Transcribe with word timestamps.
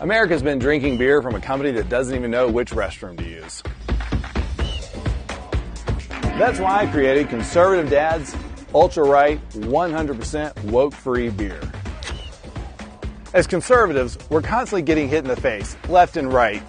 America's 0.00 0.44
been 0.44 0.60
drinking 0.60 0.96
beer 0.96 1.20
from 1.20 1.34
a 1.34 1.40
company 1.40 1.72
that 1.72 1.88
doesn't 1.88 2.14
even 2.14 2.30
know 2.30 2.48
which 2.48 2.70
restroom 2.70 3.18
to 3.18 3.24
use. 3.24 3.64
That's 6.38 6.60
why 6.60 6.82
I 6.82 6.86
created 6.86 7.28
Conservative 7.28 7.90
Dad's 7.90 8.36
Ultra 8.72 9.02
Right 9.02 9.40
100% 9.50 10.64
woke 10.66 10.94
free 10.94 11.30
beer. 11.30 11.60
As 13.34 13.48
conservatives, 13.48 14.16
we're 14.30 14.40
constantly 14.40 14.82
getting 14.82 15.08
hit 15.08 15.18
in 15.18 15.28
the 15.28 15.34
face, 15.34 15.76
left 15.88 16.16
and 16.16 16.32
right, 16.32 16.62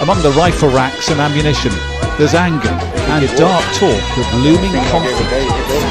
Among 0.01 0.25
the 0.25 0.33
rifle 0.33 0.73
racks 0.73 1.13
and 1.13 1.21
ammunition, 1.21 1.69
there's 2.17 2.33
anger 2.33 2.73
and 3.13 3.29
dark 3.37 3.61
talk 3.77 4.01
of 4.17 4.25
looming 4.41 4.73
conflict. 4.89 5.21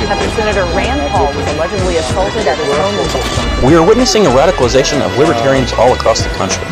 After 0.10 0.26
Senator 0.34 0.66
Rand 0.74 0.98
Paul 1.14 1.30
was 1.38 1.46
allegedly 1.54 2.02
assaulted 2.02 2.50
at 2.50 2.58
his 2.58 2.74
home 2.82 2.98
in 2.98 3.62
We 3.62 3.78
are 3.78 3.86
witnessing 3.86 4.26
a 4.26 4.34
radicalization 4.34 5.06
of 5.06 5.16
libertarians 5.22 5.72
all 5.78 5.94
across 5.94 6.26
the 6.26 6.34
country. 6.34 6.66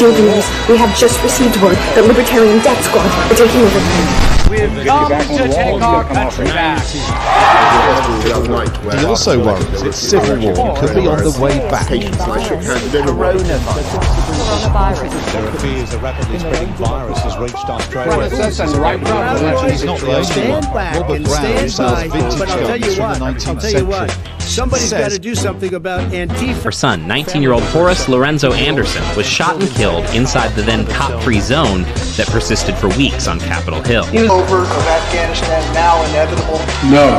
Dear 0.00 0.16
viewers, 0.16 0.48
we 0.64 0.80
have 0.80 0.96
just 0.96 1.20
received 1.22 1.60
word 1.60 1.76
that 1.92 2.08
Libertarian 2.08 2.64
Death 2.64 2.80
Squad 2.88 3.04
are 3.04 3.36
taking 3.36 3.60
over. 3.60 4.35
We've 4.48 4.86
come 4.86 5.10
to 5.10 5.48
take 5.48 5.82
our 5.82 6.04
country 6.04 6.44
back. 6.46 6.86
He 8.96 9.04
also 9.04 9.44
worries 9.44 9.82
its 9.82 9.98
civil 9.98 10.38
war. 10.38 10.76
Could 10.76 10.94
be 10.94 11.06
on 11.08 11.18
the 11.24 11.36
way 11.40 11.58
back. 11.68 11.90
There 14.36 15.46
are 15.46 15.52
fears 15.58 15.92
a 15.94 15.98
rapidly 15.98 16.38
spreading 16.38 16.72
virus 16.74 17.18
has 17.20 17.36
reached 17.38 17.54
Australia. 17.68 18.28
He's 19.70 19.84
not 19.84 20.00
the 20.00 20.16
only 20.16 20.50
one. 20.50 20.64
Robert 20.72 21.24
Brown 21.24 21.68
sells 21.68 22.02
vintage 22.02 22.38
guns 22.38 22.96
from 22.96 23.12
the 23.12 23.18
19th 23.18 23.60
century. 23.62 24.36
Somebody's 24.40 24.92
got 24.92 25.10
to 25.10 25.18
do 25.18 25.34
something 25.34 25.74
about 25.74 26.12
Antifa. 26.12 26.62
Her 26.62 26.72
son, 26.72 27.06
19 27.06 27.42
year 27.42 27.52
old 27.52 27.62
Horace 27.64 28.08
Lorenzo 28.08 28.52
Anderson, 28.52 29.02
was 29.16 29.26
shot 29.26 29.60
and 29.60 29.70
killed 29.72 30.04
inside 30.14 30.48
the 30.54 30.62
then 30.62 30.86
cop 30.86 31.22
free 31.22 31.40
zone 31.40 31.82
that 32.16 32.28
persisted 32.30 32.74
for 32.76 32.88
weeks 32.96 33.26
on 33.28 33.40
Capitol 33.40 33.82
Hill. 33.82 34.04
over 34.04 34.62
of 34.62 34.86
Afghanistan 34.86 35.74
now 35.74 36.02
inevitable? 36.10 36.58
No, 36.90 37.18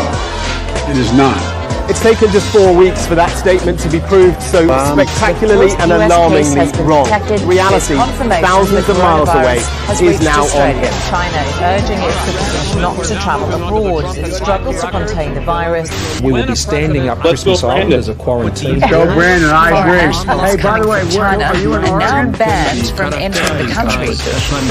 it 0.90 0.98
is 0.98 1.12
not. 1.14 1.57
It's 1.90 2.02
taken 2.02 2.30
just 2.32 2.52
four 2.52 2.76
weeks 2.76 3.08
for 3.08 3.16
that 3.16 3.32
statement 3.38 3.80
to 3.80 3.90
be 3.90 4.00
proved 4.02 4.42
so 4.44 4.70
Um, 4.70 5.00
spectacularly 5.00 5.72
and 5.80 5.92
alarmingly 5.92 6.68
wrong. 6.84 7.08
Reality, 7.48 7.96
thousands 7.96 8.90
of 8.90 8.98
miles 8.98 9.30
away, 9.30 9.58
is 9.92 10.02
reached 10.02 10.22
now 10.24 10.42
on 10.42 10.48
Australia. 10.48 10.80
here. 10.82 10.92
China 11.10 11.38
is 11.48 11.56
urging 11.64 12.00
its 12.04 12.18
citizens 12.28 12.76
not 12.76 13.04
to 13.06 13.16
travel 13.24 13.48
abroad 13.56 14.04
as 14.06 14.18
it 14.18 14.34
struggles 14.36 14.82
to 14.82 14.92
contain 14.92 15.34
the 15.34 15.42
virus. 15.42 15.90
We 16.22 16.34
will 16.34 16.46
be 16.46 16.56
standing 16.56 17.08
up 17.08 17.20
Christmas 17.22 17.64
Island 17.64 17.94
as 17.94 18.10
a 18.10 18.16
quarantine. 18.16 18.80
Go, 18.90 19.06
Brandon, 19.16 19.50
I 19.50 19.70
agree. 19.80 20.14
Hey, 20.48 20.58
by 20.62 20.80
the 20.82 20.88
way, 20.90 21.00
coming 21.00 21.08
from 21.08 21.20
where- 21.20 21.32
China 21.32 21.44
are 21.46 21.56
you 21.56 21.74
in 21.74 21.86
are 21.86 22.00
now 22.00 22.38
banned 22.38 22.88
from 22.98 23.14
entering 23.14 23.66
the 23.68 23.74
country. 23.74 24.16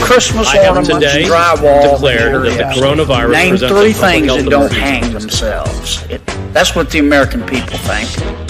Christmas 0.01 0.49
I 0.49 0.59
have 0.59 0.85
today 0.85 1.23
declared 1.25 2.43
that 2.45 2.75
the 2.75 2.81
coronavirus 2.81 3.33
Name 3.33 3.51
presents 3.53 3.73
a 3.73 3.81
three 3.81 3.93
things 3.95 4.27
health 4.27 4.45
that 4.45 4.51
don't 4.51 4.73
hang 4.73 5.13
themselves. 5.13 6.05
It, 6.11 6.21
that's 6.53 6.75
what 6.77 6.91
the 6.91 7.06
American 7.07 7.47
people 7.47 7.79
think. 7.79 8.46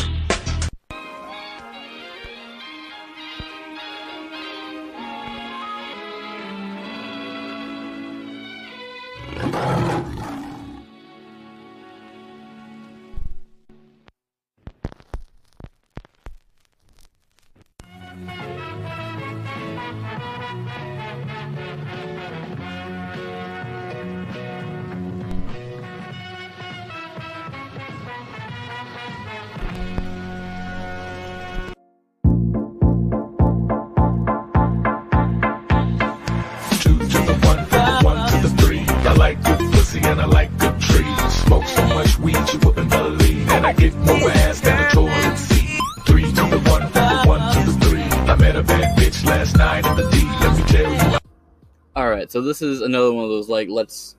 So 52.36 52.42
this 52.42 52.60
is 52.60 52.82
another 52.82 53.14
one 53.14 53.24
of 53.24 53.30
those 53.30 53.48
like 53.48 53.66
let's 53.70 54.16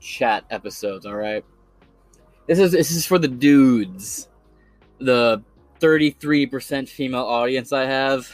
chat 0.00 0.42
episodes. 0.48 1.04
All 1.04 1.16
right, 1.16 1.44
this 2.46 2.58
is 2.58 2.72
this 2.72 2.90
is 2.90 3.04
for 3.04 3.18
the 3.18 3.28
dudes, 3.28 4.30
the 5.00 5.42
thirty 5.78 6.12
three 6.12 6.46
percent 6.46 6.88
female 6.88 7.26
audience 7.26 7.70
I 7.74 7.84
have. 7.84 8.26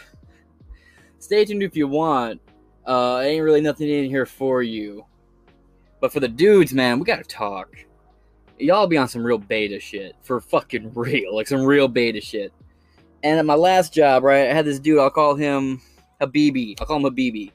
Stay 1.19 1.45
tuned 1.45 1.65
if 1.65 1.75
you 1.75 1.89
want. 1.89 2.41
Uh, 2.87 3.23
ain't 3.25 3.43
really 3.43 3.61
nothing 3.61 3.89
in 3.89 4.05
here 4.05 4.25
for 4.25 4.63
you, 4.63 5.05
but 6.01 6.13
for 6.13 6.21
the 6.21 6.29
dudes, 6.29 6.73
man, 6.73 7.01
we 7.01 7.05
gotta 7.05 7.25
talk. 7.25 7.75
Y'all 8.61 8.87
be 8.87 8.97
on 8.97 9.09
some 9.09 9.25
real 9.25 9.39
beta 9.39 9.81
shit 9.81 10.15
for 10.23 10.41
fucking 10.41 10.93
real, 10.95 11.35
like 11.35 11.49
some 11.49 11.65
real 11.65 11.89
beta 11.89 12.21
shit. 12.21 12.53
And 13.25 13.41
at 13.41 13.47
my 13.47 13.57
last 13.57 13.93
job, 13.93 14.23
right, 14.23 14.49
I 14.49 14.55
had 14.55 14.65
this 14.65 14.79
dude. 14.79 15.01
I'll 15.01 15.11
call 15.11 15.35
him 15.35 15.83
Habibi. 16.21 16.77
I'll 16.79 16.87
call 16.87 17.05
him 17.05 17.13
Habibi. 17.13 17.51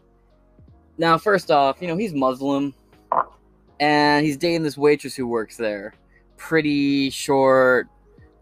Now, 0.99 1.17
first 1.17 1.49
off, 1.49 1.81
you 1.81 1.87
know, 1.87 1.95
he's 1.95 2.13
Muslim 2.13 2.73
and 3.79 4.25
he's 4.25 4.35
dating 4.35 4.63
this 4.63 4.77
waitress 4.77 5.15
who 5.15 5.25
works 5.25 5.55
there. 5.55 5.93
Pretty 6.35 7.09
short, 7.09 7.87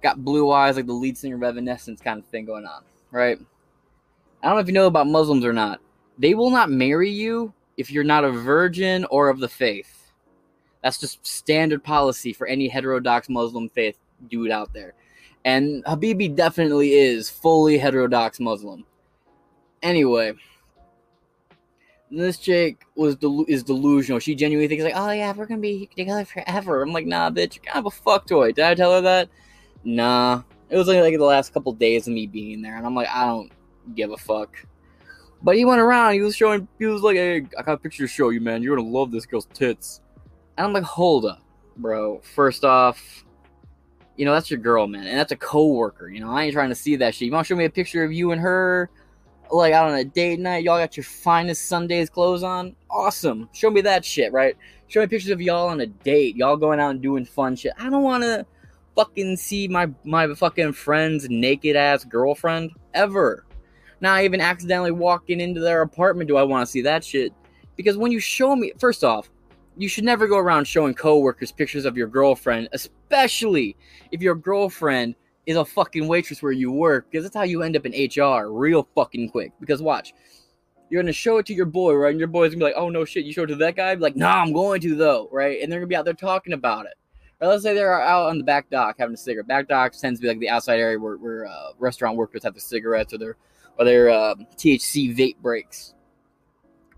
got 0.01 0.25
blue 0.25 0.51
eyes 0.51 0.75
like 0.75 0.87
the 0.87 0.93
lead 0.93 1.15
singer 1.19 1.35
of 1.35 1.43
Evanescence 1.43 2.01
kind 2.01 2.17
of 2.17 2.25
thing 2.25 2.45
going 2.45 2.65
on, 2.65 2.83
right? 3.11 3.37
I 4.41 4.47
don't 4.47 4.55
know 4.55 4.61
if 4.61 4.67
you 4.67 4.73
know 4.73 4.87
about 4.87 5.05
Muslims 5.05 5.45
or 5.45 5.53
not. 5.53 5.79
They 6.17 6.33
will 6.33 6.49
not 6.49 6.71
marry 6.71 7.11
you 7.11 7.53
if 7.77 7.91
you're 7.91 8.03
not 8.03 8.25
a 8.25 8.31
virgin 8.31 9.05
or 9.05 9.29
of 9.29 9.39
the 9.39 9.47
faith. 9.47 10.11
That's 10.81 10.99
just 10.99 11.25
standard 11.25 11.83
policy 11.83 12.33
for 12.33 12.47
any 12.47 12.67
heterodox 12.67 13.29
Muslim 13.29 13.69
faith 13.69 13.99
dude 14.29 14.49
out 14.49 14.73
there. 14.73 14.95
And 15.45 15.85
Habibi 15.85 16.35
definitely 16.35 16.93
is 16.93 17.29
fully 17.29 17.77
heterodox 17.77 18.39
Muslim. 18.39 18.83
Anyway, 19.83 20.33
this 22.09 22.37
chick 22.37 22.85
was 22.95 23.15
del- 23.15 23.45
is 23.47 23.63
delusional. 23.63 24.19
She 24.19 24.35
genuinely 24.35 24.67
thinks 24.67 24.83
like, 24.83 24.93
oh 24.95 25.11
yeah, 25.11 25.33
we're 25.33 25.45
gonna 25.45 25.61
be 25.61 25.89
together 25.95 26.25
forever. 26.25 26.81
I'm 26.81 26.93
like, 26.93 27.05
nah, 27.05 27.29
bitch, 27.29 27.55
you're 27.55 27.63
kind 27.63 27.85
of 27.85 27.93
a 27.93 27.95
fuck 27.95 28.27
toy. 28.27 28.51
Did 28.51 28.65
I 28.65 28.75
tell 28.75 28.93
her 28.93 29.01
that? 29.01 29.29
Nah. 29.83 30.43
It 30.69 30.77
was 30.77 30.87
like, 30.87 30.99
like 30.99 31.17
the 31.17 31.23
last 31.23 31.53
couple 31.53 31.71
days 31.73 32.07
of 32.07 32.13
me 32.13 32.27
being 32.27 32.61
there, 32.61 32.75
and 32.75 32.85
I'm 32.85 32.95
like, 32.95 33.07
I 33.09 33.25
don't 33.25 33.51
give 33.95 34.11
a 34.11 34.17
fuck. 34.17 34.57
But 35.41 35.55
he 35.55 35.65
went 35.65 35.79
around, 35.79 36.13
he 36.13 36.21
was 36.21 36.35
showing, 36.35 36.67
he 36.79 36.85
was 36.87 37.01
like, 37.03 37.15
hey, 37.15 37.45
I 37.57 37.61
got 37.61 37.73
a 37.73 37.77
picture 37.77 38.03
to 38.03 38.07
show 38.07 38.29
you, 38.29 38.41
man. 38.41 38.63
You're 38.63 38.75
gonna 38.75 38.89
love 38.89 39.11
this 39.11 39.25
girl's 39.25 39.47
tits. 39.53 40.01
And 40.57 40.65
I'm 40.65 40.73
like, 40.73 40.83
hold 40.83 41.25
up, 41.25 41.41
bro. 41.77 42.19
First 42.19 42.65
off, 42.65 43.23
you 44.15 44.25
know, 44.25 44.33
that's 44.33 44.49
your 44.49 44.59
girl, 44.59 44.87
man. 44.87 45.05
And 45.05 45.17
that's 45.17 45.31
a 45.31 45.37
coworker. 45.37 46.09
You 46.09 46.19
know, 46.21 46.31
I 46.31 46.43
ain't 46.43 46.53
trying 46.53 46.69
to 46.69 46.75
see 46.75 46.95
that 46.97 47.13
shit. 47.13 47.27
You 47.27 47.31
wanna 47.31 47.43
show 47.43 47.55
me 47.55 47.65
a 47.65 47.69
picture 47.69 48.03
of 48.03 48.11
you 48.11 48.31
and 48.31 48.41
her, 48.41 48.89
like 49.51 49.73
out 49.73 49.89
on 49.89 49.97
a 49.97 50.03
date 50.03 50.39
night, 50.39 50.63
y'all 50.63 50.79
got 50.79 50.97
your 50.97 51.03
finest 51.03 51.67
Sunday's 51.67 52.09
clothes 52.09 52.43
on? 52.43 52.75
Awesome. 52.89 53.49
Show 53.53 53.69
me 53.69 53.81
that 53.81 54.03
shit, 54.03 54.31
right? 54.31 54.55
Show 54.87 55.01
me 55.01 55.07
pictures 55.07 55.31
of 55.31 55.41
y'all 55.41 55.67
on 55.67 55.81
a 55.81 55.87
date, 55.87 56.35
y'all 56.35 56.57
going 56.57 56.79
out 56.79 56.91
and 56.91 57.01
doing 57.01 57.25
fun 57.25 57.55
shit. 57.55 57.73
I 57.77 57.89
don't 57.89 58.03
wanna 58.03 58.45
fucking 58.95 59.37
see 59.37 59.67
my 59.67 59.89
my 60.03 60.33
fucking 60.33 60.73
friend's 60.73 61.29
naked 61.29 61.75
ass 61.75 62.03
girlfriend 62.03 62.71
ever. 62.93 63.45
Not 64.01 64.23
even 64.23 64.41
accidentally 64.41 64.91
walking 64.91 65.39
into 65.39 65.59
their 65.59 65.81
apartment 65.81 66.27
do 66.27 66.37
I 66.37 66.43
want 66.43 66.65
to 66.65 66.71
see 66.71 66.81
that 66.81 67.03
shit. 67.03 67.33
Because 67.75 67.97
when 67.97 68.11
you 68.11 68.19
show 68.19 68.55
me, 68.55 68.73
first 68.79 69.03
off, 69.03 69.29
you 69.77 69.87
should 69.87 70.03
never 70.03 70.27
go 70.27 70.37
around 70.37 70.65
showing 70.65 70.95
coworkers 70.95 71.51
pictures 71.51 71.85
of 71.85 71.95
your 71.95 72.07
girlfriend, 72.07 72.69
especially 72.73 73.75
if 74.11 74.21
your 74.21 74.35
girlfriend 74.35 75.15
is 75.47 75.57
a 75.57 75.65
fucking 75.65 76.07
waitress 76.07 76.43
where 76.43 76.51
you 76.51 76.71
work, 76.71 77.09
because 77.09 77.23
that's 77.23 77.35
how 77.35 77.43
you 77.43 77.63
end 77.63 77.75
up 77.75 77.85
in 77.85 77.93
HR 77.93 78.51
real 78.51 78.87
fucking 78.93 79.29
quick. 79.29 79.53
Because 79.59 79.81
watch, 79.81 80.13
you're 80.89 81.01
gonna 81.01 81.13
show 81.13 81.37
it 81.37 81.45
to 81.47 81.53
your 81.53 81.65
boy, 81.65 81.93
right? 81.93 82.11
And 82.11 82.19
your 82.19 82.27
boy's 82.27 82.51
gonna 82.51 82.59
be 82.59 82.65
like, 82.65 82.75
"Oh 82.75 82.89
no, 82.89 83.05
shit, 83.05 83.25
you 83.25 83.33
showed 83.33 83.49
it 83.49 83.53
to 83.53 83.59
that 83.59 83.75
guy." 83.75 83.93
Like, 83.95 84.15
"Nah, 84.15 84.41
I'm 84.41 84.53
going 84.53 84.81
to 84.81 84.95
though," 84.95 85.29
right? 85.31 85.61
And 85.61 85.71
they're 85.71 85.79
gonna 85.79 85.87
be 85.87 85.95
out 85.95 86.05
there 86.05 86.13
talking 86.13 86.53
about 86.53 86.85
it. 86.85 86.93
Or 87.39 87.47
let's 87.47 87.63
say 87.63 87.73
they're 87.73 88.01
out 88.01 88.29
on 88.29 88.37
the 88.37 88.43
back 88.43 88.69
dock 88.69 88.95
having 88.99 89.13
a 89.13 89.17
cigarette. 89.17 89.47
Back 89.47 89.67
dock 89.67 89.93
tends 89.93 90.19
to 90.19 90.23
be 90.23 90.27
like 90.27 90.39
the 90.39 90.49
outside 90.49 90.79
area 90.79 90.99
where, 90.99 91.17
where 91.17 91.45
uh, 91.45 91.71
restaurant 91.77 92.17
workers 92.17 92.43
have 92.43 92.53
their 92.53 92.61
cigarettes 92.61 93.13
or 93.13 93.19
their 93.19 93.37
or 93.77 93.85
their 93.85 94.09
uh, 94.09 94.35
THC 94.55 95.15
vape 95.15 95.37
breaks. 95.37 95.93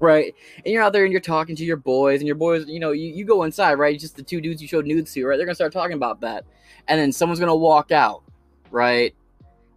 Right, 0.02 0.34
and 0.64 0.74
you're 0.74 0.82
out 0.82 0.94
there 0.94 1.04
and 1.04 1.12
you're 1.12 1.20
talking 1.20 1.58
to 1.58 1.66
your 1.66 1.76
boys, 1.76 2.22
and 2.22 2.28
your 2.28 2.38
boys, 2.38 2.66
you 2.68 2.80
know, 2.80 2.94
you, 2.94 3.10
you 3.10 3.26
go 3.26 3.44
inside, 3.44 3.74
right? 3.74 4.00
Just 4.00 4.16
the 4.16 4.24
two 4.24 4.40
dudes 4.40 4.62
you 4.62 4.68
showed 4.68 4.86
nudes 4.86 5.12
to, 5.14 5.26
right? 5.26 5.36
They're 5.36 5.46
gonna 5.46 5.56
start 5.56 5.74
talking 5.74 5.98
about 5.98 6.22
that, 6.22 6.46
and 6.88 6.98
then 6.98 7.12
someone's 7.12 7.42
gonna 7.42 7.54
walk 7.54 7.92
out, 7.92 8.24
right? 8.72 9.14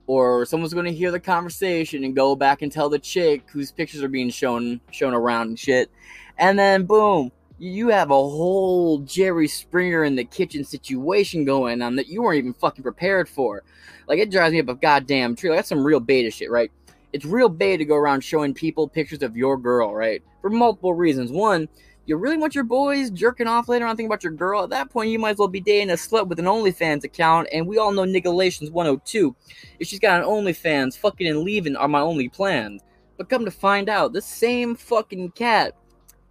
Or 0.07 0.45
someone's 0.45 0.75
gonna 0.75 0.91
hear 0.91 1.11
the 1.11 1.21
conversation 1.21 2.05
and 2.05 2.17
go 2.17 2.35
back 2.37 2.63
and 2.63 2.71
tell 2.71 2.89
the 2.89 2.99
chick 2.99 3.45
whose 3.51 3.73
pictures 3.73 4.03
are 4.03 4.09
being 4.09 4.31
shown 4.31 4.81
shown 4.91 5.15
around 5.15 5.49
and 5.49 5.59
shit, 5.59 5.91
and 6.39 6.59
then 6.59 6.85
boom, 6.85 7.31
you 7.59 7.89
have 7.89 8.11
a 8.11 8.15
whole 8.15 8.99
Jerry 8.99 9.47
Springer 9.47 10.03
in 10.03 10.17
the 10.17 10.25
kitchen 10.25 10.65
situation 10.65 11.45
going 11.45 11.81
on 11.81 11.95
that 11.97 12.09
you 12.09 12.23
weren't 12.23 12.39
even 12.39 12.55
fucking 12.55 12.83
prepared 12.83 13.29
for. 13.29 13.63
Like 14.09 14.19
it 14.19 14.33
drives 14.33 14.53
me 14.53 14.61
up 14.61 14.69
a 14.69 14.75
goddamn 14.75 15.37
tree. 15.37 15.51
Like 15.51 15.59
that's 15.59 15.69
some 15.69 15.85
real 15.85 16.01
beta 16.01 16.31
shit, 16.31 16.51
right? 16.51 16.73
It's 17.13 17.25
real 17.25 17.49
beta 17.49 17.79
to 17.79 17.85
go 17.85 17.95
around 17.95 18.25
showing 18.25 18.53
people 18.53 18.89
pictures 18.89 19.23
of 19.23 19.37
your 19.37 19.57
girl, 19.57 19.95
right? 19.95 20.23
For 20.41 20.51
multiple 20.51 20.95
reasons. 20.95 21.31
One, 21.31 21.69
you 22.07 22.17
really 22.17 22.37
want 22.37 22.55
your 22.55 22.65
boys 22.65 23.11
jerking 23.11 23.47
off 23.47 23.69
later 23.69 23.87
on 23.87 23.97
thinking 23.97 24.09
about 24.09 24.25
your 24.25 24.33
girl. 24.33 24.65
At 24.65 24.71
that 24.71 24.91
point, 24.91 25.11
you 25.11 25.19
might 25.19 25.31
as 25.31 25.39
well 25.39 25.49
be 25.49 25.61
dating 25.61 25.91
a 25.91 25.95
slut 25.95 26.27
with 26.27 26.41
an 26.41 26.47
OnlyFans 26.47 27.05
account. 27.05 27.49
And 27.53 27.67
we 27.67 27.79
all 27.79 27.93
know 27.93 28.03
Niggalations 28.03 28.73
102. 28.73 29.35
If 29.79 29.87
she's 29.87 30.01
got 30.01 30.21
an 30.21 30.29
OnlyFans, 30.29 30.99
fucking 30.99 31.29
and 31.29 31.41
leaving 31.41 31.77
are 31.77 31.89
my 31.89 32.01
only 32.01 32.29
plans. 32.29 32.83
But 33.17 33.29
come 33.29 33.45
to 33.45 33.53
find 33.53 33.89
out, 33.89 34.13
this 34.13 34.27
same 34.27 34.75
fucking 34.75 35.33
cat 35.33 35.77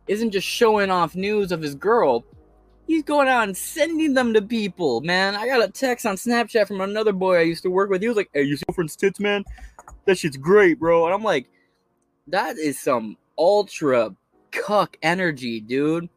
isn't 0.07 0.31
just 0.31 0.47
showing 0.47 0.91
off 0.91 1.15
news 1.15 1.53
of 1.53 1.61
his 1.61 1.75
girl. 1.75 2.25
He's 2.87 3.03
going 3.03 3.29
and 3.29 3.55
sending 3.55 4.13
them 4.13 4.33
to 4.33 4.41
people, 4.41 4.99
man. 4.99 5.35
I 5.35 5.47
got 5.47 5.63
a 5.63 5.71
text 5.71 6.05
on 6.05 6.17
Snapchat 6.17 6.67
from 6.67 6.81
another 6.81 7.13
boy 7.13 7.37
I 7.37 7.43
used 7.43 7.63
to 7.63 7.69
work 7.69 7.89
with. 7.89 8.01
He 8.01 8.09
was 8.09 8.17
like, 8.17 8.29
"Hey, 8.33 8.43
you 8.43 8.57
see 8.57 8.63
friend's 8.73 8.97
tits, 8.97 9.21
man? 9.21 9.45
That 10.03 10.17
shit's 10.17 10.35
great, 10.35 10.79
bro." 10.79 11.05
And 11.05 11.13
I'm 11.13 11.23
like, 11.23 11.47
"That 12.27 12.57
is 12.57 12.77
some 12.77 13.15
ultra 13.37 14.13
cuck 14.51 14.97
energy, 15.01 15.59
dude." 15.59 16.09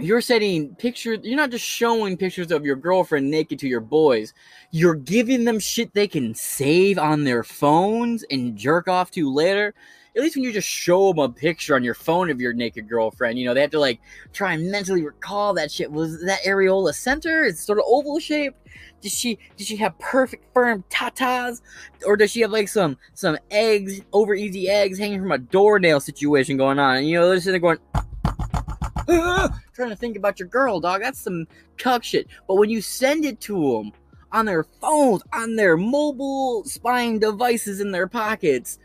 You're 0.00 0.20
sending 0.20 0.74
pictures. 0.74 1.20
You're 1.22 1.36
not 1.36 1.50
just 1.50 1.64
showing 1.64 2.16
pictures 2.16 2.50
of 2.50 2.64
your 2.64 2.74
girlfriend 2.74 3.30
naked 3.30 3.60
to 3.60 3.68
your 3.68 3.80
boys. 3.80 4.34
You're 4.72 4.96
giving 4.96 5.44
them 5.44 5.60
shit 5.60 5.94
they 5.94 6.08
can 6.08 6.34
save 6.34 6.98
on 6.98 7.22
their 7.22 7.44
phones 7.44 8.24
and 8.30 8.56
jerk 8.56 8.88
off 8.88 9.12
to 9.12 9.32
later 9.32 9.72
at 10.16 10.22
least 10.22 10.36
when 10.36 10.44
you 10.44 10.52
just 10.52 10.68
show 10.68 11.12
them 11.12 11.18
a 11.18 11.28
picture 11.28 11.74
on 11.74 11.82
your 11.82 11.94
phone 11.94 12.30
of 12.30 12.40
your 12.40 12.52
naked 12.52 12.88
girlfriend, 12.88 13.38
you 13.38 13.44
know, 13.46 13.54
they 13.54 13.60
have 13.60 13.70
to 13.70 13.80
like 13.80 14.00
try 14.32 14.52
and 14.52 14.70
mentally 14.70 15.02
recall 15.02 15.54
that 15.54 15.72
shit. 15.72 15.90
Was 15.90 16.22
that 16.24 16.40
areola 16.44 16.94
center? 16.94 17.44
It's 17.44 17.64
sort 17.64 17.78
of 17.78 17.84
oval 17.88 18.20
shaped. 18.20 18.56
Did 19.00 19.10
she 19.10 19.38
did 19.56 19.66
she 19.66 19.76
have 19.76 19.98
perfect 19.98 20.52
firm 20.54 20.84
tatas, 20.88 21.62
or 22.06 22.16
does 22.16 22.30
she 22.30 22.40
have 22.42 22.52
like 22.52 22.68
some 22.68 22.96
some 23.14 23.36
eggs 23.50 24.00
over 24.12 24.34
easy 24.34 24.68
eggs 24.68 24.98
hanging 24.98 25.20
from 25.20 25.32
a 25.32 25.38
doornail 25.38 26.00
situation 26.00 26.56
going 26.56 26.78
on? 26.78 26.98
And 26.98 27.08
you 27.08 27.18
know 27.18 27.28
they're 27.28 27.40
sitting 27.40 27.60
there 27.60 27.76
going, 27.76 29.50
trying 29.74 29.90
to 29.90 29.96
think 29.96 30.16
about 30.16 30.38
your 30.38 30.48
girl, 30.48 30.80
dog. 30.80 31.02
That's 31.02 31.20
some 31.20 31.46
cuck 31.76 32.04
shit. 32.04 32.28
But 32.46 32.54
when 32.54 32.70
you 32.70 32.80
send 32.80 33.24
it 33.24 33.40
to 33.42 33.54
them 33.54 33.92
on 34.32 34.46
their 34.46 34.64
phones, 34.80 35.22
on 35.32 35.56
their 35.56 35.76
mobile 35.76 36.64
spying 36.64 37.18
devices 37.18 37.80
in 37.80 37.90
their 37.90 38.08
pockets, 38.08 38.78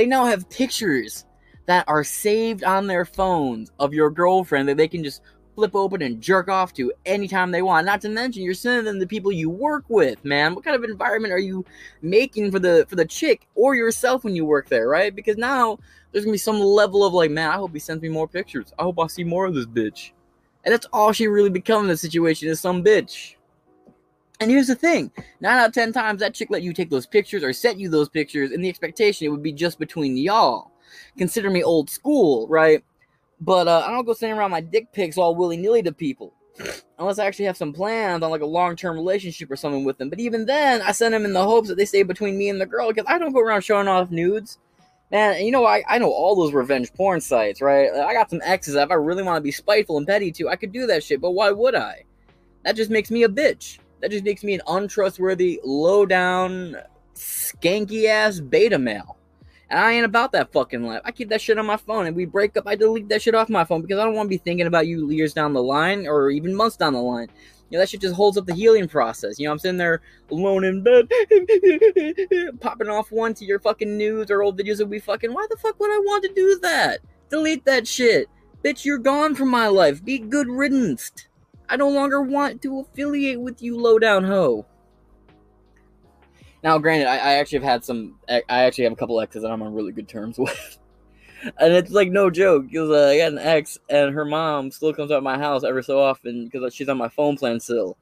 they 0.00 0.06
now 0.06 0.24
have 0.24 0.48
pictures 0.48 1.26
that 1.66 1.84
are 1.86 2.02
saved 2.02 2.64
on 2.64 2.86
their 2.86 3.04
phones 3.04 3.70
of 3.78 3.92
your 3.92 4.08
girlfriend 4.08 4.66
that 4.66 4.78
they 4.78 4.88
can 4.88 5.04
just 5.04 5.20
flip 5.54 5.76
open 5.76 6.00
and 6.00 6.22
jerk 6.22 6.48
off 6.48 6.72
to 6.72 6.90
anytime 7.04 7.50
they 7.50 7.60
want. 7.60 7.84
Not 7.84 8.00
to 8.00 8.08
mention 8.08 8.42
you're 8.42 8.54
sending 8.54 8.86
them 8.86 8.98
the 8.98 9.06
people 9.06 9.30
you 9.30 9.50
work 9.50 9.84
with, 9.88 10.24
man. 10.24 10.54
What 10.54 10.64
kind 10.64 10.74
of 10.74 10.88
environment 10.88 11.34
are 11.34 11.38
you 11.38 11.66
making 12.00 12.50
for 12.50 12.58
the 12.58 12.86
for 12.88 12.96
the 12.96 13.04
chick 13.04 13.46
or 13.54 13.74
yourself 13.74 14.24
when 14.24 14.34
you 14.34 14.46
work 14.46 14.70
there, 14.70 14.88
right? 14.88 15.14
Because 15.14 15.36
now 15.36 15.78
there's 16.12 16.24
gonna 16.24 16.32
be 16.32 16.38
some 16.38 16.60
level 16.60 17.04
of 17.04 17.12
like, 17.12 17.30
man, 17.30 17.50
I 17.50 17.56
hope 17.56 17.74
he 17.74 17.78
sends 17.78 18.00
me 18.00 18.08
more 18.08 18.26
pictures. 18.26 18.72
I 18.78 18.84
hope 18.84 18.98
I 18.98 19.06
see 19.06 19.22
more 19.22 19.44
of 19.44 19.54
this 19.54 19.66
bitch. 19.66 20.12
And 20.64 20.72
that's 20.72 20.86
all 20.94 21.12
she 21.12 21.26
really 21.26 21.50
become 21.50 21.82
in 21.82 21.88
the 21.88 21.96
situation 21.98 22.48
is 22.48 22.58
some 22.58 22.82
bitch. 22.82 23.34
And 24.40 24.50
here's 24.50 24.68
the 24.68 24.74
thing: 24.74 25.12
nine 25.40 25.58
out 25.58 25.68
of 25.68 25.74
ten 25.74 25.92
times 25.92 26.20
that 26.20 26.34
chick 26.34 26.48
let 26.50 26.62
you 26.62 26.72
take 26.72 26.88
those 26.88 27.06
pictures 27.06 27.44
or 27.44 27.52
sent 27.52 27.78
you 27.78 27.90
those 27.90 28.08
pictures 28.08 28.52
in 28.52 28.62
the 28.62 28.70
expectation 28.70 29.26
it 29.26 29.28
would 29.28 29.42
be 29.42 29.52
just 29.52 29.78
between 29.78 30.16
y'all. 30.16 30.72
Consider 31.18 31.50
me 31.50 31.62
old 31.62 31.90
school, 31.90 32.48
right? 32.48 32.82
But 33.42 33.68
uh, 33.68 33.84
I 33.86 33.90
don't 33.90 34.06
go 34.06 34.14
sending 34.14 34.38
around 34.38 34.50
my 34.50 34.62
dick 34.62 34.92
pics 34.92 35.18
all 35.18 35.36
willy 35.36 35.58
nilly 35.58 35.82
to 35.82 35.92
people, 35.92 36.32
unless 36.98 37.18
I 37.18 37.26
actually 37.26 37.44
have 37.44 37.56
some 37.58 37.74
plans 37.74 38.22
on 38.22 38.30
like 38.30 38.40
a 38.40 38.46
long 38.46 38.76
term 38.76 38.96
relationship 38.96 39.50
or 39.50 39.56
something 39.56 39.84
with 39.84 39.98
them. 39.98 40.08
But 40.08 40.20
even 40.20 40.46
then, 40.46 40.80
I 40.80 40.92
send 40.92 41.12
them 41.12 41.26
in 41.26 41.34
the 41.34 41.44
hopes 41.44 41.68
that 41.68 41.76
they 41.76 41.84
stay 41.84 42.02
between 42.02 42.38
me 42.38 42.48
and 42.48 42.58
the 42.58 42.66
girl 42.66 42.88
because 42.88 43.04
I 43.06 43.18
don't 43.18 43.32
go 43.32 43.40
around 43.40 43.60
showing 43.60 43.88
off 43.88 44.10
nudes. 44.10 44.58
Man, 45.12 45.44
you 45.44 45.50
know, 45.50 45.66
I, 45.66 45.82
I 45.86 45.98
know 45.98 46.10
all 46.10 46.34
those 46.34 46.54
revenge 46.54 46.94
porn 46.94 47.20
sites, 47.20 47.60
right? 47.60 47.90
I 47.92 48.14
got 48.14 48.30
some 48.30 48.40
exes. 48.42 48.76
If 48.76 48.90
I 48.90 48.94
really 48.94 49.24
want 49.24 49.36
to 49.36 49.42
be 49.42 49.50
spiteful 49.50 49.98
and 49.98 50.06
petty 50.06 50.32
too, 50.32 50.48
I 50.48 50.56
could 50.56 50.72
do 50.72 50.86
that 50.86 51.04
shit. 51.04 51.20
But 51.20 51.32
why 51.32 51.50
would 51.50 51.74
I? 51.74 52.04
That 52.64 52.76
just 52.76 52.90
makes 52.90 53.10
me 53.10 53.24
a 53.24 53.28
bitch 53.28 53.78
that 54.00 54.10
just 54.10 54.24
makes 54.24 54.42
me 54.42 54.54
an 54.54 54.62
untrustworthy, 54.66 55.60
low 55.64 56.06
down, 56.06 56.76
skanky 57.14 58.06
ass 58.06 58.40
beta 58.40 58.78
male. 58.78 59.16
And 59.68 59.78
I 59.78 59.92
ain't 59.92 60.04
about 60.04 60.32
that 60.32 60.52
fucking 60.52 60.82
life. 60.82 61.00
I 61.04 61.12
keep 61.12 61.28
that 61.28 61.40
shit 61.40 61.58
on 61.58 61.66
my 61.66 61.76
phone. 61.76 62.06
And 62.06 62.16
we 62.16 62.24
break 62.24 62.56
up, 62.56 62.66
I 62.66 62.74
delete 62.74 63.08
that 63.08 63.22
shit 63.22 63.36
off 63.36 63.48
my 63.48 63.64
phone 63.64 63.82
because 63.82 63.98
I 64.00 64.04
don't 64.04 64.14
want 64.14 64.26
to 64.26 64.30
be 64.30 64.38
thinking 64.38 64.66
about 64.66 64.88
you 64.88 65.08
years 65.10 65.32
down 65.32 65.52
the 65.52 65.62
line 65.62 66.08
or 66.08 66.30
even 66.30 66.56
months 66.56 66.76
down 66.76 66.92
the 66.92 67.00
line. 67.00 67.28
You 67.68 67.78
know, 67.78 67.82
that 67.82 67.88
shit 67.88 68.00
just 68.00 68.16
holds 68.16 68.36
up 68.36 68.46
the 68.46 68.54
healing 68.54 68.88
process. 68.88 69.38
You 69.38 69.46
know, 69.46 69.52
I'm 69.52 69.60
sitting 69.60 69.76
there 69.76 70.02
alone 70.28 70.64
in 70.64 70.82
bed, 70.82 71.08
popping 72.60 72.88
off 72.88 73.12
one 73.12 73.32
to 73.34 73.44
your 73.44 73.60
fucking 73.60 73.96
news 73.96 74.28
or 74.28 74.42
old 74.42 74.58
videos 74.58 74.78
that 74.78 74.86
we 74.86 74.98
fucking. 74.98 75.32
Why 75.32 75.46
the 75.48 75.56
fuck 75.56 75.78
would 75.78 75.92
I 75.92 75.98
want 75.98 76.24
to 76.24 76.32
do 76.34 76.58
that? 76.62 76.98
Delete 77.28 77.64
that 77.66 77.86
shit. 77.86 78.28
Bitch, 78.64 78.84
you're 78.84 78.98
gone 78.98 79.36
from 79.36 79.50
my 79.50 79.68
life. 79.68 80.04
Be 80.04 80.18
good 80.18 80.48
riddance. 80.48 81.12
I 81.70 81.76
no 81.76 81.88
longer 81.88 82.20
want 82.20 82.60
to 82.62 82.80
affiliate 82.80 83.40
with 83.40 83.62
you, 83.62 83.78
low 83.78 84.00
down 84.00 84.24
hoe. 84.24 84.66
Now, 86.64 86.78
granted, 86.78 87.06
I, 87.06 87.16
I, 87.16 87.32
actually 87.34 87.58
have 87.58 87.68
had 87.68 87.84
some. 87.84 88.16
I 88.28 88.42
actually 88.48 88.84
have 88.84 88.92
a 88.92 88.96
couple 88.96 89.20
exes 89.20 89.42
that 89.42 89.50
I'm 89.50 89.62
on 89.62 89.72
really 89.72 89.92
good 89.92 90.08
terms 90.08 90.36
with, 90.38 90.78
and 91.58 91.72
it's 91.72 91.92
like 91.92 92.10
no 92.10 92.28
joke 92.28 92.66
because 92.66 92.90
uh, 92.90 93.10
I 93.10 93.18
got 93.18 93.32
an 93.32 93.38
ex, 93.38 93.78
and 93.88 94.12
her 94.12 94.24
mom 94.24 94.72
still 94.72 94.92
comes 94.92 95.12
out 95.12 95.18
of 95.18 95.22
my 95.22 95.38
house 95.38 95.62
every 95.62 95.84
so 95.84 96.00
often 96.00 96.48
because 96.48 96.74
she's 96.74 96.88
on 96.88 96.98
my 96.98 97.08
phone 97.08 97.36
plan 97.36 97.60
still. 97.60 97.96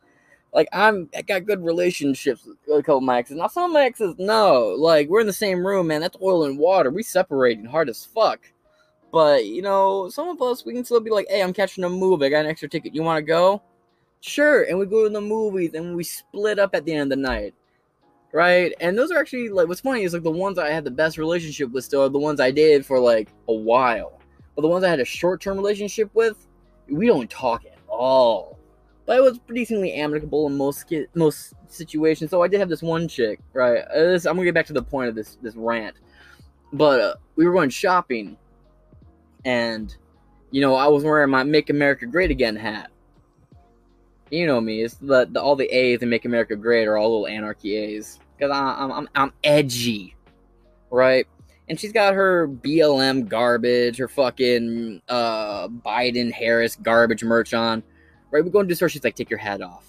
Like 0.54 0.68
I'm, 0.72 1.10
I 1.14 1.20
got 1.20 1.44
good 1.44 1.62
relationships 1.62 2.46
with 2.46 2.78
a 2.78 2.82
couple 2.82 2.98
of 2.98 3.04
my 3.04 3.18
exes. 3.18 3.36
Now 3.36 3.48
some 3.48 3.64
of 3.64 3.74
my 3.74 3.84
exes, 3.84 4.14
no, 4.18 4.74
like 4.78 5.08
we're 5.08 5.20
in 5.20 5.26
the 5.26 5.32
same 5.32 5.64
room, 5.64 5.88
man. 5.88 6.00
That's 6.00 6.16
oil 6.22 6.44
and 6.44 6.58
water. 6.58 6.90
We 6.90 7.02
separating 7.02 7.66
hard 7.66 7.90
as 7.90 8.06
fuck. 8.06 8.40
But 9.12 9.46
you 9.46 9.62
know, 9.62 10.08
some 10.10 10.28
of 10.28 10.40
us 10.42 10.64
we 10.64 10.74
can 10.74 10.84
still 10.84 11.00
be 11.00 11.10
like, 11.10 11.26
"Hey, 11.28 11.42
I'm 11.42 11.52
catching 11.52 11.84
a 11.84 11.88
movie. 11.88 12.26
I 12.26 12.28
got 12.28 12.44
an 12.44 12.50
extra 12.50 12.68
ticket. 12.68 12.94
You 12.94 13.02
want 13.02 13.18
to 13.18 13.22
go?" 13.22 13.62
Sure, 14.20 14.64
and 14.64 14.78
we 14.78 14.86
go 14.86 15.04
to 15.04 15.10
the 15.10 15.20
movies 15.20 15.74
and 15.74 15.96
we 15.96 16.04
split 16.04 16.58
up 16.58 16.74
at 16.74 16.84
the 16.84 16.92
end 16.92 17.12
of 17.12 17.18
the 17.18 17.22
night, 17.22 17.54
right? 18.32 18.74
And 18.80 18.98
those 18.98 19.10
are 19.10 19.18
actually 19.18 19.48
like 19.48 19.68
what's 19.68 19.80
funny 19.80 20.02
is 20.02 20.12
like 20.12 20.24
the 20.24 20.30
ones 20.30 20.58
I 20.58 20.70
had 20.70 20.84
the 20.84 20.90
best 20.90 21.18
relationship 21.18 21.70
with 21.72 21.84
still 21.84 22.02
are 22.02 22.08
the 22.08 22.18
ones 22.18 22.40
I 22.40 22.50
dated 22.50 22.84
for 22.86 22.98
like 23.00 23.28
a 23.48 23.54
while. 23.54 24.20
But 24.56 24.62
the 24.62 24.68
ones 24.68 24.84
I 24.84 24.88
had 24.90 25.00
a 25.00 25.04
short 25.04 25.40
term 25.40 25.56
relationship 25.56 26.10
with, 26.14 26.46
we 26.88 27.06
don't 27.06 27.30
talk 27.30 27.64
at 27.64 27.78
all. 27.88 28.58
but 29.06 29.16
it 29.16 29.22
was 29.22 29.38
pretty 29.38 29.62
decently 29.62 29.94
amicable 29.94 30.46
in 30.48 30.56
most 30.56 30.92
most 31.14 31.54
situations. 31.68 32.30
So 32.30 32.42
I 32.42 32.48
did 32.48 32.60
have 32.60 32.68
this 32.68 32.82
one 32.82 33.08
chick, 33.08 33.40
right? 33.54 33.78
Uh, 33.78 34.02
this, 34.12 34.26
I'm 34.26 34.34
gonna 34.36 34.44
get 34.44 34.54
back 34.54 34.66
to 34.66 34.72
the 34.74 34.82
point 34.82 35.08
of 35.08 35.14
this 35.14 35.38
this 35.42 35.54
rant, 35.56 35.96
but 36.72 37.00
uh, 37.00 37.14
we 37.36 37.46
were 37.46 37.52
going 37.52 37.70
shopping, 37.70 38.36
and 39.48 39.96
you 40.50 40.60
know 40.60 40.74
I 40.74 40.86
was 40.86 41.02
wearing 41.02 41.30
my 41.30 41.42
"Make 41.42 41.70
America 41.70 42.06
Great 42.06 42.30
Again" 42.30 42.54
hat. 42.54 42.90
You 44.30 44.46
know 44.46 44.60
me, 44.60 44.82
it's 44.82 44.94
the, 44.96 45.26
the 45.30 45.40
all 45.40 45.56
the 45.56 45.66
A's 45.74 46.02
in 46.02 46.10
"Make 46.10 46.26
America 46.26 46.54
Great" 46.54 46.86
are 46.86 46.98
all 46.98 47.10
little 47.10 47.26
anarchy 47.26 47.74
A's 47.74 48.20
because 48.36 48.50
I'm 48.52 48.92
I'm 48.92 49.08
I'm 49.14 49.32
edgy, 49.42 50.14
right? 50.90 51.26
and 51.68 51.78
she's 51.78 51.92
got 51.92 52.14
her 52.14 52.48
BLM 52.48 53.28
garbage, 53.28 53.98
her 53.98 54.08
fucking 54.08 55.02
uh, 55.08 55.68
Biden 55.68 56.32
Harris 56.32 56.76
garbage 56.76 57.22
merch 57.22 57.52
on. 57.52 57.82
Right, 58.30 58.44
we 58.44 58.50
go 58.50 58.60
into 58.60 58.72
the 58.72 58.76
store. 58.76 58.88
She's 58.88 59.04
like, 59.04 59.14
"Take 59.14 59.30
your 59.30 59.38
hat 59.38 59.62
off." 59.62 59.86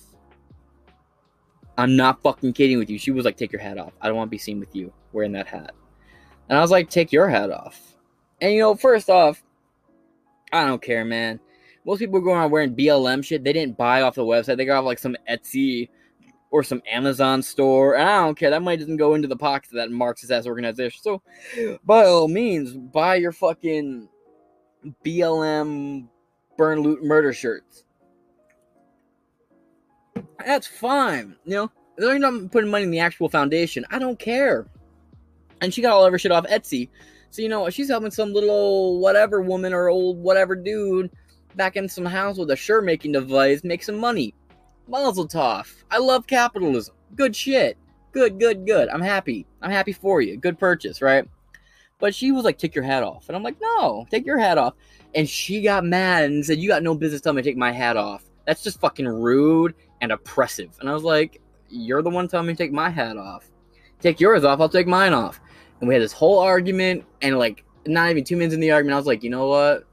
I'm 1.77 1.95
not 1.95 2.21
fucking 2.21 2.53
kidding 2.53 2.77
with 2.77 2.89
you. 2.89 2.97
She 2.97 3.11
was 3.11 3.25
like, 3.25 3.37
"Take 3.37 3.51
your 3.51 3.61
hat 3.61 3.77
off. 3.77 3.93
I 4.01 4.07
don't 4.07 4.17
want 4.17 4.27
to 4.27 4.31
be 4.31 4.37
seen 4.37 4.59
with 4.59 4.75
you 4.75 4.93
wearing 5.13 5.33
that 5.33 5.47
hat." 5.47 5.73
And 6.47 6.57
I 6.57 6.61
was 6.61 6.71
like, 6.71 6.89
"Take 6.89 7.11
your 7.11 7.27
hat 7.27 7.51
off." 7.51 7.95
And 8.41 8.53
you 8.53 8.59
know, 8.59 8.75
first 8.75 9.09
off, 9.09 9.43
I 10.51 10.65
don't 10.65 10.81
care, 10.81 11.05
man. 11.05 11.39
Most 11.85 11.99
people 11.99 12.21
going 12.21 12.37
around 12.37 12.51
wearing 12.51 12.75
BLM 12.75 13.23
shit. 13.23 13.43
They 13.43 13.53
didn't 13.53 13.77
buy 13.77 14.01
off 14.01 14.15
the 14.15 14.23
website. 14.23 14.57
They 14.57 14.65
got 14.65 14.79
off 14.79 14.85
like 14.85 14.99
some 14.99 15.15
Etsy 15.29 15.89
or 16.51 16.63
some 16.63 16.81
Amazon 16.91 17.41
store. 17.41 17.95
And 17.95 18.07
I 18.07 18.25
don't 18.25 18.37
care. 18.37 18.49
That 18.49 18.61
money 18.61 18.77
doesn't 18.77 18.97
go 18.97 19.13
into 19.13 19.27
the 19.27 19.37
pockets 19.37 19.71
of 19.71 19.77
that 19.77 19.91
Marxist 19.91 20.31
ass 20.31 20.45
organization. 20.45 21.01
So, 21.01 21.21
by 21.85 22.05
all 22.05 22.27
means, 22.27 22.73
buy 22.73 23.15
your 23.15 23.31
fucking 23.31 24.09
BLM 25.05 26.07
burn, 26.57 26.81
loot, 26.81 27.03
murder 27.03 27.33
shirts. 27.33 27.85
That's 30.45 30.67
fine. 30.67 31.35
You 31.45 31.55
know, 31.55 31.71
they're 31.97 32.19
not 32.19 32.51
putting 32.51 32.69
money 32.69 32.83
in 32.83 32.91
the 32.91 32.99
actual 32.99 33.29
foundation. 33.29 33.85
I 33.89 33.99
don't 33.99 34.19
care. 34.19 34.67
And 35.61 35.73
she 35.73 35.81
got 35.81 35.93
all 35.93 36.05
of 36.05 36.11
her 36.11 36.19
shit 36.19 36.31
off 36.31 36.45
Etsy. 36.47 36.89
So, 37.31 37.41
you 37.41 37.49
know, 37.49 37.69
she's 37.69 37.89
helping 37.89 38.11
some 38.11 38.33
little 38.33 38.99
whatever 38.99 39.41
woman 39.41 39.73
or 39.73 39.89
old 39.89 40.17
whatever 40.17 40.55
dude 40.55 41.11
back 41.55 41.75
in 41.75 41.87
some 41.87 42.05
house 42.05 42.37
with 42.37 42.51
a 42.51 42.55
shirt 42.55 42.85
making 42.85 43.11
device 43.11 43.63
make 43.63 43.83
some 43.83 43.97
money. 43.97 44.33
Mazel 44.87 45.27
tov. 45.27 45.71
I 45.91 45.99
love 45.99 46.25
capitalism. 46.25 46.95
Good 47.15 47.35
shit. 47.35 47.77
Good, 48.11 48.39
good, 48.39 48.65
good. 48.65 48.89
I'm 48.89 49.01
happy. 49.01 49.45
I'm 49.61 49.69
happy 49.69 49.93
for 49.93 50.21
you. 50.21 50.37
Good 50.37 50.57
purchase, 50.57 51.01
right? 51.01 51.27
But 51.99 52.15
she 52.15 52.31
was 52.31 52.43
like, 52.43 52.57
take 52.57 52.73
your 52.73 52.83
hat 52.83 53.03
off. 53.03 53.27
And 53.27 53.35
I'm 53.35 53.43
like, 53.43 53.57
no, 53.61 54.07
take 54.09 54.25
your 54.25 54.39
hat 54.39 54.57
off. 54.57 54.73
And 55.13 55.29
she 55.29 55.61
got 55.61 55.83
mad 55.83 56.23
and 56.23 56.43
said, 56.43 56.57
you 56.59 56.69
got 56.69 56.81
no 56.81 56.95
business 56.95 57.21
telling 57.21 57.35
me 57.35 57.41
to 57.43 57.49
take 57.49 57.57
my 57.57 57.71
hat 57.71 57.97
off. 57.97 58.23
That's 58.45 58.63
just 58.63 58.79
fucking 58.79 59.07
rude 59.07 59.75
and 60.01 60.11
oppressive. 60.11 60.75
And 60.79 60.89
I 60.89 60.93
was 60.93 61.03
like, 61.03 61.41
you're 61.69 62.01
the 62.01 62.09
one 62.09 62.27
telling 62.27 62.47
me 62.47 62.53
to 62.53 62.57
take 62.57 62.71
my 62.71 62.89
hat 62.89 63.17
off. 63.17 63.49
Take 64.01 64.19
yours 64.19 64.43
off, 64.43 64.59
I'll 64.61 64.69
take 64.69 64.87
mine 64.87 65.13
off. 65.13 65.39
And 65.79 65.87
we 65.87 65.93
had 65.93 66.03
this 66.03 66.13
whole 66.13 66.39
argument, 66.39 67.05
and 67.21 67.37
like, 67.37 67.63
not 67.85 68.09
even 68.09 68.23
two 68.23 68.35
minutes 68.35 68.53
in 68.53 68.59
the 68.59 68.71
argument, 68.71 68.95
I 68.95 68.97
was 68.97 69.07
like, 69.07 69.23
you 69.23 69.29
know 69.29 69.47
what? 69.47 69.85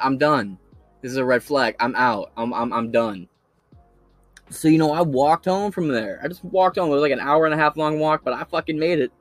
I'm 0.00 0.18
done. 0.18 0.58
This 1.02 1.12
is 1.12 1.18
a 1.18 1.24
red 1.24 1.42
flag. 1.42 1.76
I'm 1.78 1.94
out. 1.94 2.32
I'm 2.36 2.52
I'm 2.52 2.72
I'm 2.72 2.90
done. 2.90 3.28
So 4.50 4.68
you 4.68 4.78
know, 4.78 4.92
I 4.92 5.02
walked 5.02 5.44
home 5.44 5.70
from 5.70 5.88
there. 5.88 6.20
I 6.22 6.28
just 6.28 6.44
walked 6.44 6.78
home. 6.78 6.90
It 6.90 6.94
was 6.94 7.02
like 7.02 7.12
an 7.12 7.20
hour 7.20 7.44
and 7.44 7.54
a 7.54 7.56
half 7.56 7.76
long 7.76 7.98
walk, 7.98 8.22
but 8.24 8.32
I 8.32 8.44
fucking 8.44 8.78
made 8.78 8.98
it. 8.98 9.12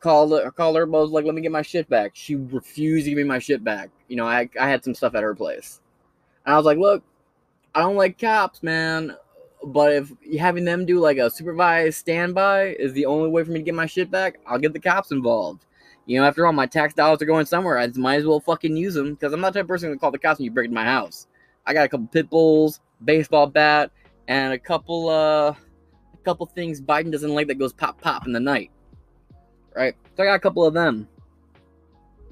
Called 0.00 0.32
her, 0.32 0.50
called 0.50 0.76
her, 0.76 0.86
but 0.86 0.98
I 0.98 1.00
was 1.00 1.10
like, 1.10 1.24
"Let 1.24 1.34
me 1.34 1.40
get 1.40 1.52
my 1.52 1.62
shit 1.62 1.88
back." 1.88 2.12
She 2.14 2.36
refused 2.36 3.04
to 3.04 3.10
give 3.10 3.16
me 3.16 3.24
my 3.24 3.38
shit 3.38 3.64
back. 3.64 3.90
You 4.08 4.16
know, 4.16 4.26
I 4.26 4.48
I 4.60 4.68
had 4.68 4.84
some 4.84 4.94
stuff 4.94 5.14
at 5.14 5.22
her 5.22 5.34
place, 5.34 5.80
and 6.44 6.54
I 6.54 6.56
was 6.56 6.66
like, 6.66 6.78
"Look, 6.78 7.02
I 7.74 7.80
don't 7.80 7.96
like 7.96 8.18
cops, 8.18 8.62
man, 8.62 9.16
but 9.66 9.92
if 9.92 10.12
having 10.38 10.64
them 10.64 10.86
do 10.86 10.98
like 10.98 11.18
a 11.18 11.30
supervised 11.30 11.98
standby 11.98 12.76
is 12.78 12.92
the 12.92 13.06
only 13.06 13.28
way 13.28 13.44
for 13.44 13.50
me 13.50 13.60
to 13.60 13.64
get 13.64 13.74
my 13.74 13.86
shit 13.86 14.10
back, 14.10 14.38
I'll 14.46 14.58
get 14.58 14.72
the 14.72 14.80
cops 14.80 15.10
involved." 15.10 15.64
You 16.06 16.20
know, 16.20 16.26
after 16.26 16.46
all, 16.46 16.52
my 16.52 16.66
tax 16.66 16.92
dollars 16.92 17.22
are 17.22 17.26
going 17.26 17.46
somewhere. 17.46 17.78
I 17.78 17.86
might 17.94 18.16
as 18.16 18.26
well 18.26 18.40
fucking 18.40 18.76
use 18.76 18.94
them 18.94 19.14
because 19.14 19.32
I'm 19.32 19.40
not 19.40 19.54
the 19.54 19.60
type 19.60 19.64
of 19.64 19.68
person 19.68 19.90
to 19.90 19.96
call 19.96 20.10
the 20.10 20.18
cops 20.18 20.38
when 20.38 20.44
you 20.44 20.50
break 20.50 20.66
into 20.66 20.74
my 20.74 20.84
house. 20.84 21.26
I 21.66 21.72
got 21.72 21.86
a 21.86 21.88
couple 21.88 22.08
pit 22.08 22.28
bulls, 22.28 22.80
baseball 23.04 23.46
bat, 23.46 23.90
and 24.28 24.52
a 24.52 24.58
couple 24.58 25.08
uh, 25.08 25.50
a 25.52 26.24
couple 26.24 26.46
things 26.46 26.80
Biden 26.80 27.10
doesn't 27.10 27.34
like 27.34 27.46
that 27.48 27.58
goes 27.58 27.72
pop 27.72 28.00
pop 28.00 28.26
in 28.26 28.32
the 28.32 28.40
night. 28.40 28.70
Right? 29.74 29.94
So 30.16 30.22
I 30.22 30.26
got 30.26 30.34
a 30.34 30.40
couple 30.40 30.64
of 30.64 30.74
them. 30.74 31.08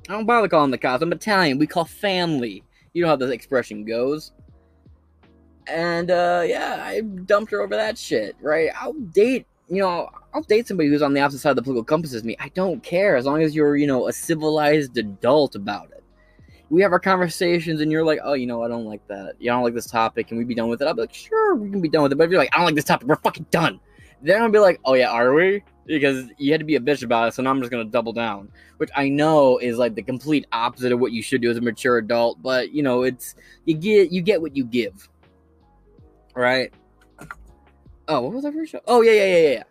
I 0.08 0.12
don't 0.12 0.26
bother 0.26 0.48
calling 0.48 0.70
the 0.70 0.78
cops. 0.78 1.02
I'm 1.02 1.12
Italian. 1.12 1.58
We 1.58 1.66
call 1.66 1.84
family. 1.84 2.62
You 2.92 3.02
know 3.02 3.08
how 3.08 3.16
the 3.16 3.30
expression 3.30 3.84
goes. 3.84 4.32
And 5.66 6.10
uh, 6.10 6.42
yeah, 6.46 6.82
I 6.84 7.00
dumped 7.00 7.50
her 7.52 7.60
over 7.60 7.76
that 7.76 7.96
shit. 7.98 8.36
Right? 8.40 8.70
I'll 8.74 8.92
date 8.92 9.46
you 9.72 9.80
know, 9.80 10.10
I'll 10.34 10.42
date 10.42 10.68
somebody 10.68 10.90
who's 10.90 11.00
on 11.00 11.14
the 11.14 11.20
opposite 11.20 11.38
side 11.38 11.50
of 11.50 11.56
the 11.56 11.62
political 11.62 11.84
compass 11.84 12.12
as 12.12 12.24
me. 12.24 12.36
I 12.38 12.50
don't 12.50 12.82
care 12.82 13.16
as 13.16 13.24
long 13.24 13.42
as 13.42 13.54
you're, 13.54 13.76
you 13.76 13.86
know, 13.86 14.06
a 14.06 14.12
civilized 14.12 14.98
adult 14.98 15.54
about 15.54 15.90
it. 15.92 16.04
We 16.68 16.82
have 16.82 16.92
our 16.92 17.00
conversations, 17.00 17.80
and 17.80 17.90
you're 17.90 18.04
like, 18.04 18.18
oh, 18.22 18.34
you 18.34 18.46
know, 18.46 18.62
I 18.62 18.68
don't 18.68 18.84
like 18.84 19.06
that. 19.08 19.36
You 19.38 19.50
don't 19.50 19.62
like 19.62 19.72
this 19.72 19.86
topic, 19.86 20.30
and 20.30 20.38
we 20.38 20.44
be 20.44 20.54
done 20.54 20.68
with 20.68 20.82
it. 20.82 20.86
I'll 20.86 20.94
be 20.94 21.00
like, 21.00 21.14
sure, 21.14 21.54
we 21.54 21.70
can 21.70 21.80
be 21.80 21.88
done 21.88 22.02
with 22.02 22.12
it. 22.12 22.16
But 22.16 22.24
if 22.24 22.30
you're 22.30 22.40
like, 22.40 22.50
I 22.52 22.58
don't 22.58 22.66
like 22.66 22.74
this 22.74 22.84
topic, 22.84 23.08
we're 23.08 23.16
fucking 23.16 23.46
done. 23.50 23.80
Then 24.20 24.42
I'll 24.42 24.50
be 24.50 24.58
like, 24.58 24.78
oh 24.84 24.92
yeah, 24.92 25.10
are 25.10 25.32
we? 25.32 25.62
Because 25.86 26.28
you 26.36 26.52
had 26.52 26.60
to 26.60 26.66
be 26.66 26.76
a 26.76 26.80
bitch 26.80 27.02
about 27.02 27.28
it, 27.28 27.34
so 27.34 27.42
now 27.42 27.50
I'm 27.50 27.60
just 27.60 27.70
gonna 27.70 27.84
double 27.84 28.12
down. 28.12 28.50
Which 28.76 28.90
I 28.94 29.08
know 29.08 29.58
is 29.58 29.78
like 29.78 29.94
the 29.94 30.02
complete 30.02 30.46
opposite 30.52 30.92
of 30.92 31.00
what 31.00 31.12
you 31.12 31.22
should 31.22 31.40
do 31.40 31.50
as 31.50 31.56
a 31.56 31.60
mature 31.60 31.98
adult. 31.98 32.40
But 32.42 32.72
you 32.72 32.82
know, 32.82 33.02
it's 33.02 33.34
you 33.64 33.74
get 33.74 34.12
you 34.12 34.22
get 34.22 34.40
what 34.40 34.54
you 34.54 34.64
give, 34.64 35.08
right? 36.34 36.72
Oh, 38.08 38.20
what 38.22 38.32
was 38.32 38.42
that 38.44 38.52
first 38.52 38.72
show? 38.72 38.80
Oh 38.86 39.02
yeah, 39.02 39.12
yeah, 39.12 39.36
yeah, 39.36 39.50
yeah. 39.50 39.62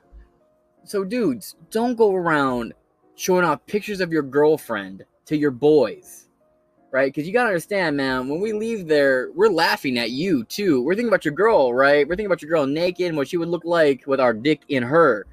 So 0.83 1.03
dudes, 1.03 1.55
don't 1.69 1.95
go 1.95 2.15
around 2.15 2.73
showing 3.15 3.45
off 3.45 3.65
pictures 3.67 4.01
of 4.01 4.11
your 4.11 4.23
girlfriend 4.23 5.03
to 5.25 5.37
your 5.37 5.51
boys. 5.51 6.27
Right? 6.91 7.13
Because 7.13 7.25
you 7.25 7.33
gotta 7.33 7.47
understand, 7.47 7.95
man, 7.95 8.27
when 8.27 8.41
we 8.41 8.51
leave 8.51 8.87
there, 8.87 9.29
we're 9.33 9.49
laughing 9.49 9.97
at 9.97 10.11
you 10.11 10.43
too. 10.45 10.83
We're 10.83 10.95
thinking 10.95 11.07
about 11.07 11.23
your 11.23 11.33
girl, 11.33 11.73
right? 11.73 12.05
We're 12.05 12.15
thinking 12.15 12.25
about 12.25 12.41
your 12.41 12.49
girl 12.49 12.65
naked 12.65 13.07
and 13.07 13.17
what 13.17 13.29
she 13.29 13.37
would 13.37 13.47
look 13.47 13.63
like 13.63 14.05
with 14.07 14.19
our 14.19 14.33
dick 14.33 14.63
in 14.67 14.83
her. 14.83 15.25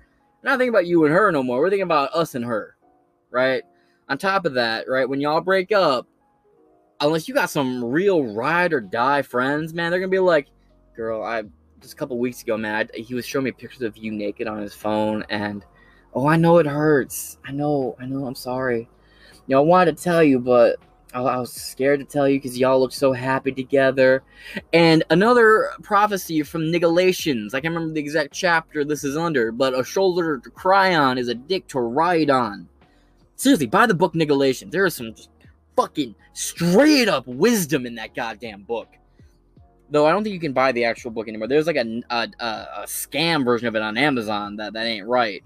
We're 0.42 0.50
not 0.50 0.58
thinking 0.58 0.74
about 0.74 0.86
you 0.86 1.04
and 1.04 1.12
her 1.12 1.32
no 1.32 1.42
more. 1.42 1.60
We're 1.60 1.70
thinking 1.70 1.82
about 1.82 2.14
us 2.14 2.36
and 2.36 2.44
her. 2.44 2.76
Right? 3.30 3.64
On 4.08 4.16
top 4.16 4.46
of 4.46 4.54
that, 4.54 4.88
right, 4.88 5.08
when 5.08 5.20
y'all 5.20 5.40
break 5.40 5.72
up, 5.72 6.06
unless 7.00 7.28
you 7.28 7.34
got 7.34 7.50
some 7.50 7.84
real 7.84 8.24
ride 8.24 8.72
or 8.72 8.80
die 8.80 9.22
friends, 9.22 9.74
man, 9.74 9.90
they're 9.90 10.00
gonna 10.00 10.10
be 10.10 10.18
like, 10.18 10.48
girl, 10.98 11.22
I 11.22 11.44
just 11.80 11.94
a 11.94 11.96
couple 11.96 12.18
weeks 12.18 12.42
ago, 12.42 12.58
man, 12.58 12.74
I, 12.74 12.98
he 12.98 13.14
was 13.14 13.24
showing 13.24 13.44
me 13.44 13.52
pictures 13.52 13.82
of 13.82 13.96
you 13.96 14.10
naked 14.10 14.48
on 14.48 14.60
his 14.60 14.74
phone, 14.74 15.24
and 15.30 15.64
oh, 16.12 16.26
I 16.26 16.36
know 16.36 16.58
it 16.58 16.66
hurts. 16.66 17.38
I 17.46 17.52
know, 17.52 17.96
I 18.00 18.06
know. 18.06 18.26
I'm 18.26 18.34
sorry. 18.34 18.88
You 19.46 19.54
know, 19.54 19.60
I 19.60 19.64
wanted 19.64 19.96
to 19.96 20.02
tell 20.02 20.24
you, 20.24 20.40
but 20.40 20.76
I, 21.14 21.20
I 21.20 21.38
was 21.38 21.52
scared 21.52 22.00
to 22.00 22.04
tell 22.04 22.28
you 22.28 22.40
because 22.40 22.58
y'all 22.58 22.80
look 22.80 22.90
so 22.90 23.12
happy 23.12 23.52
together. 23.52 24.24
And 24.72 25.04
another 25.10 25.70
prophecy 25.84 26.42
from 26.42 26.72
Nigalations. 26.72 27.54
I 27.54 27.60
can't 27.60 27.72
remember 27.74 27.94
the 27.94 28.00
exact 28.00 28.34
chapter 28.34 28.84
this 28.84 29.04
is 29.04 29.16
under, 29.16 29.52
but 29.52 29.78
a 29.78 29.84
shoulder 29.84 30.38
to 30.38 30.50
cry 30.50 30.96
on 30.96 31.16
is 31.16 31.28
a 31.28 31.34
dick 31.34 31.68
to 31.68 31.80
ride 31.80 32.28
on. 32.28 32.68
Seriously, 33.36 33.66
buy 33.66 33.86
the 33.86 33.94
book 33.94 34.14
Nigalations. 34.14 34.72
There 34.72 34.84
is 34.84 34.96
some 34.96 35.14
fucking 35.76 36.16
straight 36.32 37.08
up 37.08 37.24
wisdom 37.28 37.86
in 37.86 37.94
that 37.94 38.16
goddamn 38.16 38.62
book. 38.62 38.88
Though 39.90 40.06
I 40.06 40.12
don't 40.12 40.22
think 40.22 40.34
you 40.34 40.40
can 40.40 40.52
buy 40.52 40.72
the 40.72 40.84
actual 40.84 41.10
book 41.10 41.28
anymore. 41.28 41.48
There's 41.48 41.66
like 41.66 41.76
a, 41.76 42.02
a, 42.10 42.28
a 42.40 42.82
scam 42.84 43.44
version 43.44 43.68
of 43.68 43.74
it 43.74 43.82
on 43.82 43.96
Amazon 43.96 44.56
that, 44.56 44.74
that 44.74 44.86
ain't 44.86 45.06
right. 45.06 45.42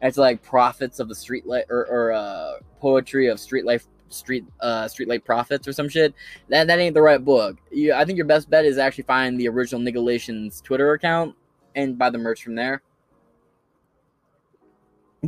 It's 0.00 0.16
like 0.16 0.42
prophets 0.42 0.98
of 0.98 1.08
the 1.08 1.14
street 1.14 1.46
light 1.46 1.66
or, 1.68 1.86
or 1.86 2.12
uh, 2.12 2.54
poetry 2.80 3.28
of 3.28 3.38
street 3.38 3.64
life 3.64 3.86
street 4.08 4.44
uh 4.60 4.86
street 4.88 5.08
light 5.08 5.24
prophets 5.24 5.66
or 5.66 5.72
some 5.72 5.88
shit. 5.88 6.14
That 6.48 6.66
that 6.66 6.78
ain't 6.78 6.94
the 6.94 7.02
right 7.02 7.22
book. 7.24 7.58
You, 7.70 7.94
I 7.94 8.04
think 8.04 8.16
your 8.16 8.26
best 8.26 8.50
bet 8.50 8.64
is 8.64 8.78
actually 8.78 9.04
find 9.04 9.38
the 9.38 9.48
original 9.48 9.80
Nigalations 9.80 10.62
Twitter 10.62 10.92
account 10.92 11.34
and 11.74 11.98
buy 11.98 12.10
the 12.10 12.18
merch 12.18 12.42
from 12.42 12.54
there. 12.54 12.82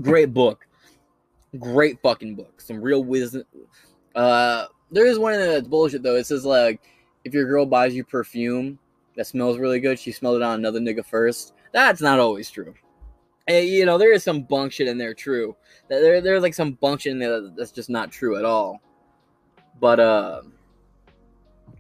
Great 0.01 0.35
book. 0.35 0.67
Great 1.59 2.01
fucking 2.03 2.35
book. 2.35 2.61
Some 2.61 2.83
real 2.83 3.05
wisdom. 3.05 3.45
Uh, 4.15 4.67
there 4.91 5.07
is 5.07 5.19
one 5.19 5.35
that's 5.35 5.69
bullshit 5.69 6.03
though. 6.03 6.17
It 6.17 6.27
says 6.27 6.45
like 6.45 6.81
if 7.25 7.35
your 7.35 7.47
girl 7.47 7.67
buys 7.67 7.95
you 7.95 8.05
perfume 8.05 8.79
that 9.17 9.27
smells 9.27 9.59
really 9.59 9.81
good, 9.81 9.99
she 9.99 10.13
smelled 10.13 10.37
it 10.37 10.43
on 10.43 10.59
another 10.59 10.81
nigga 10.81 11.05
first. 11.05 11.55
That's 11.73 12.01
not 12.01 12.19
always 12.19 12.51
true. 12.51 12.75
And, 13.47 13.67
you 13.67 13.85
know, 13.85 13.99
there 13.99 14.13
is 14.13 14.23
some 14.23 14.43
bunk 14.43 14.73
shit 14.73 14.89
in 14.89 14.97
there, 14.97 15.15
true. 15.15 15.57
There, 15.89 16.21
there's 16.21 16.43
like 16.43 16.55
some 16.55 16.73
bunk 16.73 17.03
shit 17.03 17.13
in 17.13 17.19
there 17.19 17.51
that's 17.57 17.73
just 17.73 17.91
not 17.91 18.11
true 18.11 18.39
at 18.39 18.45
all. 18.45 18.81
But, 19.81 20.01
uh, 20.01 20.43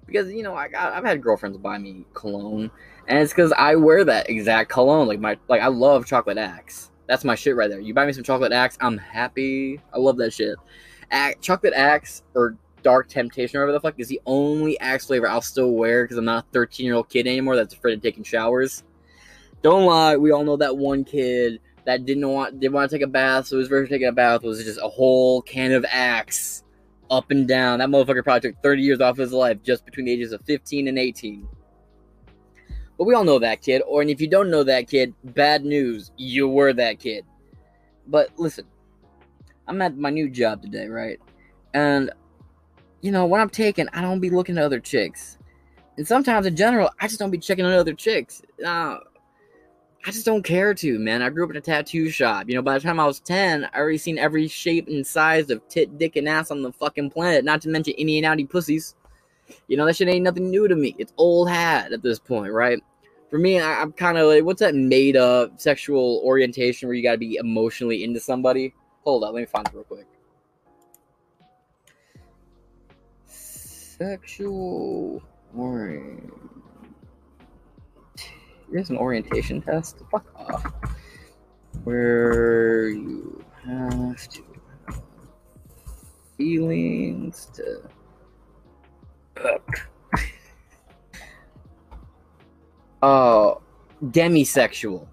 because, 0.06 0.30
you 0.30 0.42
know, 0.42 0.54
I 0.54 0.68
got, 0.68 0.92
I've 0.92 1.04
had 1.04 1.22
girlfriends 1.22 1.56
buy 1.56 1.78
me 1.78 2.04
cologne, 2.12 2.70
and 3.08 3.18
it's 3.18 3.32
because 3.32 3.52
I 3.52 3.76
wear 3.76 4.04
that 4.04 4.28
exact 4.28 4.70
cologne. 4.70 5.08
Like, 5.08 5.20
my, 5.20 5.38
like, 5.48 5.62
I 5.62 5.68
love 5.68 6.04
chocolate 6.04 6.36
axe. 6.36 6.90
That's 7.06 7.24
my 7.24 7.34
shit 7.34 7.56
right 7.56 7.70
there. 7.70 7.80
You 7.80 7.94
buy 7.94 8.04
me 8.04 8.12
some 8.12 8.24
chocolate 8.24 8.52
axe, 8.52 8.76
I'm 8.80 8.98
happy. 8.98 9.80
I 9.92 9.98
love 9.98 10.16
that 10.18 10.32
shit. 10.32 10.56
Axe, 11.10 11.38
chocolate 11.40 11.74
axe 11.74 12.22
or 12.34 12.56
Dark 12.84 13.08
Temptation 13.08 13.58
or 13.58 13.62
whatever 13.62 13.72
the 13.72 13.80
fuck 13.80 13.98
is 13.98 14.08
the 14.08 14.20
only 14.26 14.78
Axe 14.78 15.06
flavor 15.06 15.28
I'll 15.28 15.40
still 15.40 15.72
wear 15.72 16.04
because 16.04 16.18
I'm 16.18 16.24
not 16.24 16.44
a 16.44 16.52
13 16.52 16.86
year 16.86 16.94
old 16.94 17.08
kid 17.08 17.26
anymore 17.26 17.56
that's 17.56 17.74
afraid 17.74 17.94
of 17.94 18.02
taking 18.02 18.22
showers. 18.22 18.84
Don't 19.62 19.86
lie, 19.86 20.16
we 20.16 20.30
all 20.30 20.44
know 20.44 20.58
that 20.58 20.76
one 20.76 21.02
kid 21.02 21.60
that 21.86 22.04
didn't 22.06 22.28
want 22.28 22.60
didn't 22.60 22.74
want 22.74 22.90
to 22.90 22.96
take 22.96 23.04
a 23.04 23.10
bath, 23.10 23.46
so 23.46 23.58
his 23.58 23.68
version 23.68 23.86
of 23.86 23.90
taking 23.90 24.08
a 24.08 24.12
bath 24.12 24.42
was 24.42 24.62
just 24.62 24.78
a 24.80 24.88
whole 24.88 25.42
can 25.42 25.72
of 25.72 25.84
Axe 25.90 26.62
up 27.10 27.30
and 27.30 27.48
down. 27.48 27.78
That 27.78 27.88
motherfucker 27.88 28.22
probably 28.22 28.50
took 28.50 28.62
30 28.62 28.82
years 28.82 29.00
off 29.00 29.16
his 29.16 29.32
life 29.32 29.62
just 29.62 29.84
between 29.84 30.06
the 30.06 30.12
ages 30.12 30.32
of 30.32 30.42
15 30.44 30.88
and 30.88 30.98
18. 30.98 31.48
But 32.96 33.04
we 33.04 33.14
all 33.14 33.24
know 33.24 33.38
that 33.38 33.60
kid, 33.60 33.82
or 33.86 34.02
and 34.02 34.10
if 34.10 34.20
you 34.20 34.28
don't 34.28 34.50
know 34.50 34.62
that 34.64 34.88
kid, 34.88 35.14
bad 35.24 35.64
news, 35.64 36.12
you 36.16 36.48
were 36.48 36.72
that 36.74 37.00
kid. 37.00 37.24
But 38.06 38.30
listen, 38.38 38.66
I'm 39.66 39.80
at 39.82 39.96
my 39.96 40.10
new 40.10 40.28
job 40.28 40.62
today, 40.62 40.86
right? 40.86 41.18
And 41.72 42.12
you 43.04 43.10
know, 43.10 43.26
when 43.26 43.38
I'm 43.38 43.50
taking, 43.50 43.86
I 43.92 44.00
don't 44.00 44.18
be 44.18 44.30
looking 44.30 44.56
at 44.56 44.64
other 44.64 44.80
chicks. 44.80 45.36
And 45.98 46.08
sometimes 46.08 46.46
in 46.46 46.56
general, 46.56 46.88
I 46.98 47.06
just 47.06 47.18
don't 47.18 47.30
be 47.30 47.36
checking 47.36 47.66
on 47.66 47.72
other 47.74 47.92
chicks. 47.92 48.40
Uh, 48.64 48.96
I 50.06 50.10
just 50.10 50.24
don't 50.24 50.42
care 50.42 50.72
to, 50.72 50.98
man. 50.98 51.20
I 51.20 51.28
grew 51.28 51.44
up 51.44 51.50
in 51.50 51.56
a 51.58 51.60
tattoo 51.60 52.08
shop. 52.08 52.48
You 52.48 52.54
know, 52.54 52.62
by 52.62 52.78
the 52.78 52.80
time 52.80 52.98
I 52.98 53.06
was 53.06 53.20
10, 53.20 53.68
I 53.74 53.78
already 53.78 53.98
seen 53.98 54.16
every 54.16 54.48
shape 54.48 54.88
and 54.88 55.06
size 55.06 55.50
of 55.50 55.60
tit, 55.68 55.98
dick, 55.98 56.16
and 56.16 56.26
ass 56.26 56.50
on 56.50 56.62
the 56.62 56.72
fucking 56.72 57.10
planet, 57.10 57.44
not 57.44 57.60
to 57.62 57.68
mention 57.68 57.92
any 57.98 58.24
and 58.24 58.26
outy 58.26 58.48
pussies. 58.48 58.94
You 59.68 59.76
know, 59.76 59.84
that 59.84 59.96
shit 59.96 60.08
ain't 60.08 60.24
nothing 60.24 60.48
new 60.48 60.66
to 60.66 60.74
me. 60.74 60.96
It's 60.98 61.12
old 61.18 61.50
hat 61.50 61.92
at 61.92 62.02
this 62.02 62.18
point, 62.18 62.54
right? 62.54 62.82
For 63.28 63.38
me, 63.38 63.60
I, 63.60 63.82
am 63.82 63.92
kind 63.92 64.16
of 64.16 64.28
like, 64.28 64.44
what's 64.44 64.60
that 64.60 64.74
made 64.74 65.18
up 65.18 65.60
sexual 65.60 66.22
orientation 66.24 66.88
where 66.88 66.96
you 66.96 67.02
gotta 67.02 67.18
be 67.18 67.36
emotionally 67.36 68.02
into 68.02 68.18
somebody? 68.18 68.72
Hold 69.02 69.24
up, 69.24 69.34
let 69.34 69.40
me 69.40 69.46
find 69.46 69.68
it 69.68 69.74
real 69.74 69.84
quick. 69.84 70.06
Sexual 73.98 75.22
orientation. 75.56 76.50
Here's 78.70 78.90
an 78.90 78.96
orientation 78.96 79.62
test. 79.62 79.98
Fuck 80.10 80.26
off. 80.34 80.72
Where 81.84 82.88
you 82.88 83.44
have 83.64 84.28
to 84.28 84.42
have 84.86 85.02
feelings 86.36 87.50
to. 87.54 87.82
Oh, 93.06 93.60
demisexual. 94.02 95.06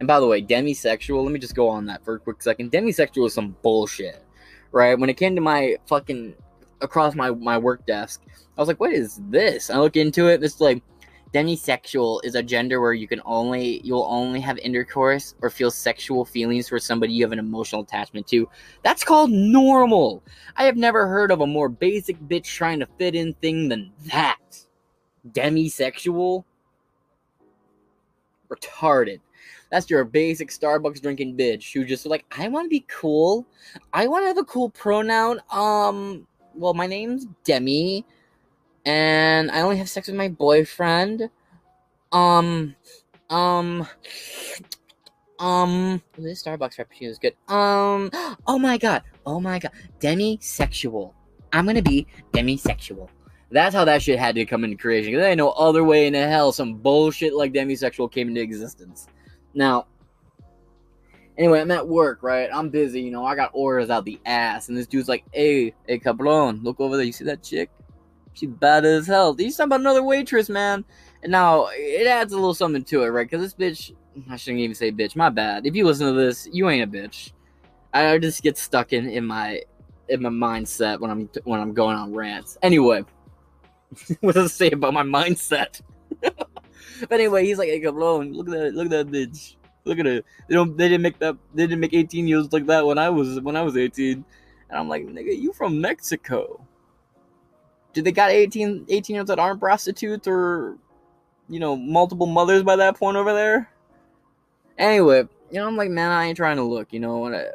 And 0.00 0.06
by 0.06 0.18
the 0.18 0.26
way, 0.26 0.40
demisexual, 0.40 1.22
let 1.22 1.30
me 1.30 1.38
just 1.38 1.54
go 1.54 1.68
on 1.68 1.84
that 1.84 2.02
for 2.02 2.14
a 2.14 2.18
quick 2.18 2.42
second. 2.42 2.72
Demisexual 2.72 3.26
is 3.26 3.34
some 3.34 3.54
bullshit, 3.60 4.24
right? 4.72 4.98
When 4.98 5.10
it 5.10 5.18
came 5.18 5.34
to 5.34 5.42
my 5.42 5.76
fucking 5.84 6.34
across 6.80 7.14
my 7.14 7.30
my 7.30 7.58
work 7.58 7.84
desk, 7.86 8.22
I 8.56 8.60
was 8.60 8.68
like, 8.68 8.80
"What 8.80 8.92
is 8.92 9.20
this?" 9.28 9.70
I 9.70 9.78
look 9.78 9.96
into 9.96 10.28
it. 10.28 10.42
It's 10.42 10.60
like 10.60 10.82
demisexual 11.34 12.24
is 12.24 12.34
a 12.34 12.42
gender 12.42 12.80
where 12.80 12.94
you 12.94 13.06
can 13.06 13.20
only 13.24 13.80
you'll 13.84 14.06
only 14.08 14.40
have 14.40 14.58
intercourse 14.58 15.34
or 15.42 15.50
feel 15.50 15.70
sexual 15.70 16.24
feelings 16.24 16.68
for 16.68 16.78
somebody 16.78 17.12
you 17.12 17.24
have 17.24 17.32
an 17.32 17.38
emotional 17.38 17.82
attachment 17.82 18.26
to. 18.28 18.48
That's 18.82 19.04
called 19.04 19.30
normal. 19.30 20.22
I 20.56 20.64
have 20.64 20.76
never 20.76 21.06
heard 21.06 21.30
of 21.30 21.40
a 21.40 21.46
more 21.46 21.68
basic 21.68 22.18
bitch 22.20 22.44
trying 22.44 22.80
to 22.80 22.88
fit 22.98 23.14
in 23.14 23.34
thing 23.34 23.68
than 23.68 23.92
that. 24.06 24.38
Demisexual? 25.32 26.44
Retarded. 28.48 29.20
That's 29.70 29.90
your 29.90 30.04
basic 30.04 30.48
Starbucks 30.48 31.02
drinking 31.02 31.36
bitch 31.36 31.72
who 31.72 31.84
just 31.84 32.06
like, 32.06 32.24
I 32.36 32.48
want 32.48 32.64
to 32.64 32.70
be 32.70 32.86
cool. 32.88 33.46
I 33.92 34.06
want 34.06 34.22
to 34.22 34.28
have 34.28 34.38
a 34.38 34.44
cool 34.44 34.70
pronoun. 34.70 35.40
Um, 35.50 36.26
well, 36.58 36.74
my 36.74 36.86
name's 36.86 37.26
Demi 37.44 38.04
and 38.84 39.50
I 39.50 39.60
only 39.60 39.76
have 39.76 39.88
sex 39.88 40.08
with 40.08 40.16
my 40.16 40.28
boyfriend. 40.28 41.30
Um, 42.10 42.74
um, 43.30 43.86
um, 45.38 46.02
this 46.16 46.42
Starbucks 46.42 46.76
frappuccino 46.76 47.08
is 47.08 47.18
good. 47.18 47.34
Um, 47.52 48.10
oh 48.46 48.58
my 48.58 48.78
god, 48.78 49.02
oh 49.26 49.40
my 49.40 49.58
god, 49.58 49.72
demisexual. 50.00 51.12
I'm 51.52 51.66
gonna 51.66 51.82
be 51.82 52.06
demisexual. 52.32 53.08
That's 53.50 53.74
how 53.74 53.84
that 53.84 54.02
shit 54.02 54.18
had 54.18 54.34
to 54.34 54.44
come 54.44 54.64
into 54.64 54.76
creation. 54.76 55.14
There 55.14 55.28
ain't 55.28 55.38
no 55.38 55.50
other 55.50 55.84
way 55.84 56.06
in 56.06 56.14
hell 56.14 56.52
some 56.52 56.74
bullshit 56.74 57.34
like 57.34 57.52
demisexual 57.52 58.10
came 58.10 58.28
into 58.28 58.42
existence. 58.42 59.06
Now, 59.54 59.86
anyway, 61.38 61.60
I'm 61.60 61.70
at 61.70 61.86
work, 61.86 62.22
right? 62.22 62.50
I'm 62.52 62.68
busy, 62.68 63.00
you 63.00 63.10
know. 63.10 63.24
I 63.24 63.34
got 63.34 63.50
orders 63.54 63.90
out 63.90 64.04
the 64.04 64.20
ass, 64.26 64.68
and 64.68 64.76
this 64.76 64.86
dude's 64.86 65.08
like, 65.08 65.24
"Hey, 65.32 65.72
hey, 65.86 65.98
cabron, 65.98 66.60
look 66.62 66.80
over 66.80 66.96
there. 66.96 67.06
You 67.06 67.12
see 67.12 67.24
that 67.24 67.42
chick? 67.42 67.70
She's 68.34 68.50
bad 68.50 68.84
as 68.84 69.06
hell. 69.06 69.34
He's 69.34 69.56
talking 69.56 69.68
about 69.68 69.80
another 69.80 70.02
waitress, 70.02 70.48
man. 70.48 70.84
And 71.22 71.32
now 71.32 71.68
it 71.72 72.06
adds 72.06 72.32
a 72.32 72.36
little 72.36 72.54
something 72.54 72.84
to 72.84 73.02
it, 73.02 73.08
right? 73.08 73.28
Because 73.28 73.42
this 73.42 73.54
bitch, 73.54 73.96
I 74.30 74.36
shouldn't 74.36 74.60
even 74.60 74.74
say 74.74 74.92
bitch. 74.92 75.16
My 75.16 75.28
bad. 75.28 75.66
If 75.66 75.74
you 75.74 75.84
listen 75.84 76.06
to 76.06 76.12
this, 76.12 76.48
you 76.52 76.68
ain't 76.68 76.84
a 76.84 76.96
bitch. 76.96 77.32
I 77.92 78.18
just 78.18 78.42
get 78.42 78.58
stuck 78.58 78.92
in 78.92 79.08
in 79.08 79.24
my 79.24 79.62
in 80.08 80.22
my 80.22 80.28
mindset 80.28 81.00
when 81.00 81.10
I'm 81.10 81.28
when 81.44 81.60
I'm 81.60 81.74
going 81.74 81.96
on 81.96 82.14
rants. 82.14 82.58
Anyway, 82.62 83.04
what 84.20 84.34
does 84.34 84.52
it 84.52 84.54
say 84.54 84.70
about 84.70 84.94
my 84.94 85.02
mindset? 85.02 85.80
but 86.20 87.12
anyway, 87.12 87.44
he's 87.44 87.58
like, 87.58 87.68
"Hey, 87.68 87.80
cabrón, 87.80 88.34
look 88.34 88.48
at 88.48 88.52
that, 88.52 88.74
look 88.74 88.86
at 88.86 88.90
that 88.90 89.08
bitch. 89.08 89.56
Look 89.88 89.98
at 89.98 90.06
it. 90.06 90.24
They 90.48 90.54
don't, 90.54 90.76
they 90.76 90.88
didn't 90.88 91.02
make 91.02 91.18
that, 91.18 91.36
they 91.54 91.64
didn't 91.64 91.80
make 91.80 91.94
18 91.94 92.28
years 92.28 92.52
like 92.52 92.66
that 92.66 92.86
when 92.86 92.98
I 92.98 93.08
was 93.10 93.40
when 93.40 93.56
I 93.56 93.62
was 93.62 93.76
18." 93.76 94.24
And 94.70 94.78
I'm 94.78 94.88
like, 94.88 95.04
"Nigga, 95.06 95.36
you 95.36 95.52
from 95.52 95.80
Mexico?" 95.80 96.60
do 97.98 98.02
they 98.02 98.12
got 98.12 98.30
18, 98.30 98.86
18 98.88 99.14
year 99.14 99.20
olds 99.20 99.28
that 99.28 99.38
aren't 99.38 99.60
prostitutes 99.60 100.28
or, 100.28 100.76
you 101.48 101.58
know, 101.58 101.76
multiple 101.76 102.26
mothers 102.26 102.62
by 102.62 102.76
that 102.76 102.96
point 102.96 103.16
over 103.16 103.32
there? 103.32 103.70
Anyway, 104.78 105.26
you 105.50 105.58
know, 105.58 105.66
I'm 105.66 105.76
like, 105.76 105.90
man, 105.90 106.10
I 106.10 106.26
ain't 106.26 106.36
trying 106.36 106.56
to 106.56 106.62
look, 106.62 106.92
you 106.92 107.00
know. 107.00 107.26
I, 107.26 107.46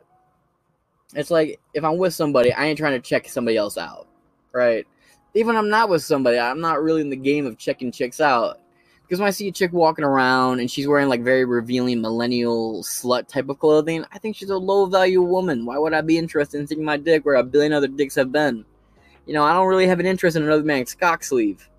it's 1.16 1.32
like 1.32 1.60
if 1.74 1.84
I'm 1.84 1.98
with 1.98 2.14
somebody, 2.14 2.52
I 2.52 2.66
ain't 2.66 2.78
trying 2.78 3.00
to 3.00 3.08
check 3.08 3.30
somebody 3.30 3.56
else 3.56 3.78
out, 3.78 4.08
right? 4.52 4.86
Even 5.34 5.56
I'm 5.56 5.70
not 5.70 5.90
with 5.90 6.04
somebody, 6.04 6.38
I'm 6.38 6.60
not 6.60 6.84
really 6.84 7.02
in 7.02 7.10
the 7.10 7.16
game 7.16 7.46
of 7.46 7.58
checking 7.58 7.92
chicks 7.92 8.20
out. 8.20 8.60
Because 9.04 9.20
when 9.20 9.28
I 9.28 9.32
see 9.32 9.48
a 9.50 9.52
chick 9.52 9.74
walking 9.74 10.06
around 10.06 10.60
and 10.60 10.72
she's 10.72 10.88
wearing 10.88 11.10
like 11.10 11.22
very 11.22 11.46
revealing 11.46 12.02
millennial 12.02 12.82
slut 12.84 13.28
type 13.28 13.50
of 13.50 13.60
clothing, 13.60 14.06
I 14.12 14.18
think 14.18 14.36
she's 14.36 14.50
a 14.50 14.58
low 14.58 14.86
value 14.86 15.22
woman. 15.22 15.66
Why 15.66 15.78
would 15.78 15.94
I 15.94 16.02
be 16.02 16.18
interested 16.18 16.60
in 16.60 16.68
seeing 16.68 16.84
my 16.84 16.98
dick 16.98 17.26
where 17.26 17.36
a 17.36 17.44
billion 17.44 17.74
other 17.74 17.88
dicks 17.88 18.16
have 18.16 18.32
been? 18.32 18.66
you 19.26 19.34
know, 19.34 19.44
I 19.44 19.54
don't 19.54 19.68
really 19.68 19.88
have 19.88 20.00
an 20.00 20.06
interest 20.06 20.36
in 20.36 20.44
another 20.44 20.64
man's 20.64 20.94
cock 20.94 21.24
sleeve. 21.24 21.70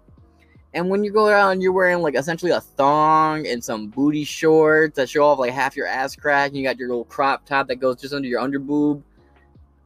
And 0.73 0.89
when 0.89 1.05
you 1.05 1.13
go 1.13 1.27
around, 1.27 1.61
you're 1.61 1.73
wearing 1.73 2.03
like 2.03 2.17
essentially 2.17 2.51
a 2.51 2.61
thong 2.61 3.47
and 3.47 3.63
some 3.63 3.89
booty 3.89 4.25
shorts 4.25 4.97
that 4.97 5.09
show 5.09 5.25
off 5.25 5.39
like 5.39 5.53
half 5.53 5.77
your 5.77 5.87
ass 5.87 6.17
crack, 6.17 6.49
and 6.49 6.57
you 6.57 6.65
got 6.65 6.79
your 6.79 6.89
little 6.89 7.05
crop 7.05 7.47
top 7.47 7.69
that 7.69 7.77
goes 7.77 8.01
just 8.01 8.15
under 8.15 8.27
your 8.27 8.41
underboob. 8.41 9.03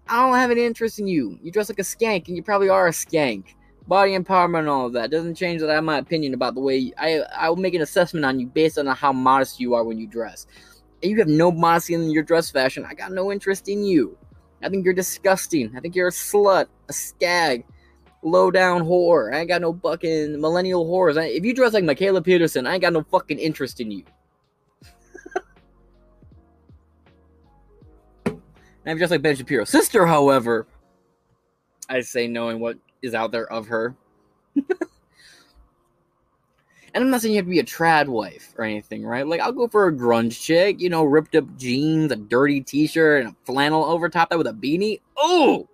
I 0.08 0.22
don't 0.22 0.38
have 0.38 0.50
any 0.50 0.64
interest 0.64 0.98
in 0.98 1.06
you. 1.06 1.38
You 1.42 1.52
dress 1.52 1.68
like 1.68 1.78
a 1.78 1.82
skank, 1.82 2.28
and 2.28 2.36
you 2.36 2.42
probably 2.42 2.70
are 2.70 2.88
a 2.88 2.92
skank. 2.92 3.54
Body 3.88 4.12
empowerment 4.12 4.60
and 4.60 4.68
all 4.68 4.86
of 4.86 4.92
that 4.92 5.10
doesn't 5.10 5.34
change 5.34 5.62
that 5.62 5.70
I 5.70 5.74
have 5.74 5.84
my 5.84 5.96
opinion 5.96 6.34
about 6.34 6.54
the 6.54 6.60
way 6.60 6.92
I 6.98 7.20
I 7.34 7.48
will 7.48 7.56
make 7.56 7.72
an 7.72 7.80
assessment 7.80 8.26
on 8.26 8.38
you 8.38 8.46
based 8.46 8.78
on 8.78 8.86
how 8.86 9.14
modest 9.14 9.58
you 9.58 9.72
are 9.74 9.82
when 9.82 9.98
you 9.98 10.06
dress. 10.06 10.46
And 11.02 11.10
you 11.10 11.18
have 11.18 11.28
no 11.28 11.50
modesty 11.50 11.94
in 11.94 12.10
your 12.10 12.22
dress 12.22 12.50
fashion. 12.50 12.84
I 12.84 12.92
got 12.92 13.12
no 13.12 13.32
interest 13.32 13.66
in 13.66 13.82
you. 13.82 14.18
I 14.62 14.68
think 14.68 14.84
you're 14.84 14.92
disgusting. 14.92 15.74
I 15.74 15.80
think 15.80 15.94
you're 15.94 16.08
a 16.08 16.12
slut, 16.12 16.66
a 16.90 16.92
skag, 16.92 17.64
low 18.22 18.50
down 18.50 18.82
whore. 18.82 19.34
I 19.34 19.38
ain't 19.38 19.48
got 19.48 19.62
no 19.62 19.72
fucking 19.72 20.38
millennial 20.38 20.84
whores. 20.84 21.18
I, 21.18 21.24
if 21.26 21.42
you 21.44 21.54
dress 21.54 21.72
like 21.72 21.84
Mikhaila 21.84 22.22
Peterson, 22.22 22.66
I 22.66 22.74
ain't 22.74 22.82
got 22.82 22.92
no 22.92 23.04
fucking 23.04 23.38
interest 23.38 23.80
in 23.80 23.90
you. 23.90 24.04
I'm 28.84 28.98
just 28.98 29.10
like 29.10 29.22
Ben 29.22 29.34
Shapiro. 29.34 29.64
Sister, 29.64 30.04
however, 30.04 30.66
I 31.88 32.02
say 32.02 32.26
knowing 32.26 32.60
what 32.60 32.76
is 33.02 33.14
out 33.14 33.32
there 33.32 33.50
of 33.50 33.68
her. 33.68 33.94
And 36.94 37.04
I'm 37.04 37.10
not 37.10 37.20
saying 37.20 37.34
you 37.34 37.38
have 37.38 37.46
to 37.46 37.50
be 37.50 37.58
a 37.58 37.64
trad 37.64 38.08
wife 38.08 38.54
or 38.56 38.64
anything, 38.64 39.04
right? 39.04 39.26
Like, 39.26 39.40
I'll 39.40 39.52
go 39.52 39.68
for 39.68 39.86
a 39.86 39.92
grunge 39.92 40.40
chick, 40.40 40.80
you 40.80 40.88
know, 40.88 41.04
ripped 41.04 41.36
up 41.36 41.56
jeans, 41.56 42.10
a 42.10 42.16
dirty 42.16 42.60
t 42.60 42.86
shirt, 42.86 43.24
and 43.24 43.32
a 43.32 43.36
flannel 43.44 43.84
over 43.84 44.08
top 44.08 44.30
that 44.30 44.38
with 44.38 44.46
a 44.46 44.52
beanie. 44.52 45.00
Oh! 45.16 45.68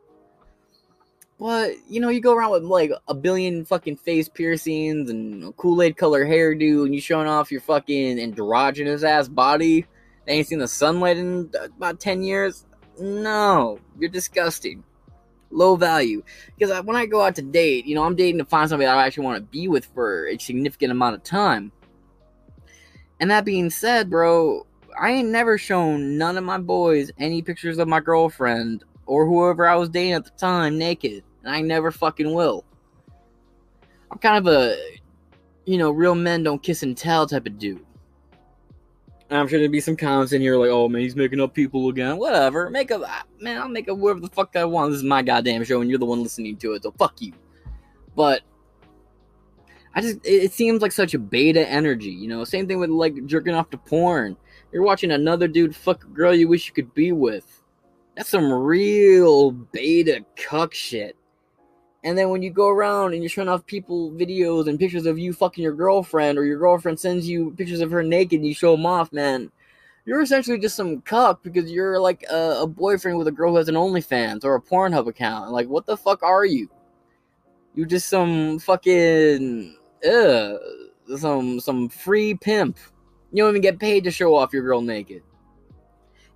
But, 1.38 1.76
you 1.88 2.00
know, 2.00 2.08
you 2.08 2.20
go 2.20 2.34
around 2.34 2.50
with 2.50 2.64
like 2.64 2.90
a 3.08 3.14
billion 3.14 3.64
fucking 3.64 3.96
face 3.96 4.28
piercings 4.28 5.08
and 5.08 5.56
Kool 5.56 5.82
Aid 5.82 5.96
color 5.96 6.26
hairdo, 6.26 6.84
and 6.84 6.94
you 6.94 7.00
showing 7.00 7.28
off 7.28 7.52
your 7.52 7.60
fucking 7.60 8.18
androgynous 8.18 9.02
ass 9.02 9.28
body. 9.28 9.86
They 10.26 10.34
ain't 10.34 10.48
seen 10.48 10.58
the 10.58 10.68
sunlight 10.68 11.16
in 11.16 11.50
about 11.76 12.00
10 12.00 12.22
years. 12.22 12.66
No, 12.98 13.78
you're 13.98 14.10
disgusting 14.10 14.84
low 15.54 15.76
value. 15.76 16.22
Because 16.56 16.70
I, 16.70 16.80
when 16.80 16.96
I 16.96 17.06
go 17.06 17.22
out 17.22 17.36
to 17.36 17.42
date, 17.42 17.86
you 17.86 17.94
know, 17.94 18.04
I'm 18.04 18.16
dating 18.16 18.38
to 18.38 18.44
find 18.44 18.68
somebody 18.68 18.86
I 18.86 19.06
actually 19.06 19.24
want 19.24 19.38
to 19.38 19.42
be 19.42 19.68
with 19.68 19.86
for 19.86 20.28
a 20.28 20.38
significant 20.38 20.92
amount 20.92 21.14
of 21.14 21.22
time. 21.22 21.72
And 23.20 23.30
that 23.30 23.44
being 23.44 23.70
said, 23.70 24.10
bro, 24.10 24.66
I 25.00 25.10
ain't 25.10 25.28
never 25.28 25.58
shown 25.58 26.18
none 26.18 26.36
of 26.36 26.44
my 26.44 26.58
boys 26.58 27.10
any 27.18 27.42
pictures 27.42 27.78
of 27.78 27.88
my 27.88 28.00
girlfriend 28.00 28.84
or 29.06 29.26
whoever 29.26 29.66
I 29.66 29.76
was 29.76 29.88
dating 29.88 30.12
at 30.12 30.24
the 30.24 30.30
time 30.30 30.78
naked. 30.78 31.22
and 31.42 31.54
I 31.54 31.60
never 31.60 31.90
fucking 31.90 32.32
will. 32.32 32.64
I'm 34.10 34.18
kind 34.18 34.46
of 34.46 34.52
a, 34.52 34.76
you 35.64 35.78
know, 35.78 35.90
real 35.90 36.14
men 36.14 36.42
don't 36.42 36.62
kiss 36.62 36.82
and 36.82 36.96
tell 36.96 37.26
type 37.26 37.46
of 37.46 37.58
dude. 37.58 37.83
I'm 39.36 39.48
sure 39.48 39.58
there'd 39.58 39.72
be 39.72 39.80
some 39.80 39.96
comments 39.96 40.32
in 40.32 40.40
here 40.40 40.56
like, 40.56 40.70
oh 40.70 40.88
man, 40.88 41.02
he's 41.02 41.16
making 41.16 41.40
up 41.40 41.54
people 41.54 41.88
again. 41.88 42.18
Whatever. 42.18 42.70
Make 42.70 42.90
up, 42.90 43.02
man, 43.40 43.60
I'll 43.60 43.68
make 43.68 43.88
up 43.88 43.98
whatever 43.98 44.20
the 44.20 44.28
fuck 44.28 44.54
I 44.56 44.64
want. 44.64 44.90
This 44.90 44.98
is 44.98 45.04
my 45.04 45.22
goddamn 45.22 45.64
show, 45.64 45.80
and 45.80 45.88
you're 45.90 45.98
the 45.98 46.06
one 46.06 46.22
listening 46.22 46.56
to 46.58 46.72
it, 46.74 46.82
so 46.82 46.92
fuck 46.92 47.20
you. 47.20 47.32
But 48.14 48.42
I 49.94 50.00
just, 50.00 50.16
it, 50.24 50.44
it 50.44 50.52
seems 50.52 50.82
like 50.82 50.92
such 50.92 51.14
a 51.14 51.18
beta 51.18 51.68
energy, 51.68 52.10
you 52.10 52.28
know? 52.28 52.44
Same 52.44 52.66
thing 52.66 52.78
with 52.78 52.90
like 52.90 53.26
jerking 53.26 53.54
off 53.54 53.70
to 53.70 53.78
porn. 53.78 54.36
You're 54.72 54.82
watching 54.82 55.12
another 55.12 55.46
dude 55.46 55.74
fuck 55.74 56.04
a 56.04 56.08
girl 56.08 56.34
you 56.34 56.48
wish 56.48 56.66
you 56.66 56.74
could 56.74 56.92
be 56.94 57.12
with. 57.12 57.62
That's 58.16 58.28
some 58.28 58.52
real 58.52 59.52
beta 59.52 60.24
cuck 60.36 60.74
shit. 60.74 61.16
And 62.04 62.18
then 62.18 62.28
when 62.28 62.42
you 62.42 62.50
go 62.50 62.68
around 62.68 63.14
and 63.14 63.22
you're 63.22 63.30
showing 63.30 63.48
off 63.48 63.64
people 63.64 64.12
videos 64.12 64.68
and 64.68 64.78
pictures 64.78 65.06
of 65.06 65.18
you 65.18 65.32
fucking 65.32 65.64
your 65.64 65.72
girlfriend, 65.72 66.38
or 66.38 66.44
your 66.44 66.58
girlfriend 66.58 67.00
sends 67.00 67.26
you 67.26 67.52
pictures 67.52 67.80
of 67.80 67.90
her 67.90 68.02
naked 68.02 68.40
and 68.40 68.46
you 68.46 68.54
show 68.54 68.76
them 68.76 68.84
off, 68.84 69.10
man, 69.10 69.50
you're 70.04 70.20
essentially 70.20 70.58
just 70.58 70.76
some 70.76 71.00
cuck 71.00 71.42
because 71.42 71.70
you're 71.70 71.98
like 71.98 72.22
a, 72.30 72.58
a 72.60 72.66
boyfriend 72.66 73.16
with 73.16 73.26
a 73.26 73.32
girl 73.32 73.52
who 73.52 73.56
has 73.56 73.68
an 73.68 73.74
OnlyFans 73.74 74.44
or 74.44 74.54
a 74.54 74.60
Pornhub 74.60 75.08
account. 75.08 75.50
Like, 75.50 75.66
what 75.68 75.86
the 75.86 75.96
fuck 75.96 76.22
are 76.22 76.44
you? 76.44 76.68
You're 77.74 77.86
just 77.86 78.08
some 78.08 78.58
fucking 78.58 79.76
ugh, 80.06 80.58
some 81.16 81.58
some 81.58 81.88
free 81.88 82.34
pimp. 82.34 82.78
You 83.32 83.42
don't 83.42 83.50
even 83.50 83.62
get 83.62 83.80
paid 83.80 84.04
to 84.04 84.10
show 84.10 84.36
off 84.36 84.52
your 84.52 84.62
girl 84.62 84.82
naked. 84.82 85.22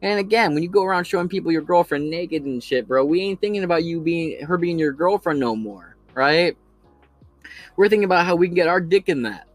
And 0.01 0.21
again, 0.21 0.55
when 0.55 0.63
you 0.63 0.69
go 0.69 0.85
around 0.85 1.05
showing 1.05 1.29
people 1.29 1.51
your 1.51 1.63
girlfriend 1.63 2.09
naked 2.09 2.45
and 2.45 2.63
shit, 2.63 2.87
bro, 2.87 3.05
we 3.05 3.21
ain't 3.21 3.41
thinking 3.41 3.65
about 3.65 3.85
you 3.85 4.01
being 4.01 4.45
her 4.45 4.57
being 4.57 4.79
your 4.79 4.93
girlfriend 4.93 5.41
no 5.41 5.57
more, 5.57 5.97
right? 6.15 6.57
We're 7.77 7.89
thinking 7.89 8.05
about 8.05 8.27
how 8.27 8.37
we 8.37 8.47
can 8.47 8.55
get 8.55 8.69
our 8.69 8.81
dick 8.81 9.09
in 9.09 9.23
that. 9.23 9.47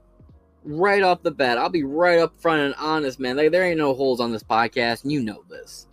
Right 0.66 1.04
off 1.04 1.24
the 1.24 1.32
bat. 1.32 1.58
I'll 1.58 1.70
be 1.70 1.84
right 1.84 2.20
up 2.20 2.40
front 2.42 2.62
and 2.62 2.76
honest, 2.78 3.20
man. 3.20 3.38
Like 3.38 3.52
there 3.52 3.64
ain't 3.64 3.78
no 3.78 3.94
holes 3.94 4.20
on 4.20 4.32
this 4.32 4.44
podcast, 4.44 5.04
and 5.04 5.12
you 5.12 5.22
know 5.22 5.44
this. 5.50 5.88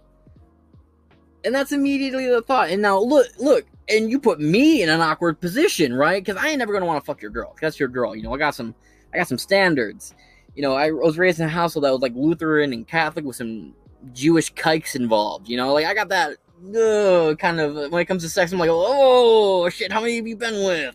And 1.45 1.55
that's 1.55 1.73
immediately 1.73 2.29
the 2.29 2.43
thought. 2.43 2.71
And 2.71 2.83
now 2.83 3.01
look, 3.01 3.27
look, 3.39 3.67
and 3.89 4.11
you 4.11 4.21
put 4.21 4.41
me 4.41 4.83
in 4.83 4.89
an 4.89 5.01
awkward 5.01 5.41
position, 5.41 5.93
right? 5.95 6.25
Because 6.25 6.43
I 6.43 6.49
ain't 6.49 6.59
never 6.59 6.73
gonna 6.73 6.87
want 6.87 7.03
to 7.03 7.07
fuck 7.07 7.23
your 7.23 7.31
girl. 7.31 7.57
That's 7.61 7.81
your 7.81 7.89
girl. 7.89 8.15
You 8.15 8.23
know, 8.23 8.35
I 8.35 8.39
got 8.39 8.55
some 8.55 8.75
I 9.13 9.19
got 9.19 9.29
some 9.29 9.39
standards. 9.39 10.15
You 10.55 10.63
know, 10.63 10.75
I 10.75 10.91
was 10.91 11.19
raised 11.19 11.39
in 11.39 11.47
a 11.47 11.49
household 11.49 11.85
that 11.85 11.93
was 11.93 12.03
like 12.03 12.15
Lutheran 12.15 12.73
and 12.73 12.87
Catholic 12.87 13.25
with 13.25 13.37
some 13.37 13.75
Jewish 14.13 14.51
kikes 14.51 14.95
involved. 14.95 15.49
You 15.49 15.57
know, 15.57 15.73
like 15.73 15.87
I 15.87 15.95
got 15.95 16.09
that 16.09 16.37
uh, 16.75 17.35
kind 17.37 17.61
of 17.61 17.91
when 17.91 18.03
it 18.03 18.07
comes 18.07 18.23
to 18.23 18.29
sex. 18.29 18.53
I'm 18.53 18.59
like, 18.59 18.71
oh 18.71 19.69
shit, 19.71 19.93
how 19.93 20.01
many 20.01 20.17
have 20.17 20.27
you 20.27 20.37
been 20.37 20.65
with? 20.65 20.95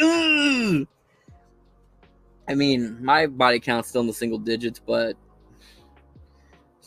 Ugh. 0.00 0.86
I 2.48 2.54
mean, 2.54 3.02
my 3.02 3.26
body 3.26 3.60
count's 3.60 3.88
still 3.88 4.00
in 4.00 4.06
the 4.06 4.12
single 4.12 4.38
digits, 4.38 4.80
but 4.84 5.16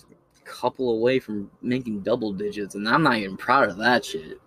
a 0.06 0.44
couple 0.44 0.91
away 0.91 1.20
from 1.20 1.50
making 1.62 2.02
double 2.02 2.34
digits, 2.34 2.76
and 2.76 2.88
I'm 2.88 3.04
not 3.04 3.18
even 3.18 3.38
proud 3.38 3.70
of 3.70 3.78
that 3.78 4.04
shit. 4.04 4.39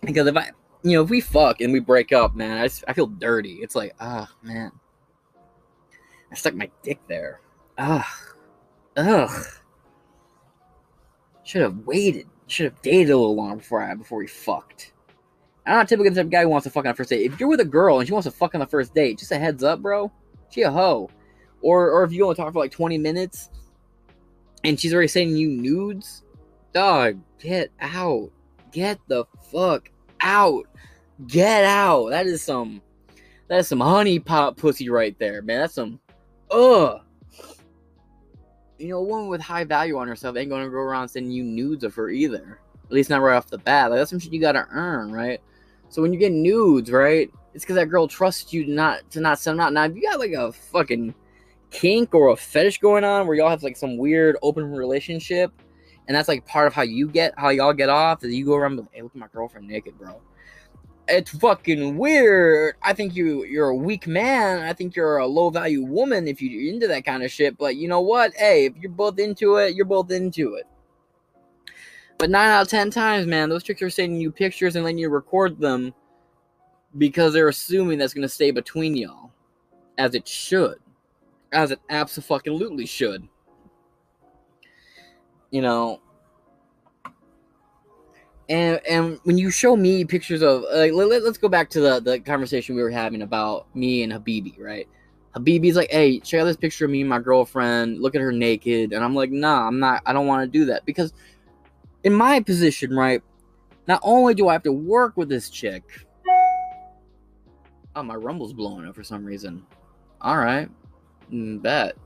Because 0.00 0.26
if 0.26 0.36
I, 0.36 0.50
you 0.82 0.92
know, 0.92 1.02
if 1.02 1.10
we 1.10 1.20
fuck 1.20 1.60
and 1.60 1.72
we 1.72 1.80
break 1.80 2.12
up, 2.12 2.34
man, 2.34 2.58
I, 2.58 2.68
I 2.88 2.92
feel 2.94 3.06
dirty. 3.06 3.54
It's 3.54 3.74
like, 3.74 3.94
ah, 4.00 4.28
oh, 4.30 4.46
man, 4.46 4.72
I 6.30 6.34
stuck 6.34 6.54
my 6.54 6.70
dick 6.82 7.00
there. 7.08 7.40
Ah. 7.76 8.08
Ugh. 8.98 9.46
Should 11.44 11.62
have 11.62 11.78
waited. 11.86 12.26
Should 12.48 12.64
have 12.64 12.82
dated 12.82 13.10
a 13.10 13.16
little 13.16 13.36
longer 13.36 13.56
before 13.56 13.80
I 13.80 13.94
before 13.94 14.18
we 14.18 14.26
fucked. 14.26 14.92
I'm 15.64 15.76
not 15.76 15.88
typically 15.88 16.10
the 16.10 16.16
type 16.16 16.26
of 16.26 16.30
guy 16.30 16.42
who 16.42 16.48
wants 16.48 16.64
to 16.64 16.70
fuck 16.70 16.84
on 16.84 16.90
the 16.90 16.96
first 16.96 17.10
date. 17.10 17.30
If 17.30 17.38
you're 17.38 17.48
with 17.48 17.60
a 17.60 17.64
girl 17.64 17.98
and 17.98 18.08
she 18.08 18.12
wants 18.12 18.26
to 18.26 18.32
fuck 18.32 18.54
on 18.54 18.60
the 18.60 18.66
first 18.66 18.94
date, 18.94 19.18
just 19.18 19.30
a 19.30 19.38
heads 19.38 19.62
up, 19.62 19.80
bro. 19.80 20.10
She 20.50 20.62
a 20.62 20.70
hoe. 20.70 21.10
Or 21.62 21.90
or 21.90 22.02
if 22.02 22.12
you 22.12 22.26
to 22.26 22.34
talk 22.34 22.52
for 22.52 22.58
like 22.58 22.72
20 22.72 22.98
minutes 22.98 23.50
and 24.64 24.80
she's 24.80 24.92
already 24.92 25.08
sending 25.08 25.36
you 25.36 25.48
nudes, 25.48 26.24
dog, 26.72 27.18
get 27.38 27.70
out. 27.80 28.30
Get 28.72 28.98
the 29.06 29.24
fuck 29.52 29.90
out. 30.20 30.66
Get 31.28 31.64
out. 31.64 32.10
That 32.10 32.26
is 32.26 32.42
some 32.42 32.82
that 33.46 33.60
is 33.60 33.68
some 33.68 33.80
honey 33.80 34.18
pot 34.18 34.56
pussy 34.56 34.90
right 34.90 35.16
there, 35.20 35.40
man. 35.42 35.60
That's 35.60 35.74
some 35.74 36.00
ugh 36.50 37.02
you 38.78 38.88
know, 38.88 38.98
a 38.98 39.02
woman 39.02 39.28
with 39.28 39.40
high 39.40 39.64
value 39.64 39.98
on 39.98 40.08
herself 40.08 40.36
ain't 40.36 40.50
gonna 40.50 40.68
go 40.68 40.76
around 40.76 41.08
sending 41.08 41.32
you 41.32 41.42
nudes 41.42 41.84
of 41.84 41.94
her 41.94 42.10
either. 42.10 42.60
At 42.84 42.92
least 42.92 43.10
not 43.10 43.20
right 43.20 43.36
off 43.36 43.48
the 43.48 43.58
bat. 43.58 43.90
Like 43.90 43.98
that's 43.98 44.10
some 44.10 44.18
shit 44.18 44.32
you 44.32 44.40
gotta 44.40 44.66
earn, 44.70 45.12
right? 45.12 45.40
So 45.88 46.02
when 46.02 46.12
you 46.12 46.18
get 46.18 46.32
nudes, 46.32 46.90
right, 46.90 47.30
it's 47.54 47.64
because 47.64 47.76
that 47.76 47.86
girl 47.86 48.08
trusts 48.08 48.52
you 48.52 48.66
not 48.66 49.10
to 49.10 49.20
not 49.20 49.38
send 49.38 49.58
them 49.58 49.66
out. 49.66 49.72
Now, 49.72 49.84
if 49.84 49.96
you 49.96 50.02
got 50.02 50.18
like 50.18 50.32
a 50.32 50.52
fucking 50.52 51.14
kink 51.70 52.14
or 52.14 52.28
a 52.28 52.36
fetish 52.36 52.78
going 52.78 53.04
on 53.04 53.26
where 53.26 53.36
y'all 53.36 53.50
have 53.50 53.62
like 53.62 53.76
some 53.76 53.96
weird 53.96 54.36
open 54.42 54.70
relationship, 54.70 55.52
and 56.06 56.16
that's 56.16 56.28
like 56.28 56.46
part 56.46 56.66
of 56.66 56.74
how 56.74 56.82
you 56.82 57.08
get 57.08 57.34
how 57.36 57.50
y'all 57.50 57.72
get 57.72 57.88
off, 57.88 58.24
is 58.24 58.34
you 58.34 58.44
go 58.44 58.54
around, 58.54 58.76
like, 58.76 58.86
hey, 58.92 59.02
look 59.02 59.12
at 59.14 59.18
my 59.18 59.28
girlfriend 59.32 59.66
naked, 59.66 59.98
bro 59.98 60.20
it's 61.08 61.30
fucking 61.30 61.96
weird. 61.96 62.76
I 62.82 62.92
think 62.92 63.16
you 63.16 63.44
you're 63.44 63.70
a 63.70 63.76
weak 63.76 64.06
man. 64.06 64.60
I 64.60 64.72
think 64.72 64.94
you're 64.94 65.18
a 65.18 65.26
low 65.26 65.50
value 65.50 65.82
woman 65.82 66.28
if 66.28 66.42
you're 66.42 66.72
into 66.72 66.86
that 66.88 67.04
kind 67.04 67.22
of 67.22 67.30
shit. 67.30 67.56
But 67.56 67.76
you 67.76 67.88
know 67.88 68.00
what? 68.00 68.34
Hey, 68.34 68.66
if 68.66 68.76
you're 68.76 68.90
both 68.90 69.18
into 69.18 69.56
it, 69.56 69.74
you're 69.74 69.86
both 69.86 70.10
into 70.10 70.54
it. 70.54 70.66
But 72.18 72.30
nine 72.30 72.50
out 72.50 72.62
of 72.62 72.68
ten 72.68 72.90
times, 72.90 73.26
man, 73.26 73.48
those 73.48 73.62
chicks 73.62 73.80
are 73.80 73.90
sending 73.90 74.20
you 74.20 74.30
pictures 74.30 74.76
and 74.76 74.84
letting 74.84 74.98
you 74.98 75.08
record 75.08 75.58
them 75.58 75.94
because 76.98 77.32
they're 77.32 77.48
assuming 77.48 77.98
that's 77.98 78.14
gonna 78.14 78.28
stay 78.28 78.50
between 78.50 78.96
y'all, 78.96 79.30
as 79.96 80.14
it 80.14 80.28
should, 80.28 80.78
as 81.52 81.70
it 81.70 81.80
absolutely 81.90 82.86
should. 82.86 83.26
You 85.50 85.62
know, 85.62 86.00
and 88.48 88.80
and 88.88 89.20
when 89.24 89.36
you 89.36 89.50
show 89.50 89.76
me 89.76 90.04
pictures 90.04 90.42
of 90.42 90.64
like 90.72 90.92
let, 90.92 91.22
us 91.22 91.38
go 91.38 91.48
back 91.48 91.68
to 91.70 91.80
the 91.80 92.00
the 92.00 92.20
conversation 92.20 92.74
we 92.74 92.82
were 92.82 92.90
having 92.90 93.22
about 93.22 93.66
me 93.74 94.02
and 94.02 94.12
Habibi, 94.12 94.58
right? 94.58 94.88
Habibi's 95.34 95.76
like, 95.76 95.90
"Hey, 95.90 96.18
check 96.20 96.40
out 96.40 96.44
this 96.44 96.56
picture 96.56 96.86
of 96.86 96.90
me 96.90 97.02
and 97.02 97.10
my 97.10 97.18
girlfriend. 97.18 98.00
Look 98.00 98.14
at 98.14 98.20
her 98.20 98.32
naked." 98.32 98.92
And 98.92 99.04
I'm 99.04 99.14
like, 99.14 99.30
"Nah, 99.30 99.66
I'm 99.66 99.78
not. 99.78 100.02
I 100.06 100.12
don't 100.12 100.26
want 100.26 100.50
to 100.50 100.58
do 100.58 100.64
that 100.66 100.86
because 100.86 101.12
in 102.04 102.14
my 102.14 102.40
position, 102.40 102.96
right? 102.96 103.22
Not 103.86 104.00
only 104.02 104.34
do 104.34 104.48
I 104.48 104.52
have 104.52 104.62
to 104.64 104.72
work 104.72 105.16
with 105.16 105.28
this 105.28 105.50
chick. 105.50 105.82
Oh, 107.96 108.02
my 108.02 108.14
rumble's 108.14 108.52
blowing 108.52 108.86
up 108.86 108.94
for 108.94 109.02
some 109.02 109.24
reason. 109.24 109.64
All 110.20 110.36
right, 110.36 110.68
mm, 111.32 111.60
bet. 111.60 111.96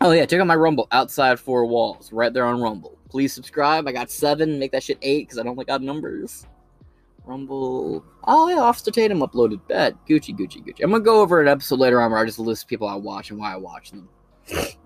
Oh 0.00 0.12
yeah, 0.12 0.26
check 0.26 0.40
out 0.40 0.46
my 0.46 0.56
rumble 0.56 0.88
outside 0.92 1.38
four 1.38 1.66
walls, 1.66 2.12
right 2.12 2.32
there 2.32 2.44
on 2.44 2.60
Rumble. 2.60 2.99
Please 3.10 3.32
subscribe. 3.32 3.88
I 3.88 3.92
got 3.92 4.10
seven. 4.10 4.58
Make 4.58 4.72
that 4.72 4.82
shit 4.82 4.98
eight 5.02 5.26
because 5.26 5.38
I 5.38 5.42
don't 5.42 5.58
like 5.58 5.70
odd 5.70 5.82
numbers. 5.82 6.46
Rumble. 7.24 8.04
Oh 8.24 8.48
yeah, 8.48 8.60
Officer 8.60 8.90
Tatum 8.90 9.20
uploaded. 9.20 9.60
Bet. 9.68 9.94
Gucci, 10.06 10.36
Gucci, 10.36 10.64
Gucci. 10.64 10.82
I'm 10.82 10.90
gonna 10.90 11.04
go 11.04 11.20
over 11.20 11.40
an 11.40 11.48
episode 11.48 11.78
later 11.78 12.00
on 12.00 12.10
where 12.10 12.20
I 12.20 12.24
just 12.24 12.38
list 12.38 12.68
people 12.68 12.88
I 12.88 12.94
watch 12.94 13.30
and 13.30 13.38
why 13.38 13.52
I 13.52 13.56
watch 13.56 13.90
them. 13.90 14.08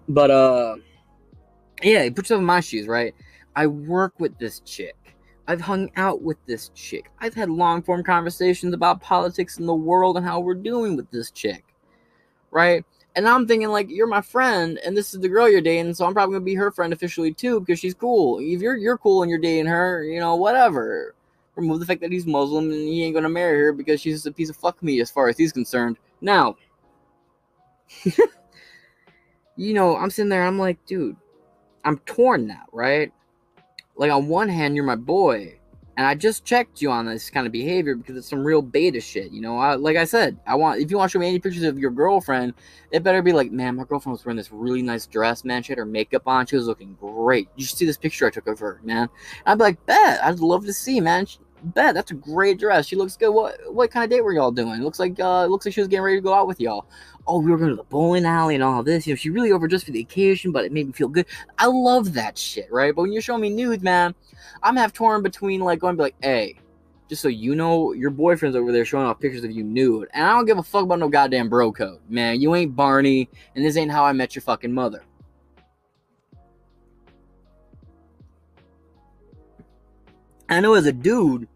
But 0.09 0.31
uh, 0.31 0.77
yeah, 1.83 2.09
put 2.09 2.19
yourself 2.25 2.41
in 2.41 2.45
my 2.45 2.61
shoes, 2.61 2.87
right? 2.87 3.15
I 3.57 3.67
work 3.67 4.15
with 4.19 4.37
this 4.39 4.61
chick. 4.61 4.97
I've 5.47 5.61
hung 5.61 5.91
out 5.97 6.23
with 6.23 6.39
this 6.47 6.71
chick. 6.75 7.11
I've 7.19 7.35
had 7.35 7.51
long 7.51 7.83
form 7.83 8.03
conversations 8.03 8.75
about 8.75 9.01
politics 9.01 9.59
in 9.59 9.67
the 9.67 9.75
world 9.75 10.17
and 10.17 10.25
how 10.25 10.41
we're 10.41 10.55
doing 10.55 10.97
with 10.97 11.11
this 11.11 11.31
chick, 11.31 11.65
right? 12.51 12.85
And 13.17 13.29
I'm 13.29 13.47
thinking, 13.47 13.69
like, 13.69 13.91
you're 13.91 14.09
my 14.09 14.21
friend, 14.21 14.79
and 14.85 14.97
this 14.97 15.15
is 15.15 15.21
the 15.21 15.29
girl 15.29 15.49
you're 15.49 15.61
dating, 15.61 15.95
so 15.95 16.05
I'm 16.05 16.15
probably 16.15 16.35
gonna 16.35 16.45
be 16.45 16.55
her 16.55 16.73
friend 16.73 16.93
officially 16.93 17.33
too, 17.33 17.61
because 17.61 17.79
she's 17.79 17.95
cool. 17.95 18.41
If 18.41 18.61
you're 18.61 18.77
you're 18.77 18.99
cool 18.99 19.23
and 19.23 19.31
you're 19.31 19.39
dating 19.39 19.67
her, 19.67 20.03
you 20.05 20.19
know, 20.19 20.35
whatever. 20.35 21.15
Remove 21.55 21.79
the 21.79 21.87
fact 21.87 22.01
that 22.01 22.11
he's 22.11 22.27
Muslim 22.27 22.65
and 22.65 22.89
he 22.89 23.05
ain't 23.05 23.15
gonna 23.15 23.29
marry 23.29 23.61
her 23.61 23.73
because 23.73 24.01
she's 24.01 24.15
just 24.15 24.27
a 24.27 24.33
piece 24.33 24.51
of 24.51 24.57
fuck 24.57 24.83
me 24.83 25.01
as 25.01 25.11
far 25.11 25.29
as 25.29 25.37
he's 25.37 25.53
concerned. 25.53 25.97
Now, 26.21 26.57
you 29.57 29.75
know, 29.75 29.97
I'm 29.97 30.11
sitting 30.11 30.29
there, 30.29 30.45
I'm 30.45 30.59
like, 30.59 30.85
dude, 30.85 31.17
I'm 31.85 31.99
torn 31.99 32.49
now, 32.49 32.65
right? 32.73 33.13
Like 33.97 34.11
on 34.11 34.27
one 34.27 34.49
hand, 34.49 34.75
you're 34.75 34.85
my 34.85 34.97
boy, 34.97 35.59
and 35.97 36.07
I 36.07 36.15
just 36.15 36.45
checked 36.45 36.83
you 36.83 36.91
on 36.91 37.07
this 37.07 37.31
kind 37.31 37.47
of 37.47 37.53
behavior 37.53 37.95
because 37.95 38.17
it's 38.17 38.29
some 38.29 38.45
real 38.45 38.63
beta 38.63 39.01
shit. 39.01 39.31
You 39.31 39.41
know, 39.41 39.59
I, 39.59 39.75
like 39.75 39.97
I 39.97 40.05
said, 40.05 40.39
I 40.47 40.55
want 40.57 40.81
if 40.81 40.91
you 40.91 40.97
want 40.97 41.11
to 41.11 41.13
show 41.13 41.21
me 41.21 41.29
any 41.29 41.39
pictures 41.39 41.63
of 41.63 41.79
your 41.79 41.91
girlfriend, 41.91 42.55
it 42.91 43.03
better 43.03 43.23
be 43.23 43.33
like, 43.33 43.53
man, 43.53 43.77
my 43.77 43.85
girlfriend 43.85 44.15
was 44.15 44.25
wearing 44.25 44.37
this 44.37 44.51
really 44.51 44.83
nice 44.83 45.07
dress, 45.07 45.45
man. 45.45 45.63
She 45.63 45.73
had 45.73 45.79
her 45.79 45.87
makeup 45.87 46.27
on, 46.27 46.47
she 46.47 46.57
was 46.57 46.67
looking 46.67 46.97
great. 47.01 47.49
You 47.57 47.65
should 47.65 47.79
see 47.79 47.87
this 47.87 47.97
picture 47.97 48.27
I 48.27 48.31
took 48.31 48.49
of 48.49 48.59
her, 48.59 48.81
man. 48.83 49.09
I'd 49.47 49.59
be 49.59 49.65
like, 49.65 49.87
bet, 49.87 50.23
I'd 50.25 50.41
love 50.41 50.65
to 50.67 50.73
see, 50.73 51.01
man. 51.01 51.27
Bet 51.65 51.95
that's 51.95 52.11
a 52.11 52.15
great 52.15 52.59
dress. 52.59 52.87
She 52.87 52.97
looks 52.97 53.17
good. 53.17 53.31
What 53.31 53.59
what 53.73 53.91
kind 53.91 54.05
of 54.05 54.11
date 54.11 54.23
were 54.23 54.33
y'all 54.33 54.51
doing? 54.51 54.81
It 54.81 54.85
Looks 54.85 54.99
like 54.99 55.19
uh 55.19 55.47
looks 55.47 55.65
like 55.65 55.75
she 55.75 55.81
was 55.81 55.89
getting 55.89 56.05
ready 56.05 56.19
to 56.19 56.23
go 56.23 56.35
out 56.35 56.47
with 56.47 56.61
y'all. 56.61 56.87
Oh, 57.27 57.41
we 57.41 57.51
were 57.51 57.57
going 57.57 57.71
to 57.71 57.77
the 57.77 57.85
bowling 57.85 58.27
alley 58.27 58.55
and 58.55 58.63
all 58.63 58.83
this. 58.83 59.07
You 59.07 59.15
know, 59.15 59.17
she 59.17 59.31
really 59.31 59.51
overdressed 59.51 59.87
for 59.87 59.93
the 59.93 60.01
occasion, 60.01 60.53
but 60.53 60.67
it 60.67 60.73
made 60.73 60.87
me 60.87 60.93
feel 60.93 61.09
good. 61.09 61.25
I 61.57 61.67
love 61.67 62.13
that 62.15 62.37
shit, 62.37 62.71
right? 62.71 62.95
But 62.95 63.03
when 63.03 63.13
you're 63.13 63.23
showing 63.23 63.41
me 63.41 63.49
nudes, 63.49 63.83
man, 63.83 64.15
I'm 64.63 64.77
half 64.77 64.93
torn 64.93 65.23
between 65.23 65.61
like 65.61 65.79
going 65.79 65.95
to 65.95 65.97
be 65.97 66.03
like, 66.03 66.17
hey, 66.21 66.57
just 67.09 67.23
so 67.23 67.29
you 67.29 67.55
know, 67.55 67.93
your 67.93 68.11
boyfriend's 68.11 68.57
over 68.57 68.73
there 68.73 68.85
showing 68.85 69.07
off 69.07 69.21
pictures 69.21 69.45
of 69.45 69.51
you 69.51 69.65
nude, 69.65 70.09
and 70.13 70.25
I 70.25 70.35
don't 70.35 70.45
give 70.45 70.59
a 70.59 70.63
fuck 70.63 70.85
about 70.85 70.99
no 70.99 71.09
goddamn 71.09 71.49
bro 71.49 71.73
code, 71.73 72.01
man. 72.11 72.43
You 72.43 72.55
ain't 72.55 72.77
Barney, 72.77 73.31
and 73.55 73.65
this 73.65 73.77
ain't 73.79 73.91
how 73.91 74.05
I 74.05 74.13
met 74.13 74.35
your 74.35 74.43
fucking 74.43 74.73
mother. 74.73 75.03
I 80.49 80.61
know 80.61 80.75
as 80.75 80.87
a 80.87 80.93
dude, 80.93 81.49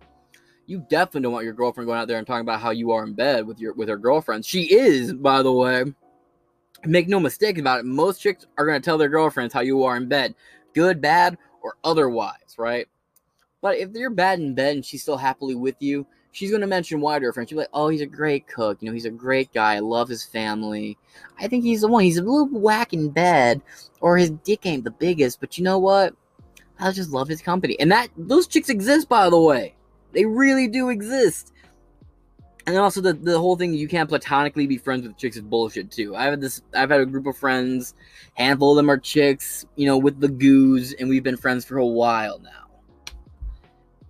you 0.68 0.84
definitely 0.90 1.22
don't 1.22 1.32
want 1.32 1.46
your 1.46 1.54
girlfriend 1.54 1.86
going 1.86 1.98
out 1.98 2.08
there 2.08 2.18
and 2.18 2.26
talking 2.26 2.42
about 2.42 2.60
how 2.60 2.70
you 2.70 2.92
are 2.92 3.02
in 3.02 3.14
bed 3.14 3.46
with 3.46 3.58
your 3.58 3.72
with 3.72 3.88
her 3.88 3.96
girlfriends. 3.96 4.46
She 4.46 4.64
is, 4.64 5.14
by 5.14 5.42
the 5.42 5.50
way. 5.50 5.84
Make 6.84 7.08
no 7.08 7.18
mistake 7.18 7.58
about 7.58 7.80
it. 7.80 7.86
Most 7.86 8.20
chicks 8.20 8.46
are 8.58 8.66
gonna 8.66 8.78
tell 8.78 8.98
their 8.98 9.08
girlfriends 9.08 9.54
how 9.54 9.60
you 9.60 9.82
are 9.84 9.96
in 9.96 10.08
bed, 10.08 10.34
good, 10.74 11.00
bad, 11.00 11.38
or 11.62 11.76
otherwise, 11.82 12.54
right? 12.58 12.86
But 13.62 13.78
if 13.78 13.90
you're 13.94 14.10
bad 14.10 14.40
in 14.40 14.54
bed 14.54 14.76
and 14.76 14.84
she's 14.84 15.02
still 15.02 15.16
happily 15.16 15.54
with 15.54 15.74
you, 15.80 16.06
she's 16.32 16.52
gonna 16.52 16.66
mention 16.66 17.00
why 17.00 17.18
to 17.18 17.24
her 17.24 17.32
friend. 17.32 17.48
She'll 17.48 17.56
be 17.56 17.62
like, 17.62 17.70
"Oh, 17.72 17.88
he's 17.88 18.02
a 18.02 18.06
great 18.06 18.46
cook. 18.46 18.76
You 18.82 18.88
know, 18.88 18.94
he's 18.94 19.06
a 19.06 19.10
great 19.10 19.50
guy. 19.54 19.76
I 19.76 19.78
love 19.78 20.10
his 20.10 20.22
family. 20.22 20.98
I 21.40 21.48
think 21.48 21.64
he's 21.64 21.80
the 21.80 21.88
one. 21.88 22.04
He's 22.04 22.18
a 22.18 22.22
little 22.22 22.46
whack 22.46 22.92
in 22.92 23.08
bed, 23.08 23.62
or 24.02 24.18
his 24.18 24.30
dick 24.30 24.66
ain't 24.66 24.84
the 24.84 24.90
biggest. 24.90 25.40
But 25.40 25.56
you 25.56 25.64
know 25.64 25.78
what? 25.78 26.14
I 26.78 26.92
just 26.92 27.10
love 27.10 27.26
his 27.26 27.40
company. 27.40 27.80
And 27.80 27.90
that 27.90 28.10
those 28.18 28.46
chicks 28.46 28.68
exist, 28.68 29.08
by 29.08 29.30
the 29.30 29.40
way. 29.40 29.74
They 30.18 30.26
really 30.26 30.66
do 30.66 30.88
exist. 30.88 31.52
And 32.66 32.74
then 32.74 32.82
also 32.82 33.00
the, 33.00 33.12
the 33.12 33.38
whole 33.38 33.54
thing 33.54 33.72
you 33.72 33.86
can't 33.86 34.08
platonically 34.08 34.66
be 34.66 34.76
friends 34.76 35.06
with 35.06 35.16
chicks 35.16 35.36
is 35.36 35.42
bullshit 35.42 35.92
too. 35.92 36.16
I've 36.16 36.30
had 36.30 36.40
this 36.40 36.60
I've 36.74 36.90
had 36.90 37.00
a 37.00 37.06
group 37.06 37.26
of 37.28 37.36
friends, 37.36 37.94
handful 38.34 38.72
of 38.72 38.76
them 38.78 38.90
are 38.90 38.98
chicks, 38.98 39.64
you 39.76 39.86
know, 39.86 39.96
with 39.96 40.18
the 40.18 40.26
goos, 40.26 40.92
and 40.94 41.08
we've 41.08 41.22
been 41.22 41.36
friends 41.36 41.64
for 41.64 41.78
a 41.78 41.86
while 41.86 42.40
now. 42.40 42.66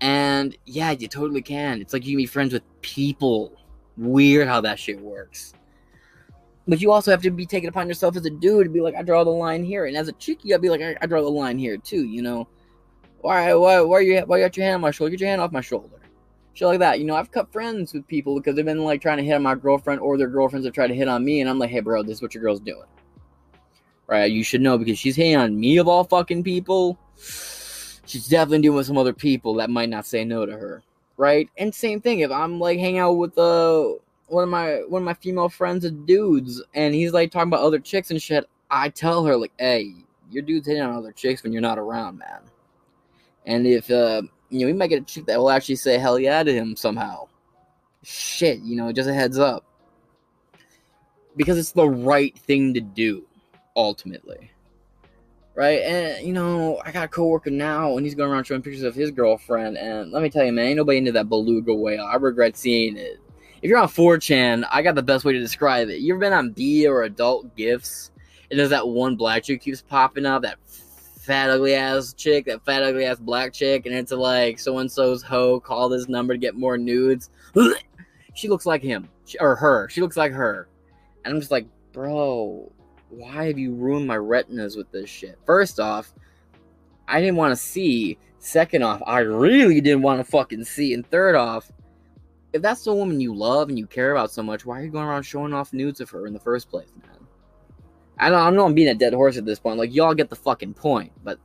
And 0.01 0.57
yeah, 0.64 0.92
you 0.92 1.09
totally 1.09 1.42
can. 1.42 1.83
It's 1.83 1.92
like 1.92 2.07
you 2.07 2.12
can 2.12 2.23
be 2.23 2.27
friends 2.27 2.55
with 2.55 2.62
people. 2.81 3.53
Weird 3.99 4.49
how 4.49 4.62
that 4.62 4.79
shit 4.79 4.99
works. 5.03 5.53
But 6.66 6.81
you 6.81 6.90
also 6.90 7.11
have 7.11 7.21
to 7.21 7.31
be 7.31 7.44
taking 7.44 7.68
upon 7.68 7.87
yourself 7.87 8.16
as 8.16 8.25
a 8.25 8.31
dude 8.31 8.64
to 8.64 8.71
be 8.71 8.81
like, 8.81 8.94
I 8.94 9.03
draw 9.03 9.25
the 9.25 9.31
line 9.31 9.62
here. 9.62 9.85
And 9.85 9.94
as 9.94 10.09
a 10.09 10.12
chick, 10.12 10.42
you 10.42 10.53
gotta 10.53 10.62
be 10.62 10.71
like, 10.71 10.81
I, 10.81 10.97
I 11.03 11.07
draw 11.07 11.21
the 11.21 11.29
line 11.29 11.59
here 11.59 11.77
too, 11.77 12.07
you 12.07 12.23
know? 12.23 12.49
Why, 13.21 13.53
why, 13.55 13.81
why 13.81 14.01
you, 14.01 14.21
why 14.21 14.39
you 14.39 14.45
got 14.45 14.57
your 14.57 14.65
hand 14.67 14.77
on 14.77 14.81
my 14.81 14.91
shoulder? 14.91 15.11
Get 15.11 15.21
your 15.21 15.29
hand 15.29 15.41
off 15.41 15.53
my 15.53 15.61
shoulder. 15.61 15.99
Shit 16.55 16.69
like 16.69 16.79
that. 16.81 16.99
You 16.99 17.05
know, 17.05 17.15
I've 17.15 17.31
cut 17.31 17.53
friends 17.53 17.93
with 17.93 18.07
people 18.07 18.35
because 18.37 18.57
they've 18.57 18.65
been 18.65 18.85
like 18.85 19.01
trying 19.01 19.19
to 19.19 19.25
hit 19.25 19.35
on 19.35 19.43
my 19.43 19.55
girlfriend 19.55 20.01
or 20.01 20.17
their 20.17 20.29
girlfriends 20.29 20.67
have 20.67 20.75
tried 20.75 20.89
to 20.89 20.95
hit 20.95 21.09
on 21.09 21.25
me. 21.25 21.41
And 21.41 21.49
I'm 21.49 21.59
like, 21.59 21.71
hey, 21.71 21.81
bro, 21.81 22.03
this 22.03 22.19
is 22.19 22.23
what 22.23 22.35
your 22.35 22.43
girl's 22.43 22.61
doing. 22.61 22.87
Right? 24.07 24.31
You 24.31 24.43
should 24.43 24.61
know 24.61 24.79
because 24.79 24.99
she's 24.99 25.17
hitting 25.17 25.37
on 25.37 25.59
me 25.59 25.77
of 25.77 25.87
all 25.87 26.05
fucking 26.05 26.43
people. 26.43 26.99
She's 27.17 28.27
definitely 28.29 28.63
doing 28.63 28.77
with 28.77 28.87
some 28.87 28.99
other 28.99 29.13
people 29.13 29.55
that 29.55 29.71
might 29.71 29.89
not 29.89 30.07
say 30.07 30.25
no 30.25 30.47
to 30.47 30.53
her. 30.53 30.83
Right? 31.17 31.49
And 31.59 31.75
same 31.75 32.01
thing, 32.01 32.21
if 32.21 32.31
I'm 32.31 32.59
like 32.59 32.79
hanging 32.79 33.01
out 33.01 33.13
with 33.13 33.37
uh 33.37 33.95
one 34.29 34.45
of 34.45 34.51
my 34.51 34.83
one 34.89 35.03
of 35.03 35.07
my 35.07 35.15
female 35.15 35.49
friends 35.49 35.85
of 35.85 36.07
dudes 36.07 36.63
and 36.75 36.95
he's 36.95 37.13
like 37.13 37.31
talking 37.31 37.49
about 37.49 37.61
other 37.61 37.79
chicks 37.79 38.11
and 38.11 38.21
shit, 38.21 38.49
I 38.71 38.89
tell 38.89 39.25
her 39.25 39.37
like, 39.37 39.53
hey, 39.59 39.95
your 40.31 40.43
dude's 40.43 40.67
hitting 40.67 40.83
on 40.83 40.95
other 40.95 41.13
chicks 41.13 41.43
when 41.43 41.53
you're 41.53 41.63
not 41.63 41.79
around, 41.79 42.19
man. 42.19 42.41
And 43.49 43.67
if 43.67 43.91
uh, 43.91 44.23
you 44.51 44.61
know, 44.61 44.67
we 44.67 44.75
might 44.75 44.89
get 44.89 45.03
a 45.03 45.05
chick 45.05 45.25
that 45.27 45.39
will 45.39 45.51
actually 45.51 45.77
say 45.77 45.99
hell 45.99 46.19
yeah 46.19 46.43
to 46.43 46.53
him 46.53 46.77
somehow. 46.77 47.29
Shit, 48.05 48.61
you 48.61 48.77
know, 48.77 48.93
just 48.93 49.09
a 49.09 49.15
heads 49.15 49.39
up. 49.39 49.65
Because 51.35 51.59
it's 51.59 51.73
the 51.73 51.89
right 51.89 52.39
thing 52.39 52.75
to 52.75 52.81
do, 52.81 53.25
ultimately. 53.75 54.51
Right? 55.55 55.81
And 55.81 56.27
you 56.27 56.35
know, 56.35 56.81
I 56.85 56.93
got 56.93 57.07
a 57.07 57.09
coworker 57.09 57.51
now 57.51 57.97
and 57.97 58.05
he's 58.05 58.15
going 58.15 58.31
around 58.31 58.45
showing 58.45 58.63
pictures 58.63 58.85
of 58.85 58.95
his 58.95 59.11
girlfriend, 59.11 59.79
and 59.79 60.13
let 60.13 60.23
me 60.23 60.29
tell 60.29 60.45
you, 60.45 60.53
man, 60.53 60.67
ain't 60.67 60.77
nobody 60.77 60.99
into 60.99 61.13
that 61.13 61.31
beluga 61.31 61.75
whale. 61.75 62.05
I 62.05 62.17
regret 62.17 62.57
seeing 62.57 62.99
it. 62.99 63.19
If 63.63 63.71
you're 63.71 63.79
on 63.79 63.89
4chan, 63.89 64.69
I 64.71 64.83
got 64.83 64.95
the 64.95 65.03
best 65.03 65.25
way 65.25 65.33
to 65.33 65.41
describe 65.41 65.89
it. 65.89 66.01
You 66.01 66.15
ever 66.15 66.21
been 66.21 66.33
on 66.33 66.51
B 66.51 66.87
or 66.87 67.03
adult 67.03 67.57
gifs? 67.57 68.13
And 68.51 68.59
there's 68.59 68.71
that 68.71 68.87
one 68.87 69.17
black 69.17 69.45
chick 69.45 69.61
keeps 69.61 69.83
popping 69.83 70.27
up, 70.27 70.43
that 70.43 70.59
fat 71.29 71.51
ugly 71.51 71.75
ass 71.75 72.14
chick, 72.14 72.47
that 72.47 72.64
fat 72.64 72.83
ugly 72.83 73.05
ass 73.05 73.19
black 73.19 73.53
chick, 73.53 73.85
and 73.85 73.95
it's 73.95 74.11
like 74.11 74.59
so 74.59 74.79
and 74.79 74.91
so's 74.91 75.23
hoe. 75.23 75.61
Call 75.61 75.91
this 75.91 76.09
number 76.09 76.33
to 76.33 76.38
get 76.38 76.57
more 76.57 76.79
nudes. 76.79 77.29
she 78.35 78.49
looks 78.49 78.64
like 78.64 78.83
him 78.83 79.09
she, 79.27 79.38
or 79.38 79.55
her. 79.55 79.91
She 79.91 80.01
looks 80.01 80.17
like 80.17 80.33
her, 80.33 80.69
and 81.25 81.35
I'm 81.35 81.41
just 81.41 81.53
like, 81.53 81.67
bro, 81.93 82.73
why 83.11 83.45
have 83.45 83.59
you 83.59 83.75
ruined 83.75 84.07
my 84.07 84.17
retinas 84.17 84.75
with 84.75 84.91
this 84.91 85.11
shit? 85.11 85.38
First 85.45 85.79
off, 85.79 86.14
I 87.07 87.21
didn't 87.21 87.37
want 87.37 87.53
to 87.53 87.57
see. 87.57 88.19
Second 88.38 88.83
off, 88.83 89.03
I 89.07 89.19
really 89.19 89.83
didn't 89.83 90.03
want 90.03 90.25
to 90.25 90.31
fucking 90.31 90.64
see. 90.64 90.95
And 90.95 91.07
third 91.11 91.35
off, 91.35 91.71
if 92.55 92.62
that's 92.62 92.85
the 92.85 92.95
woman 92.95 93.21
you 93.21 93.35
love 93.35 93.69
and 93.69 93.79
you 93.79 93.87
care 93.87 94.12
about 94.12 94.31
so 94.31 94.43
much, 94.43 94.64
why 94.64 94.81
are 94.81 94.85
you 94.85 94.91
going 94.91 95.05
around 95.05 95.25
showing 95.25 95.53
off 95.53 95.75
nudes 95.75 96.01
of 96.01 96.09
her 96.11 96.27
in 96.27 96.33
the 96.33 96.41
first 96.41 96.71
place, 96.71 96.88
man? 97.03 97.18
I 98.21 98.31
know, 98.31 98.65
I'm 98.67 98.75
being 98.75 98.89
a 98.89 98.95
dead 98.95 99.15
horse 99.15 99.37
at 99.37 99.45
this 99.45 99.59
point. 99.59 99.79
Like, 99.79 99.95
y'all 99.95 100.15
get 100.15 100.29
the 100.29 100.37
fucking 100.37 100.75
point, 100.75 101.13
but 101.23 101.39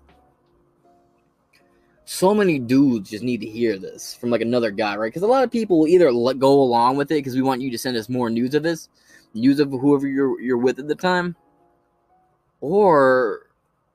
so 2.05 2.33
many 2.33 2.59
dudes 2.59 3.11
just 3.11 3.23
need 3.23 3.41
to 3.41 3.47
hear 3.47 3.77
this 3.77 4.13
from 4.15 4.29
like 4.29 4.41
another 4.41 4.71
guy, 4.71 4.95
right? 4.95 5.07
Because 5.07 5.21
a 5.21 5.27
lot 5.27 5.43
of 5.43 5.51
people 5.51 5.79
will 5.79 5.87
either 5.87 6.11
let 6.11 6.39
go 6.39 6.61
along 6.61 6.97
with 6.97 7.11
it 7.11 7.15
because 7.15 7.35
we 7.35 7.41
want 7.41 7.61
you 7.61 7.71
to 7.71 7.77
send 7.77 7.95
us 7.95 8.09
more 8.09 8.29
news 8.29 8.55
of 8.55 8.63
this, 8.63 8.89
news 9.33 9.59
of 9.59 9.71
whoever 9.71 10.07
you're 10.07 10.39
you're 10.41 10.57
with 10.57 10.79
at 10.79 10.87
the 10.87 10.95
time, 10.95 11.35
or 12.59 13.47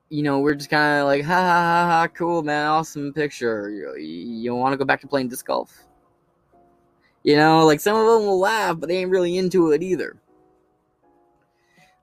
you 0.09 0.23
know 0.23 0.39
we're 0.39 0.55
just 0.55 0.69
kind 0.69 1.01
of 1.01 1.05
like 1.05 1.23
ha, 1.23 1.33
ha 1.33 1.63
ha 1.63 1.87
ha 1.87 2.07
cool 2.07 2.41
man 2.41 2.65
awesome 2.67 3.13
picture 3.13 3.69
you, 3.69 3.95
you 3.95 4.55
want 4.55 4.73
to 4.73 4.77
go 4.77 4.85
back 4.85 4.99
to 4.99 5.07
playing 5.07 5.27
disc 5.27 5.45
golf 5.45 5.83
you 7.23 7.35
know 7.35 7.65
like 7.65 7.79
some 7.79 7.95
of 7.95 8.05
them 8.05 8.27
will 8.27 8.39
laugh 8.39 8.79
but 8.79 8.89
they 8.89 8.97
ain't 8.97 9.11
really 9.11 9.37
into 9.37 9.71
it 9.71 9.83
either 9.83 10.15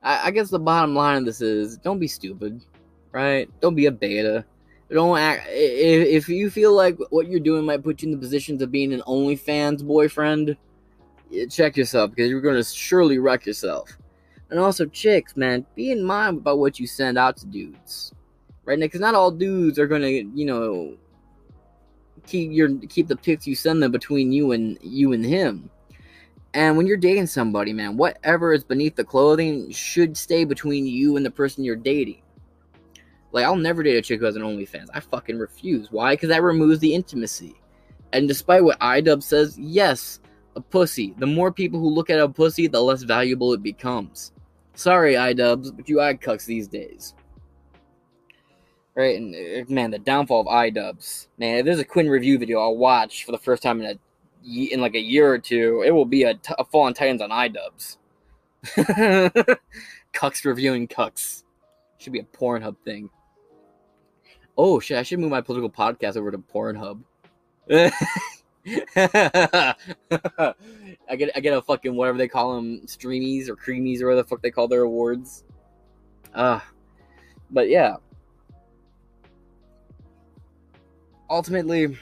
I, 0.07 0.29
I 0.29 0.31
guess 0.31 0.49
the 0.49 0.59
bottom 0.59 0.95
line 0.95 1.19
of 1.19 1.25
this 1.25 1.41
is 1.41 1.77
don't 1.79 1.99
be 1.99 2.07
stupid, 2.07 2.65
right? 3.11 3.51
Don't 3.61 3.75
be 3.75 3.87
a 3.87 3.91
beta. 3.91 4.45
Don't 4.89 5.19
act. 5.19 5.49
If, 5.49 6.07
if 6.07 6.29
you 6.29 6.49
feel 6.49 6.73
like 6.73 6.97
what 7.11 7.27
you're 7.27 7.41
doing 7.41 7.67
might 7.67 7.83
put 7.83 8.01
you 8.01 8.07
in 8.07 8.13
the 8.13 8.21
positions 8.21 8.63
of 8.63 8.71
being 8.71 8.93
an 8.93 9.03
OnlyFans 9.09 9.85
boyfriend, 9.85 10.57
check 11.51 11.77
yourself 11.77 12.11
because 12.11 12.31
you're 12.31 12.41
going 12.41 12.55
to 12.55 12.63
surely 12.63 13.19
wreck 13.19 13.45
yourself. 13.45 13.91
And 14.49 14.61
also, 14.61 14.87
chicks, 14.87 15.37
man, 15.37 15.67
be 15.75 15.91
in 15.91 16.05
mind 16.05 16.39
about 16.39 16.61
what 16.61 16.79
you 16.79 16.87
send 16.87 17.19
out 17.19 17.37
to 17.39 17.47
dudes, 17.47 18.13
right? 18.65 18.79
Because 18.79 19.01
not 19.01 19.17
all 19.17 19.33
dudes 19.33 19.77
are 19.77 19.89
going 19.89 20.03
to, 20.03 20.39
you 20.39 20.47
know, 20.47 20.97
keep 22.29 22.53
your 22.53 22.77
keep 22.89 23.09
the 23.09 23.17
pics 23.17 23.47
you 23.47 23.57
send 23.57 23.83
them 23.83 23.91
between 23.91 24.31
you 24.31 24.53
and 24.53 24.79
you 24.83 25.13
and 25.13 25.27
him. 25.27 25.69
And 26.57 26.75
when 26.75 26.87
you're 26.87 26.97
dating 26.97 27.27
somebody, 27.27 27.75
man, 27.75 27.99
whatever 27.99 28.55
is 28.55 28.65
beneath 28.65 28.97
the 28.97 29.05
clothing 29.05 29.71
should 29.71 30.17
stay 30.17 30.47
between 30.47 30.87
you 30.87 31.19
and 31.19 31.27
the 31.27 31.31
person 31.31 31.65
you're 31.65 31.77
dating. 31.77 32.23
Like, 33.31 33.45
I'll 33.45 33.57
never 33.57 33.83
date 33.83 33.99
a 33.99 34.01
chick 34.01 34.21
who 34.21 34.25
has 34.25 34.37
an 34.37 34.43
OnlyFans. 34.43 34.87
I 34.95 35.01
fucking 35.01 35.39
refuse. 35.39 35.93
Why? 35.93 36.15
Because 36.15 36.31
that 36.31 36.43
removes 36.43 36.79
the 36.79 36.95
intimacy. 36.95 37.57
And 38.15 38.27
despite 38.27 38.65
what 38.65 38.81
iDub 38.81 39.23
says, 39.23 39.59
yes, 39.59 40.19
a 40.55 40.63
pussy. 40.63 41.15
The 41.19 41.27
more 41.27 41.53
people 41.53 41.79
who 41.79 41.91
look 41.91 42.09
at 42.09 42.19
a 42.19 42.27
pussy, 42.27 42.69
the 42.69 42.81
less 42.81 43.03
valuable 43.03 43.53
it 43.53 43.63
becomes. 43.63 44.33
Sorry, 44.73 45.13
iDubbbz, 45.13 45.77
but 45.77 45.91
you 45.91 45.97
iCucks 45.97 46.47
these 46.47 46.69
days. 46.69 47.13
Right? 48.95 49.19
And 49.19 49.35
uh, 49.35 49.71
man, 49.71 49.91
the 49.91 49.99
downfall 49.99 50.41
of 50.41 50.47
iDubbbz. 50.47 51.27
Man, 51.37 51.59
if 51.59 51.67
there's 51.67 51.81
a 51.81 51.85
Quinn 51.85 52.09
review 52.09 52.39
video 52.39 52.61
I'll 52.61 52.79
watch 52.79 53.27
for 53.27 53.33
the 53.33 53.39
first 53.39 53.63
time 53.63 53.83
in 53.83 53.91
a 53.91 53.99
in 54.47 54.81
like 54.81 54.95
a 54.95 55.01
year 55.01 55.29
or 55.29 55.39
two, 55.39 55.83
it 55.85 55.91
will 55.91 56.05
be 56.05 56.23
a, 56.23 56.35
t- 56.35 56.55
a 56.59 56.65
Fallen 56.65 56.95
Titans 56.95 57.21
on 57.21 57.31
iDubbbz. 57.31 57.97
Cucks 60.15 60.45
reviewing 60.45 60.89
Cucks. 60.89 61.43
Should 61.99 62.13
be 62.13 62.21
a 62.21 62.25
Pornhub 62.25 62.77
thing. 62.85 63.11
Oh 64.59 64.81
shit! 64.81 64.97
I 64.97 65.03
should 65.03 65.19
move 65.19 65.31
my 65.31 65.41
political 65.41 65.71
podcast 65.71 66.17
over 66.17 66.31
to 66.31 66.39
Pornhub. 66.39 67.03
I 71.09 71.17
get 71.17 71.31
I 71.37 71.41
get 71.41 71.57
a 71.57 71.63
fucking 71.63 71.95
whatever 71.95 72.19
they 72.19 72.29
call 72.29 72.55
them 72.57 72.81
streamies 72.87 73.49
or 73.49 73.57
creamies 73.57 74.01
or 74.01 74.07
whatever 74.07 74.23
the 74.23 74.29
fuck 74.29 74.43
they 74.43 74.51
call 74.51 74.69
their 74.69 74.83
awards. 74.83 75.45
Uh, 76.35 76.61
but 77.51 77.69
yeah. 77.69 77.97
Ultimately, 81.29 81.97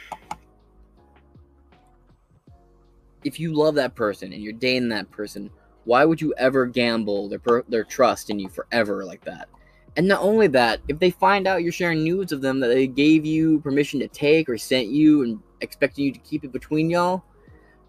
if 3.24 3.40
you 3.40 3.52
love 3.52 3.74
that 3.76 3.94
person 3.94 4.32
and 4.32 4.42
you're 4.42 4.52
dating 4.52 4.88
that 4.90 5.10
person, 5.10 5.50
why 5.84 6.04
would 6.04 6.20
you 6.20 6.34
ever 6.36 6.66
gamble 6.66 7.28
their 7.28 7.38
per- 7.38 7.64
their 7.68 7.84
trust 7.84 8.30
in 8.30 8.38
you 8.38 8.48
forever 8.48 9.04
like 9.04 9.24
that? 9.24 9.48
And 9.96 10.08
not 10.08 10.22
only 10.22 10.48
that, 10.48 10.80
if 10.88 10.98
they 10.98 11.10
find 11.10 11.46
out 11.46 11.62
you're 11.62 11.72
sharing 11.72 12.02
nudes 12.02 12.32
of 12.32 12.40
them 12.40 12.58
that 12.60 12.68
they 12.68 12.86
gave 12.86 13.24
you 13.24 13.60
permission 13.60 14.00
to 14.00 14.08
take 14.08 14.48
or 14.48 14.58
sent 14.58 14.88
you 14.88 15.22
and 15.22 15.40
expecting 15.60 16.04
you 16.04 16.12
to 16.12 16.18
keep 16.20 16.44
it 16.44 16.52
between 16.52 16.90
y'all, 16.90 17.22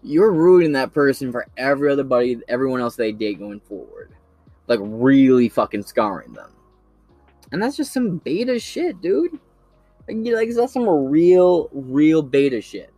you're 0.02 0.32
ruining 0.32 0.72
that 0.72 0.92
person 0.92 1.32
for 1.32 1.48
every 1.56 1.90
other 1.90 2.04
buddy, 2.04 2.38
everyone 2.48 2.80
else 2.80 2.94
they 2.94 3.12
date 3.12 3.40
going 3.40 3.60
forward. 3.60 4.12
Like 4.68 4.78
really 4.82 5.48
fucking 5.48 5.82
scarring 5.82 6.32
them. 6.32 6.52
And 7.50 7.62
that's 7.62 7.76
just 7.76 7.92
some 7.92 8.18
beta 8.18 8.58
shit, 8.58 9.00
dude. 9.00 9.38
Like, 10.08 10.16
like 10.34 10.54
that's 10.54 10.72
some 10.72 10.88
real, 10.88 11.68
real 11.72 12.22
beta 12.22 12.60
shit. 12.60 12.92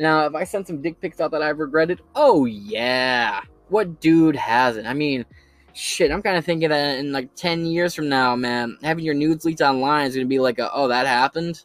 Now, 0.00 0.24
if 0.24 0.34
I 0.34 0.44
sent 0.44 0.66
some 0.66 0.80
dick 0.80 0.98
pics 0.98 1.20
out 1.20 1.30
that 1.32 1.42
I've 1.42 1.58
regretted, 1.58 2.00
oh 2.14 2.46
yeah. 2.46 3.42
What 3.68 4.00
dude 4.00 4.34
hasn't? 4.34 4.86
I 4.86 4.94
mean, 4.94 5.26
shit, 5.74 6.10
I'm 6.10 6.22
kind 6.22 6.38
of 6.38 6.44
thinking 6.44 6.70
that 6.70 6.98
in 6.98 7.12
like 7.12 7.34
10 7.34 7.66
years 7.66 7.94
from 7.94 8.08
now, 8.08 8.34
man, 8.34 8.78
having 8.82 9.04
your 9.04 9.14
nudes 9.14 9.44
leaked 9.44 9.60
online 9.60 10.06
is 10.06 10.14
going 10.14 10.26
to 10.26 10.28
be 10.28 10.38
like, 10.38 10.58
a, 10.58 10.72
oh, 10.72 10.88
that 10.88 11.06
happened? 11.06 11.64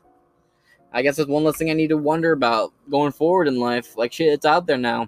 I 0.91 1.01
guess 1.01 1.15
that's 1.15 1.29
one 1.29 1.45
less 1.45 1.55
thing 1.55 1.69
I 1.69 1.73
need 1.73 1.87
to 1.87 1.97
wonder 1.97 2.33
about 2.33 2.73
going 2.91 3.13
forward 3.13 3.47
in 3.47 3.57
life. 3.57 3.95
Like, 3.95 4.11
shit, 4.11 4.33
it's 4.33 4.45
out 4.45 4.67
there 4.67 4.77
now. 4.77 5.07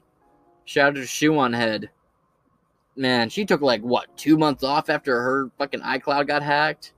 Shout 0.63 0.89
out 0.89 0.95
to 0.95 1.05
Shoe 1.05 1.37
on 1.37 1.51
Head. 1.51 1.89
Man, 2.95 3.27
she 3.27 3.45
took 3.45 3.59
like, 3.59 3.81
what, 3.81 4.07
two 4.15 4.37
months 4.37 4.63
off 4.63 4.89
after 4.89 5.21
her 5.21 5.51
fucking 5.57 5.81
iCloud 5.81 6.27
got 6.27 6.43
hacked? 6.43 6.93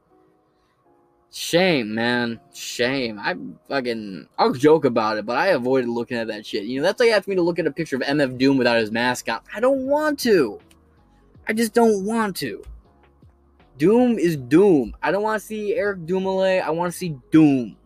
Shame, 1.31 1.93
man. 1.93 2.39
Shame. 2.53 3.19
I 3.19 3.35
fucking 3.67 4.27
I'll 4.39 4.51
joke 4.51 4.85
about 4.85 5.17
it, 5.17 5.25
but 5.25 5.37
I 5.37 5.47
avoided 5.49 5.89
looking 5.89 6.17
at 6.17 6.27
that 6.27 6.45
shit. 6.45 6.63
You 6.63 6.79
know, 6.79 6.85
that's 6.87 6.99
like 6.99 7.11
asking 7.11 7.33
me 7.33 7.35
to 7.35 7.43
look 7.43 7.59
at 7.59 7.67
a 7.67 7.71
picture 7.71 7.97
of 7.97 8.01
MF 8.01 8.37
Doom 8.37 8.57
without 8.57 8.79
his 8.79 8.91
mask 8.91 9.29
on. 9.29 9.41
I 9.53 9.59
don't 9.59 9.85
want 9.85 10.19
to. 10.21 10.59
I 11.47 11.53
just 11.53 11.73
don't 11.73 12.03
want 12.03 12.35
to. 12.37 12.63
Doom 13.77 14.17
is 14.17 14.37
Doom. 14.37 14.95
I 15.03 15.11
don't 15.11 15.21
want 15.21 15.39
to 15.39 15.45
see 15.45 15.75
Eric 15.75 15.99
Dumile. 16.05 16.63
I 16.63 16.69
want 16.71 16.91
to 16.91 16.97
see 16.97 17.15
Doom. 17.31 17.77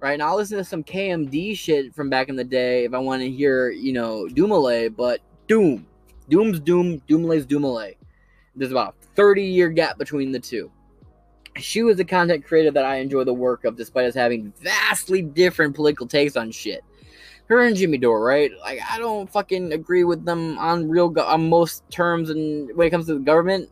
Right 0.00 0.18
now, 0.18 0.28
I'll 0.28 0.36
listen 0.36 0.58
to 0.58 0.64
some 0.64 0.82
KMD 0.82 1.56
shit 1.56 1.94
from 1.94 2.08
back 2.10 2.28
in 2.28 2.36
the 2.36 2.44
day 2.44 2.84
if 2.84 2.94
I 2.94 2.98
want 2.98 3.22
to 3.22 3.30
hear, 3.30 3.70
you 3.70 3.92
know, 3.92 4.26
Dumile, 4.30 4.94
but 4.94 5.20
Doom. 5.48 5.86
Doom's 6.28 6.60
Doom, 6.60 7.00
Dumile's 7.08 7.46
Dumile. 7.46 7.94
There's 8.54 8.72
about 8.72 8.94
a 9.02 9.06
30 9.14 9.42
year 9.42 9.68
gap 9.68 9.98
between 9.98 10.32
the 10.32 10.40
two 10.40 10.70
she 11.58 11.82
was 11.82 11.98
a 11.98 12.04
content 12.04 12.44
creator 12.44 12.70
that 12.70 12.84
I 12.84 12.96
enjoy 12.96 13.24
the 13.24 13.34
work 13.34 13.64
of, 13.64 13.76
despite 13.76 14.06
us 14.06 14.14
having 14.14 14.52
vastly 14.60 15.22
different 15.22 15.74
political 15.74 16.06
takes 16.06 16.36
on 16.36 16.50
shit. 16.50 16.84
Her 17.48 17.64
and 17.64 17.76
Jimmy 17.76 17.98
Dore, 17.98 18.24
right? 18.24 18.50
Like, 18.60 18.80
I 18.90 18.98
don't 18.98 19.30
fucking 19.30 19.72
agree 19.72 20.04
with 20.04 20.24
them 20.24 20.58
on 20.58 20.88
real 20.88 21.08
go- 21.08 21.24
on 21.24 21.48
most 21.48 21.88
terms, 21.90 22.30
and 22.30 22.74
when 22.76 22.86
it 22.86 22.90
comes 22.90 23.06
to 23.06 23.14
the 23.14 23.20
government, 23.20 23.70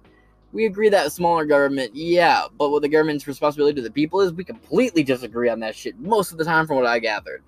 we 0.52 0.66
agree 0.66 0.88
that 0.88 1.10
smaller 1.10 1.44
government, 1.44 1.94
yeah, 1.94 2.44
but 2.56 2.70
what 2.70 2.82
the 2.82 2.88
government's 2.88 3.26
responsibility 3.26 3.74
to 3.74 3.82
the 3.82 3.90
people 3.90 4.20
is, 4.20 4.32
we 4.32 4.44
completely 4.44 5.02
disagree 5.02 5.48
on 5.48 5.58
that 5.60 5.74
shit 5.74 5.98
most 5.98 6.30
of 6.30 6.38
the 6.38 6.44
time, 6.44 6.66
from 6.66 6.76
what 6.76 6.86
I 6.86 7.00
gathered. 7.00 7.42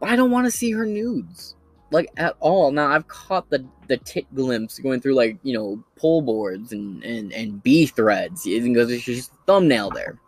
But 0.00 0.10
I 0.10 0.16
don't 0.16 0.32
want 0.32 0.46
to 0.46 0.50
see 0.50 0.72
her 0.72 0.86
nudes 0.86 1.54
like 1.90 2.10
at 2.16 2.36
all. 2.40 2.70
Now 2.70 2.88
I've 2.88 3.08
caught 3.08 3.48
the 3.50 3.64
the 3.88 3.96
tit 3.98 4.26
glimpse 4.34 4.78
going 4.78 5.00
through 5.00 5.14
like 5.14 5.38
you 5.42 5.52
know 5.52 5.82
pull 5.96 6.22
boards 6.22 6.72
and 6.72 7.02
and 7.02 7.32
and 7.32 7.62
B 7.62 7.86
threads 7.86 8.44
because 8.44 8.90
it's 8.90 9.04
just 9.04 9.32
thumbnail 9.46 9.90
there, 9.90 10.18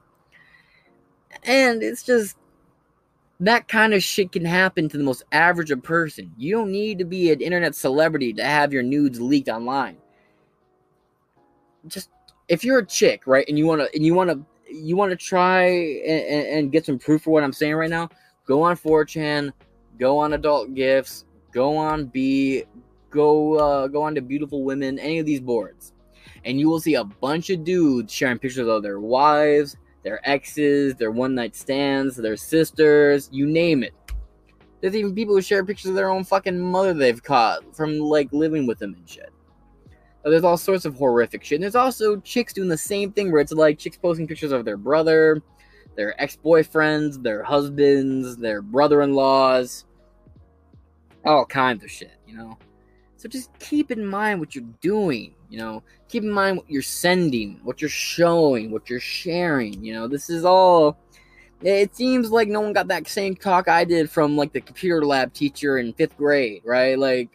and 1.44 1.82
it's 1.82 2.02
just 2.02 2.36
that 3.40 3.68
kind 3.68 3.94
of 3.94 4.02
shit 4.02 4.32
can 4.32 4.44
happen 4.44 4.88
to 4.88 4.98
the 4.98 5.04
most 5.04 5.22
average 5.32 5.70
of 5.70 5.82
person. 5.82 6.30
You 6.36 6.56
don't 6.56 6.70
need 6.70 6.98
to 6.98 7.04
be 7.04 7.32
an 7.32 7.40
internet 7.40 7.74
celebrity 7.74 8.32
to 8.34 8.44
have 8.44 8.72
your 8.72 8.82
nudes 8.82 9.20
leaked 9.20 9.48
online. 9.48 9.96
Just 11.86 12.10
if 12.48 12.64
you're 12.64 12.78
a 12.78 12.86
chick, 12.86 13.26
right, 13.26 13.46
and 13.48 13.56
you 13.56 13.66
wanna 13.66 13.86
and 13.94 14.04
you 14.04 14.14
wanna 14.14 14.40
you 14.70 14.96
wanna 14.96 15.16
try 15.16 15.64
and, 15.64 16.46
and 16.46 16.72
get 16.72 16.84
some 16.84 16.98
proof 16.98 17.22
for 17.22 17.30
what 17.30 17.42
I'm 17.42 17.52
saying 17.52 17.74
right 17.74 17.90
now, 17.90 18.10
go 18.46 18.62
on 18.62 18.76
4chan, 18.76 19.52
go 19.98 20.18
on 20.18 20.34
Adult 20.34 20.74
Gifs, 20.74 21.24
go 21.52 21.76
on 21.76 22.06
B, 22.06 22.64
go 23.10 23.54
uh, 23.54 23.86
go 23.88 24.02
on 24.02 24.14
to 24.14 24.20
Beautiful 24.20 24.64
Women, 24.64 24.98
any 24.98 25.18
of 25.18 25.26
these 25.26 25.40
boards, 25.40 25.92
and 26.44 26.58
you 26.58 26.68
will 26.68 26.80
see 26.80 26.94
a 26.94 27.04
bunch 27.04 27.50
of 27.50 27.64
dudes 27.64 28.12
sharing 28.12 28.38
pictures 28.38 28.68
of 28.68 28.82
their 28.82 29.00
wives, 29.00 29.76
their 30.02 30.26
exes, 30.28 30.94
their 30.94 31.10
one 31.10 31.34
night 31.34 31.54
stands, 31.56 32.16
their 32.16 32.36
sisters, 32.36 33.28
you 33.32 33.46
name 33.46 33.82
it. 33.82 33.94
There's 34.80 34.96
even 34.96 35.14
people 35.14 35.34
who 35.34 35.42
share 35.42 35.64
pictures 35.64 35.90
of 35.90 35.94
their 35.94 36.10
own 36.10 36.24
fucking 36.24 36.58
mother 36.58 36.94
they've 36.94 37.22
caught 37.22 37.76
from 37.76 37.98
like 37.98 38.32
living 38.32 38.66
with 38.66 38.78
them 38.78 38.94
and 38.94 39.08
shit. 39.08 39.30
There's 40.24 40.44
all 40.44 40.56
sorts 40.56 40.84
of 40.84 40.94
horrific 40.94 41.44
shit. 41.44 41.56
And 41.56 41.62
there's 41.62 41.74
also 41.74 42.16
chicks 42.20 42.52
doing 42.52 42.68
the 42.68 42.78
same 42.78 43.12
thing 43.12 43.30
where 43.30 43.40
it's 43.40 43.52
like 43.52 43.78
chicks 43.78 43.96
posting 43.96 44.26
pictures 44.26 44.52
of 44.52 44.64
their 44.64 44.76
brother, 44.76 45.42
their 45.96 46.20
ex 46.20 46.36
boyfriends, 46.42 47.22
their 47.22 47.42
husbands, 47.42 48.36
their 48.36 48.62
brother 48.62 49.02
in 49.02 49.14
laws 49.14 49.84
all 51.24 51.44
kinds 51.44 51.84
of 51.84 51.90
shit, 51.90 52.18
you 52.26 52.36
know. 52.36 52.58
So 53.20 53.28
just 53.28 53.50
keep 53.58 53.90
in 53.90 54.06
mind 54.06 54.40
what 54.40 54.54
you're 54.54 54.64
doing, 54.80 55.34
you 55.50 55.58
know. 55.58 55.82
Keep 56.08 56.22
in 56.22 56.30
mind 56.30 56.56
what 56.56 56.70
you're 56.70 56.80
sending, 56.80 57.60
what 57.62 57.82
you're 57.82 57.90
showing, 57.90 58.70
what 58.70 58.88
you're 58.88 58.98
sharing, 58.98 59.84
you 59.84 59.92
know. 59.92 60.08
This 60.08 60.30
is 60.30 60.42
all 60.42 60.96
it 61.60 61.94
seems 61.94 62.30
like 62.30 62.48
no 62.48 62.62
one 62.62 62.72
got 62.72 62.88
that 62.88 63.06
same 63.06 63.36
talk 63.36 63.68
I 63.68 63.84
did 63.84 64.10
from 64.10 64.38
like 64.38 64.54
the 64.54 64.62
computer 64.62 65.04
lab 65.04 65.34
teacher 65.34 65.76
in 65.76 65.92
5th 65.92 66.16
grade, 66.16 66.62
right? 66.64 66.98
Like, 66.98 67.28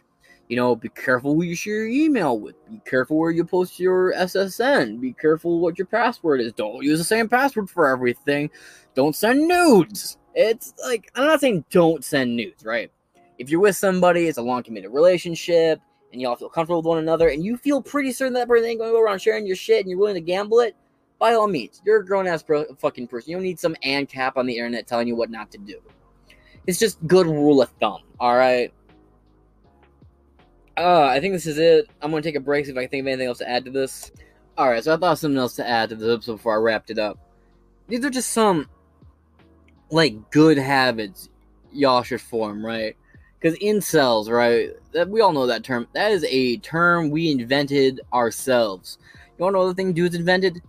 you 0.48 0.56
know, 0.56 0.74
be 0.74 0.88
careful 0.88 1.34
who 1.34 1.42
you 1.44 1.54
share 1.54 1.86
your 1.86 2.06
email 2.06 2.36
with. 2.40 2.56
Be 2.68 2.80
careful 2.84 3.16
where 3.16 3.30
you 3.30 3.44
post 3.44 3.78
your 3.78 4.12
SSN. 4.14 5.00
Be 5.00 5.12
careful 5.12 5.60
what 5.60 5.78
your 5.78 5.86
password 5.86 6.40
is. 6.40 6.52
Don't 6.52 6.82
use 6.82 6.98
the 6.98 7.04
same 7.04 7.28
password 7.28 7.70
for 7.70 7.86
everything. 7.86 8.50
Don't 8.96 9.14
send 9.14 9.46
nudes. 9.46 10.18
It's 10.34 10.74
like 10.84 11.12
I'm 11.14 11.26
not 11.26 11.40
saying 11.40 11.64
don't 11.70 12.04
send 12.04 12.34
nudes, 12.34 12.64
right? 12.64 12.90
If 13.38 13.50
you're 13.50 13.60
with 13.60 13.76
somebody, 13.76 14.26
it's 14.26 14.38
a 14.38 14.42
long 14.42 14.62
committed 14.62 14.92
relationship, 14.92 15.80
and 16.12 16.20
y'all 16.20 16.36
feel 16.36 16.48
comfortable 16.48 16.78
with 16.78 16.86
one 16.86 16.98
another, 16.98 17.28
and 17.28 17.44
you 17.44 17.56
feel 17.56 17.82
pretty 17.82 18.12
certain 18.12 18.34
that 18.34 18.48
person 18.48 18.68
ain't 18.68 18.78
going 18.78 18.90
to 18.90 18.94
go 18.94 19.02
around 19.02 19.20
sharing 19.20 19.46
your 19.46 19.56
shit, 19.56 19.80
and 19.80 19.90
you're 19.90 19.98
willing 19.98 20.14
to 20.14 20.20
gamble 20.20 20.60
it, 20.60 20.76
by 21.18 21.32
all 21.32 21.48
means, 21.48 21.80
you're 21.84 22.00
a 22.00 22.04
grown 22.04 22.26
ass 22.26 22.42
pro- 22.42 22.66
fucking 22.74 23.08
person. 23.08 23.30
You 23.30 23.36
don't 23.36 23.44
need 23.44 23.58
some 23.58 23.74
ANCAP 23.84 24.32
on 24.36 24.46
the 24.46 24.54
internet 24.54 24.86
telling 24.86 25.08
you 25.08 25.16
what 25.16 25.30
not 25.30 25.50
to 25.52 25.58
do. 25.58 25.80
It's 26.66 26.78
just 26.78 27.04
good 27.06 27.26
rule 27.26 27.62
of 27.62 27.70
thumb. 27.80 28.02
All 28.20 28.36
right. 28.36 28.72
Uh, 30.76 31.04
I 31.04 31.20
think 31.20 31.32
this 31.32 31.46
is 31.46 31.56
it. 31.56 31.88
I'm 32.02 32.10
gonna 32.10 32.22
take 32.22 32.34
a 32.34 32.40
break 32.40 32.66
see 32.66 32.72
if 32.72 32.76
I 32.76 32.82
can 32.82 32.90
think 32.90 33.00
of 33.02 33.06
anything 33.06 33.28
else 33.28 33.38
to 33.38 33.48
add 33.48 33.64
to 33.64 33.70
this. 33.70 34.12
All 34.58 34.68
right, 34.68 34.84
so 34.84 34.92
I 34.92 34.96
thought 34.96 35.12
of 35.12 35.18
something 35.18 35.38
else 35.38 35.56
to 35.56 35.66
add 35.66 35.88
to 35.90 35.96
this 35.96 36.12
episode 36.12 36.36
before 36.36 36.54
I 36.54 36.56
wrapped 36.56 36.90
it 36.90 36.98
up. 36.98 37.18
These 37.88 38.04
are 38.04 38.10
just 38.10 38.32
some 38.32 38.68
like 39.90 40.30
good 40.30 40.58
habits 40.58 41.30
y'all 41.72 42.02
should 42.02 42.20
form, 42.20 42.64
right? 42.64 42.96
Because 43.38 43.58
incels, 43.58 44.30
right? 44.30 44.70
That 44.92 45.08
we 45.08 45.20
all 45.20 45.32
know 45.32 45.46
that 45.46 45.64
term. 45.64 45.86
That 45.92 46.12
is 46.12 46.24
a 46.24 46.56
term 46.58 47.10
we 47.10 47.30
invented 47.30 48.00
ourselves. 48.12 48.98
You 49.38 49.42
want 49.42 49.54
to 49.54 49.58
know 49.58 49.64
other 49.64 49.74
thing 49.74 49.92
dudes 49.92 50.14
invented? 50.14 50.62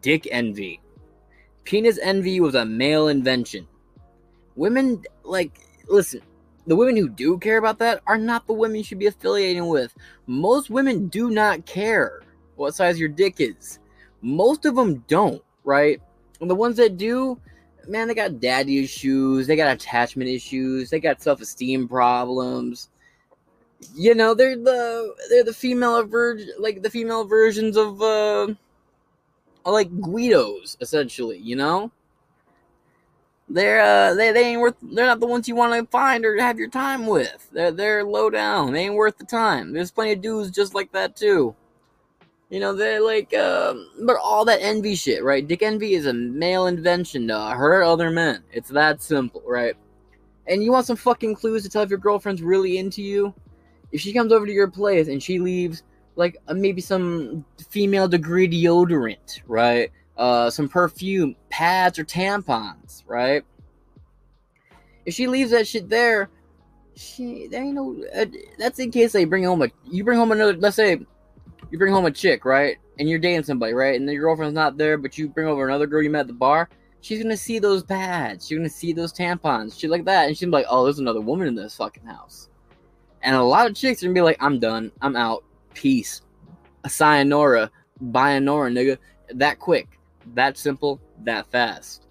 Dick 0.00 0.26
envy. 0.30 0.80
Penis 1.64 1.98
envy 2.02 2.40
was 2.40 2.54
a 2.54 2.64
male 2.64 3.08
invention. 3.08 3.66
Women 4.56 5.02
like 5.22 5.60
listen. 5.88 6.22
The 6.66 6.76
women 6.76 6.96
who 6.96 7.08
do 7.08 7.38
care 7.38 7.56
about 7.56 7.78
that 7.78 8.02
are 8.06 8.18
not 8.18 8.46
the 8.46 8.52
women 8.52 8.76
you 8.76 8.84
should 8.84 8.98
be 8.98 9.06
affiliating 9.06 9.68
with. 9.68 9.94
Most 10.26 10.68
women 10.68 11.08
do 11.08 11.30
not 11.30 11.64
care 11.64 12.22
what 12.56 12.74
size 12.74 12.98
your 13.00 13.08
dick 13.08 13.36
is. 13.38 13.78
Most 14.20 14.66
of 14.66 14.74
them 14.74 15.02
don't, 15.08 15.42
right? 15.64 16.02
And 16.40 16.50
the 16.50 16.54
ones 16.54 16.76
that 16.76 16.98
do, 16.98 17.40
man, 17.88 18.08
they 18.08 18.14
got 18.14 18.40
daddy 18.40 18.82
issues, 18.82 19.46
they 19.46 19.56
got 19.56 19.72
attachment 19.74 20.30
issues, 20.30 20.90
they 20.90 21.00
got 21.00 21.22
self 21.22 21.40
esteem 21.40 21.88
problems. 21.88 22.88
You 23.94 24.14
know, 24.14 24.34
they're 24.34 24.56
the 24.56 25.14
they're 25.30 25.44
the 25.44 25.52
female 25.52 26.04
version, 26.04 26.50
like 26.58 26.82
the 26.82 26.90
female 26.90 27.24
versions 27.24 27.76
of 27.76 28.02
uh, 28.02 28.48
like 29.64 29.90
Guidos, 30.00 30.76
essentially. 30.80 31.38
You 31.38 31.56
know, 31.56 31.92
they're 33.48 33.80
uh, 33.80 34.14
they 34.14 34.32
they 34.32 34.44
ain't 34.44 34.60
worth. 34.60 34.76
They're 34.82 35.06
not 35.06 35.20
the 35.20 35.26
ones 35.26 35.48
you 35.48 35.54
want 35.54 35.74
to 35.74 35.90
find 35.90 36.24
or 36.24 36.38
have 36.40 36.58
your 36.58 36.70
time 36.70 37.06
with. 37.06 37.48
They're 37.52 37.70
they're 37.70 38.04
low 38.04 38.30
down. 38.30 38.72
They 38.72 38.84
ain't 38.84 38.94
worth 38.94 39.18
the 39.18 39.24
time. 39.24 39.72
There's 39.72 39.90
plenty 39.90 40.12
of 40.12 40.22
dudes 40.22 40.50
just 40.50 40.74
like 40.74 40.92
that 40.92 41.16
too. 41.16 41.54
You 42.50 42.60
know, 42.60 42.74
they're 42.74 43.02
like, 43.02 43.34
um, 43.34 43.90
but 44.06 44.16
all 44.16 44.44
that 44.46 44.62
envy 44.62 44.94
shit, 44.94 45.22
right? 45.22 45.46
Dick 45.46 45.62
envy 45.62 45.92
is 45.92 46.06
a 46.06 46.14
male 46.14 46.66
invention 46.66 47.28
to 47.28 47.38
hurt 47.38 47.84
other 47.84 48.10
men. 48.10 48.42
It's 48.52 48.70
that 48.70 49.02
simple, 49.02 49.42
right? 49.46 49.74
And 50.46 50.64
you 50.64 50.72
want 50.72 50.86
some 50.86 50.96
fucking 50.96 51.34
clues 51.34 51.62
to 51.64 51.68
tell 51.68 51.82
if 51.82 51.90
your 51.90 51.98
girlfriend's 51.98 52.40
really 52.40 52.78
into 52.78 53.02
you? 53.02 53.34
If 53.92 54.00
she 54.00 54.14
comes 54.14 54.32
over 54.32 54.46
to 54.46 54.52
your 54.52 54.70
place 54.70 55.08
and 55.08 55.22
she 55.22 55.38
leaves, 55.38 55.82
like, 56.16 56.38
uh, 56.48 56.54
maybe 56.54 56.80
some 56.80 57.44
female 57.68 58.08
degree 58.08 58.48
deodorant, 58.48 59.42
right? 59.46 59.92
Uh, 60.16 60.48
some 60.48 60.70
perfume, 60.70 61.36
pads, 61.50 61.98
or 61.98 62.04
tampons, 62.04 63.02
right? 63.06 63.44
If 65.04 65.12
she 65.14 65.26
leaves 65.26 65.50
that 65.50 65.68
shit 65.68 65.90
there, 65.90 66.30
she, 66.96 67.46
there 67.48 67.62
ain't 67.62 67.74
no, 67.74 68.02
uh, 68.16 68.24
that's 68.58 68.78
in 68.78 68.90
case 68.90 69.12
they 69.12 69.26
bring 69.26 69.44
home 69.44 69.62
a, 69.62 69.68
you 69.84 70.02
bring 70.02 70.18
home 70.18 70.32
another, 70.32 70.56
let's 70.56 70.76
say, 70.76 70.98
you 71.70 71.78
bring 71.78 71.92
home 71.92 72.06
a 72.06 72.10
chick, 72.10 72.44
right? 72.44 72.76
And 72.98 73.08
you're 73.08 73.18
dating 73.18 73.44
somebody, 73.44 73.72
right? 73.74 73.98
And 73.98 74.10
your 74.10 74.22
girlfriend's 74.22 74.54
not 74.54 74.76
there, 74.76 74.98
but 74.98 75.18
you 75.18 75.28
bring 75.28 75.46
over 75.46 75.66
another 75.66 75.86
girl 75.86 76.02
you 76.02 76.10
met 76.10 76.20
at 76.20 76.26
the 76.26 76.32
bar. 76.32 76.68
she's 77.00 77.22
gonna 77.22 77.36
see 77.36 77.58
those 77.58 77.82
pads, 77.82 78.46
she's 78.46 78.58
gonna 78.58 78.68
see 78.68 78.92
those 78.92 79.12
tampons, 79.12 79.78
shit 79.78 79.90
like 79.90 80.04
that, 80.04 80.26
and 80.26 80.36
she's 80.36 80.46
be 80.46 80.52
like, 80.52 80.66
oh, 80.68 80.84
there's 80.84 80.98
another 80.98 81.20
woman 81.20 81.46
in 81.46 81.54
this 81.54 81.76
fucking 81.76 82.04
house. 82.04 82.48
And 83.22 83.36
a 83.36 83.42
lot 83.42 83.68
of 83.68 83.76
chicks 83.76 84.02
are 84.02 84.06
gonna 84.06 84.14
be 84.14 84.20
like, 84.20 84.38
I'm 84.40 84.58
done, 84.58 84.90
I'm 85.00 85.16
out, 85.16 85.44
peace. 85.74 86.22
A 86.84 86.90
sayonara, 86.90 87.70
bayonara, 88.02 88.72
nigga. 88.72 88.98
That 89.34 89.58
quick, 89.58 89.98
that 90.34 90.56
simple, 90.56 91.00
that 91.24 91.50
fast. 91.50 92.06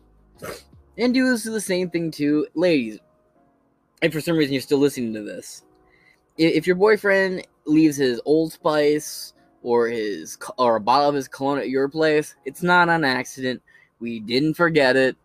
And 0.98 1.14
do 1.14 1.36
the 1.38 1.62
same 1.62 1.90
thing 1.90 2.12
too. 2.12 2.48
Ladies, 2.54 3.00
if 4.02 4.14
for 4.14 4.22
some 4.22 4.38
reason 4.38 4.54
you're 4.54 4.62
still 4.62 4.78
listening 4.78 5.14
to 5.14 5.24
this, 5.24 5.64
if 6.38 6.68
your 6.68 6.76
boyfriend 6.76 7.46
leaves 7.66 7.98
his 7.98 8.22
Old 8.26 8.54
Spice 8.54 9.34
or 9.68 9.90
his 9.90 10.38
or 10.58 10.78
a 10.78 10.80
bottle 10.80 11.10
of 11.10 11.16
his 11.16 11.28
cologne 11.28 11.60
at 11.60 11.68
your 11.68 11.90
place, 11.90 12.36
it's 12.46 12.64
not 12.64 12.88
an 12.88 13.04
accident. 13.04 13.62
We 14.00 14.22
didn't 14.22 14.54
forget 14.54 14.96
it. 14.96 15.18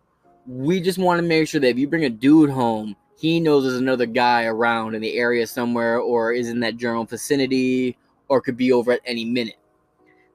We 0.45 0.81
just 0.81 0.97
want 0.97 1.19
to 1.19 1.25
make 1.25 1.47
sure 1.47 1.61
that 1.61 1.69
if 1.69 1.77
you 1.77 1.87
bring 1.87 2.03
a 2.03 2.09
dude 2.09 2.49
home, 2.49 2.97
he 3.17 3.39
knows 3.39 3.63
there's 3.63 3.77
another 3.77 4.05
guy 4.05 4.43
around 4.43 4.95
in 4.95 5.01
the 5.01 5.17
area 5.17 5.47
somewhere 5.47 5.99
or 5.99 6.33
is 6.33 6.49
in 6.49 6.59
that 6.59 6.75
general 6.75 7.05
vicinity 7.05 7.97
or 8.27 8.41
could 8.41 8.57
be 8.57 8.73
over 8.73 8.91
at 8.91 8.99
any 9.05 9.23
minute. 9.23 9.55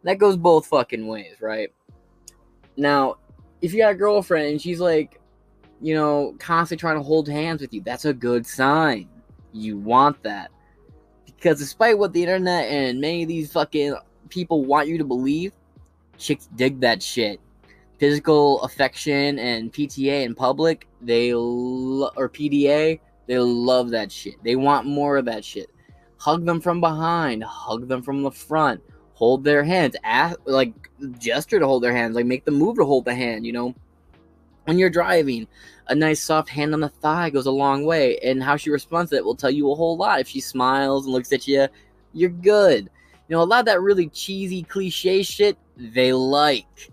That 0.05 0.17
goes 0.17 0.39
both 0.39 0.67
fucking 0.69 1.07
ways, 1.07 1.35
right? 1.43 1.71
Now, 2.79 3.17
if 3.61 3.75
you 3.75 3.81
got 3.81 3.93
a 3.93 3.95
girlfriend 3.95 4.49
and 4.49 4.63
she's 4.63 4.81
like, 4.81 5.21
you 5.83 5.95
know, 5.95 6.35
constantly 6.39 6.81
trying 6.81 6.97
to 6.97 7.03
hold 7.03 7.29
hands 7.29 7.61
with 7.61 7.75
you, 7.75 7.83
that's 7.83 8.07
a 8.07 8.15
good 8.15 8.47
sign. 8.47 9.07
You 9.53 9.77
want 9.77 10.23
that. 10.23 10.51
Because 11.39 11.61
despite 11.61 11.97
what 11.97 12.13
the 12.13 12.21
internet 12.21 12.69
and 12.69 13.01
many 13.01 13.23
of 13.23 13.29
these 13.29 13.53
fucking 13.53 13.95
people 14.29 14.65
want 14.65 14.89
you 14.89 14.99
to 14.99 15.05
believe, 15.05 15.53
chicks 16.19 16.49
dig 16.57 16.81
that 16.81 17.01
shit. 17.01 17.41
Physical 17.99 18.61
affection 18.63 19.39
and 19.39 19.73
PTA 19.73 20.25
in 20.25 20.35
public, 20.35 20.89
they 21.01 21.33
lo- 21.35 22.11
or 22.17 22.29
PDA, 22.29 22.99
they 23.29 23.39
love 23.39 23.91
that 23.91 24.11
shit. 24.11 24.35
They 24.43 24.57
want 24.57 24.87
more 24.87 25.17
of 25.17 25.27
that 25.27 25.45
shit. 25.45 25.71
Hug 26.17 26.45
them 26.45 26.61
from 26.61 26.81
behind, 26.81 27.45
hug 27.45 27.87
them 27.87 28.03
from 28.03 28.25
the 28.25 28.33
front, 28.33 28.83
hold 29.13 29.45
their 29.45 29.63
hands, 29.63 29.95
ask, 30.03 30.37
like 30.45 30.73
gesture 31.19 31.61
to 31.61 31.67
hold 31.67 31.85
their 31.85 31.95
hands, 31.95 32.17
like 32.17 32.27
make 32.27 32.45
the 32.45 32.51
move 32.51 32.77
to 32.79 32.85
hold 32.85 33.05
the 33.05 33.15
hand, 33.15 33.47
you 33.47 33.53
know. 33.53 33.77
When 34.65 34.77
you're 34.77 34.91
driving, 34.91 35.47
a 35.89 35.95
nice 35.95 36.23
soft 36.23 36.49
hand 36.49 36.75
on 36.75 36.81
the 36.81 36.89
thigh 36.89 37.31
goes 37.31 37.47
a 37.47 37.51
long 37.51 37.85
way, 37.85 38.19
and 38.19 38.43
how 38.43 38.57
she 38.57 38.71
responds 38.71 39.11
to 39.11 39.17
it 39.17 39.25
will 39.25 39.35
tell 39.35 39.51
you 39.51 39.71
a 39.71 39.75
whole 39.75 39.97
lot. 39.97 40.21
If 40.21 40.29
she 40.29 40.41
smiles 40.41 41.05
and 41.05 41.15
looks 41.15 41.33
at 41.33 41.49
you, 41.49 41.69
you're 42.13 42.31
good. 42.31 42.91
You 43.29 43.37
know, 43.37 43.43
a 43.43 43.45
lot 43.45 43.61
of 43.61 43.67
that 43.67 43.81
really 43.81 44.09
cheesy 44.09 44.63
cliche 44.63 45.23
shit 45.23 45.59
they 45.77 46.13
like. 46.13 46.91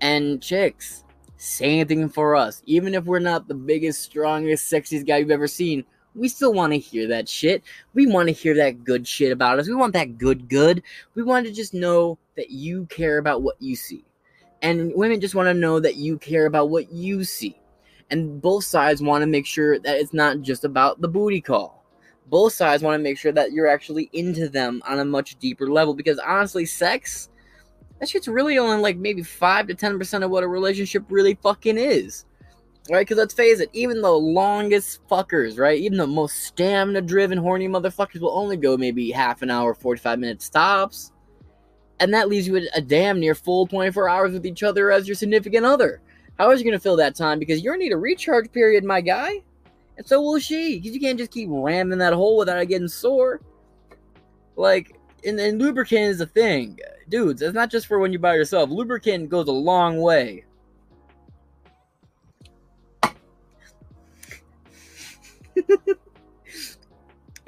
And 0.00 0.42
chicks, 0.42 1.04
same 1.36 1.86
thing 1.86 2.08
for 2.08 2.36
us. 2.36 2.62
Even 2.66 2.94
if 2.94 3.04
we're 3.04 3.18
not 3.18 3.48
the 3.48 3.54
biggest, 3.54 4.02
strongest, 4.02 4.70
sexiest 4.70 5.06
guy 5.06 5.18
you've 5.18 5.30
ever 5.30 5.48
seen, 5.48 5.84
we 6.14 6.28
still 6.28 6.52
want 6.52 6.72
to 6.72 6.78
hear 6.78 7.06
that 7.08 7.28
shit. 7.28 7.62
We 7.94 8.06
want 8.06 8.28
to 8.28 8.34
hear 8.34 8.54
that 8.56 8.84
good 8.84 9.06
shit 9.06 9.32
about 9.32 9.58
us. 9.58 9.68
We 9.68 9.74
want 9.74 9.92
that 9.92 10.18
good, 10.18 10.48
good. 10.48 10.82
We 11.14 11.22
want 11.22 11.46
to 11.46 11.52
just 11.52 11.74
know 11.74 12.18
that 12.36 12.50
you 12.50 12.86
care 12.86 13.18
about 13.18 13.42
what 13.42 13.60
you 13.60 13.76
see. 13.76 14.04
And 14.62 14.92
women 14.94 15.20
just 15.20 15.34
want 15.34 15.46
to 15.46 15.54
know 15.54 15.80
that 15.80 15.96
you 15.96 16.18
care 16.18 16.46
about 16.46 16.70
what 16.70 16.92
you 16.92 17.24
see. 17.24 17.59
And 18.10 18.42
both 18.42 18.64
sides 18.64 19.02
want 19.02 19.22
to 19.22 19.26
make 19.26 19.46
sure 19.46 19.78
that 19.78 19.98
it's 19.98 20.12
not 20.12 20.40
just 20.40 20.64
about 20.64 21.00
the 21.00 21.08
booty 21.08 21.40
call. 21.40 21.84
Both 22.26 22.52
sides 22.52 22.82
want 22.82 22.98
to 22.98 23.02
make 23.02 23.18
sure 23.18 23.32
that 23.32 23.52
you're 23.52 23.66
actually 23.66 24.10
into 24.12 24.48
them 24.48 24.82
on 24.86 25.00
a 25.00 25.04
much 25.04 25.36
deeper 25.36 25.68
level 25.68 25.94
because 25.94 26.18
honestly, 26.18 26.66
sex 26.66 27.30
that 28.00 28.08
shit's 28.08 28.28
really 28.28 28.58
only 28.58 28.82
like 28.82 28.96
maybe 28.96 29.22
5 29.22 29.68
to 29.68 29.74
10% 29.74 30.24
of 30.24 30.30
what 30.30 30.42
a 30.42 30.48
relationship 30.48 31.04
really 31.10 31.34
fucking 31.42 31.78
is. 31.78 32.24
Right? 32.90 33.02
Because 33.02 33.18
let's 33.18 33.34
face 33.34 33.60
it, 33.60 33.68
even 33.72 34.00
the 34.00 34.10
longest 34.10 35.06
fuckers, 35.06 35.58
right? 35.58 35.78
Even 35.78 35.98
the 35.98 36.06
most 36.06 36.44
stamina 36.44 37.02
driven, 37.02 37.38
horny 37.38 37.68
motherfuckers 37.68 38.20
will 38.20 38.36
only 38.36 38.56
go 38.56 38.76
maybe 38.76 39.10
half 39.10 39.42
an 39.42 39.50
hour, 39.50 39.74
45 39.74 40.18
minutes 40.18 40.48
tops. 40.48 41.12
And 42.00 42.12
that 42.14 42.28
leaves 42.28 42.48
you 42.48 42.68
a 42.74 42.80
damn 42.80 43.20
near 43.20 43.34
full 43.34 43.66
24 43.66 44.08
hours 44.08 44.32
with 44.32 44.46
each 44.46 44.62
other 44.62 44.90
as 44.90 45.06
your 45.06 45.14
significant 45.14 45.66
other. 45.66 46.00
How 46.40 46.50
is 46.52 46.58
you 46.58 46.64
going 46.64 46.72
to 46.72 46.82
fill 46.82 46.96
that 46.96 47.14
time? 47.14 47.38
Because 47.38 47.60
you're 47.60 47.74
going 47.74 47.80
to 47.80 47.84
need 47.90 47.92
a 47.92 47.98
recharge 47.98 48.50
period, 48.50 48.82
my 48.82 49.02
guy. 49.02 49.42
And 49.98 50.06
so 50.08 50.22
will 50.22 50.38
she. 50.38 50.78
Because 50.78 50.94
you 50.94 51.00
can't 51.00 51.18
just 51.18 51.32
keep 51.32 51.50
ramming 51.52 51.98
that 51.98 52.14
hole 52.14 52.38
without 52.38 52.58
it 52.58 52.64
getting 52.64 52.88
sore. 52.88 53.42
Like, 54.56 54.98
and, 55.22 55.38
and 55.38 55.60
lubricant 55.60 56.00
is 56.00 56.22
a 56.22 56.26
thing 56.26 56.78
dudes, 57.10 57.42
it's 57.42 57.54
not 57.54 57.70
just 57.70 57.86
for 57.86 57.98
when 57.98 58.10
you're 58.10 58.20
by 58.22 58.34
yourself. 58.34 58.70
Lubricant 58.70 59.28
goes 59.28 59.48
a 59.48 59.52
long 59.52 60.00
way. 60.00 60.46
you 65.54 65.76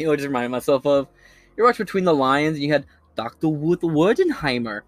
know, 0.01 0.13
I 0.13 0.17
just 0.17 0.27
reminded 0.27 0.51
myself 0.51 0.85
of. 0.85 1.09
You 1.57 1.65
watched 1.65 1.79
Between 1.79 2.05
the 2.05 2.15
Lions, 2.15 2.57
and 2.57 2.65
you 2.65 2.73
had 2.73 2.85
Dr. 3.17 3.49
Ruth 3.49 3.81
Werdenheimer. 3.81 4.83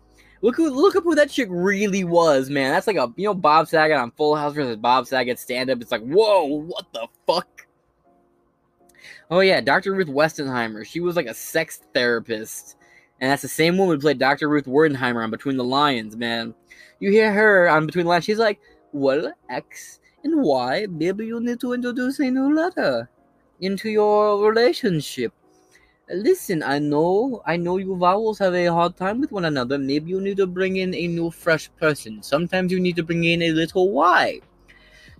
Look 0.44 0.56
who, 0.56 0.68
look 0.68 0.94
up 0.94 1.04
who 1.04 1.14
that 1.14 1.30
chick 1.30 1.48
really 1.50 2.04
was, 2.04 2.50
man. 2.50 2.70
That's 2.70 2.86
like 2.86 2.96
a 2.96 3.12
you 3.16 3.24
know 3.24 3.34
Bob 3.34 3.66
Saget 3.66 3.96
on 3.96 4.10
Full 4.10 4.36
House 4.36 4.54
versus 4.54 4.76
Bob 4.76 5.06
Saget 5.06 5.38
stand 5.38 5.70
up. 5.70 5.80
It's 5.80 5.90
like 5.90 6.02
whoa, 6.02 6.44
what 6.44 6.84
the 6.92 7.08
fuck? 7.26 7.66
Oh 9.30 9.40
yeah, 9.40 9.60
Dr. 9.60 9.94
Ruth 9.94 10.08
Westenheimer. 10.08 10.86
She 10.86 11.00
was 11.00 11.16
like 11.16 11.26
a 11.26 11.34
sex 11.34 11.80
therapist 11.94 12.76
and 13.20 13.30
that's 13.30 13.42
the 13.42 13.48
same 13.48 13.78
woman 13.78 13.96
who 13.96 14.00
played 14.02 14.18
Dr. 14.18 14.48
Ruth 14.48 14.66
Werdenheimer 14.66 15.22
on 15.24 15.30
Between 15.30 15.56
the 15.56 15.64
Lions, 15.64 16.16
man. 16.16 16.54
You 17.00 17.10
hear 17.10 17.32
her 17.32 17.68
on 17.68 17.86
Between 17.86 18.04
the 18.04 18.10
Lions, 18.10 18.24
she's 18.24 18.38
like, 18.38 18.60
well, 18.92 19.32
X 19.48 20.00
and 20.24 20.42
Y, 20.42 20.86
maybe 20.90 21.26
you 21.26 21.40
need 21.40 21.60
to 21.60 21.72
introduce 21.72 22.18
a 22.18 22.30
new 22.30 22.54
letter 22.54 23.08
into 23.60 23.88
your 23.88 24.46
relationship. 24.46 25.32
Listen, 26.08 26.62
I 26.62 26.78
know, 26.78 27.42
I 27.46 27.56
know 27.56 27.78
you 27.78 27.96
vowels 27.96 28.38
have 28.38 28.54
a 28.54 28.66
hard 28.66 28.96
time 28.96 29.20
with 29.20 29.32
one 29.32 29.46
another. 29.46 29.78
Maybe 29.78 30.10
you 30.10 30.20
need 30.20 30.36
to 30.36 30.46
bring 30.46 30.76
in 30.76 30.94
a 30.94 31.06
new, 31.06 31.30
fresh 31.30 31.70
person. 31.80 32.22
Sometimes 32.22 32.70
you 32.70 32.78
need 32.78 32.96
to 32.96 33.02
bring 33.02 33.24
in 33.24 33.42
a 33.42 33.52
little 33.52 33.90
Y. 33.90 34.40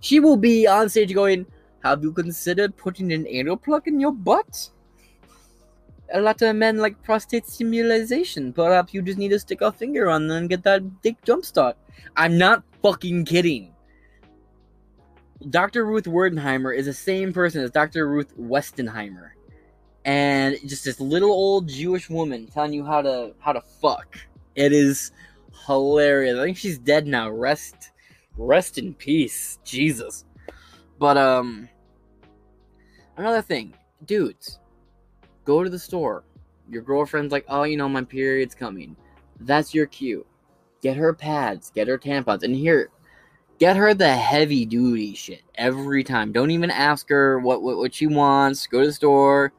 She 0.01 0.19
will 0.19 0.37
be 0.37 0.67
on 0.67 0.89
stage 0.89 1.13
going, 1.13 1.47
Have 1.83 2.03
you 2.03 2.11
considered 2.11 2.77
putting 2.77 3.11
an 3.13 3.27
anal 3.27 3.57
plug 3.57 3.87
in 3.87 3.99
your 3.99 4.11
butt? 4.11 4.69
a 6.13 6.21
lot 6.21 6.41
of 6.41 6.55
men 6.55 6.77
like 6.77 7.01
prostate 7.03 7.47
stimulation. 7.47 8.53
Perhaps 8.53 8.93
you 8.93 9.01
just 9.01 9.17
need 9.17 9.29
to 9.29 9.39
stick 9.39 9.61
a 9.61 9.71
finger 9.71 10.09
on 10.09 10.27
them 10.27 10.37
and 10.37 10.49
get 10.49 10.63
that 10.63 11.01
dick 11.01 11.21
jumpstart. 11.25 11.73
I'm 12.15 12.37
not 12.37 12.63
fucking 12.81 13.25
kidding. 13.25 13.73
Dr. 15.49 15.85
Ruth 15.85 16.05
Werdenheimer 16.05 16.75
is 16.75 16.85
the 16.85 16.93
same 16.93 17.33
person 17.33 17.63
as 17.63 17.71
Dr. 17.71 18.07
Ruth 18.07 18.35
Westenheimer. 18.37 19.31
And 20.05 20.57
just 20.65 20.85
this 20.85 20.99
little 20.99 21.31
old 21.31 21.67
Jewish 21.67 22.09
woman 22.09 22.47
telling 22.47 22.73
you 22.73 22.85
how 22.85 23.01
to 23.01 23.33
how 23.39 23.53
to 23.53 23.61
fuck. 23.61 24.17
It 24.55 24.71
is 24.71 25.11
hilarious. 25.65 26.37
I 26.37 26.43
think 26.43 26.57
she's 26.57 26.77
dead 26.77 27.07
now. 27.07 27.29
Rest 27.29 27.91
rest 28.37 28.77
in 28.77 28.93
peace. 28.93 29.59
Jesus. 29.63 30.25
But 30.99 31.17
um 31.17 31.67
another 33.17 33.41
thing, 33.41 33.73
dudes, 34.05 34.59
Go 35.45 35.63
to 35.63 35.69
the 35.69 35.79
store. 35.79 36.23
Your 36.69 36.81
girlfriend's 36.81 37.31
like, 37.31 37.45
oh, 37.47 37.63
you 37.63 37.77
know, 37.77 37.87
my 37.87 38.03
period's 38.03 38.55
coming. 38.55 38.95
That's 39.39 39.73
your 39.73 39.85
cue. 39.85 40.25
Get 40.81 40.97
her 40.97 41.13
pads, 41.13 41.71
get 41.73 41.87
her 41.87 41.99
tampons, 41.99 42.43
and 42.43 42.55
here, 42.55 42.89
get 43.59 43.77
her 43.77 43.93
the 43.93 44.13
heavy 44.15 44.65
duty 44.65 45.13
shit 45.13 45.43
every 45.55 46.03
time. 46.03 46.31
Don't 46.31 46.51
even 46.51 46.71
ask 46.71 47.07
her 47.09 47.39
what 47.39 47.61
what, 47.61 47.77
what 47.77 47.93
she 47.93 48.07
wants. 48.07 48.65
Go 48.67 48.81
to 48.81 48.87
the 48.87 48.93
store. 48.93 49.53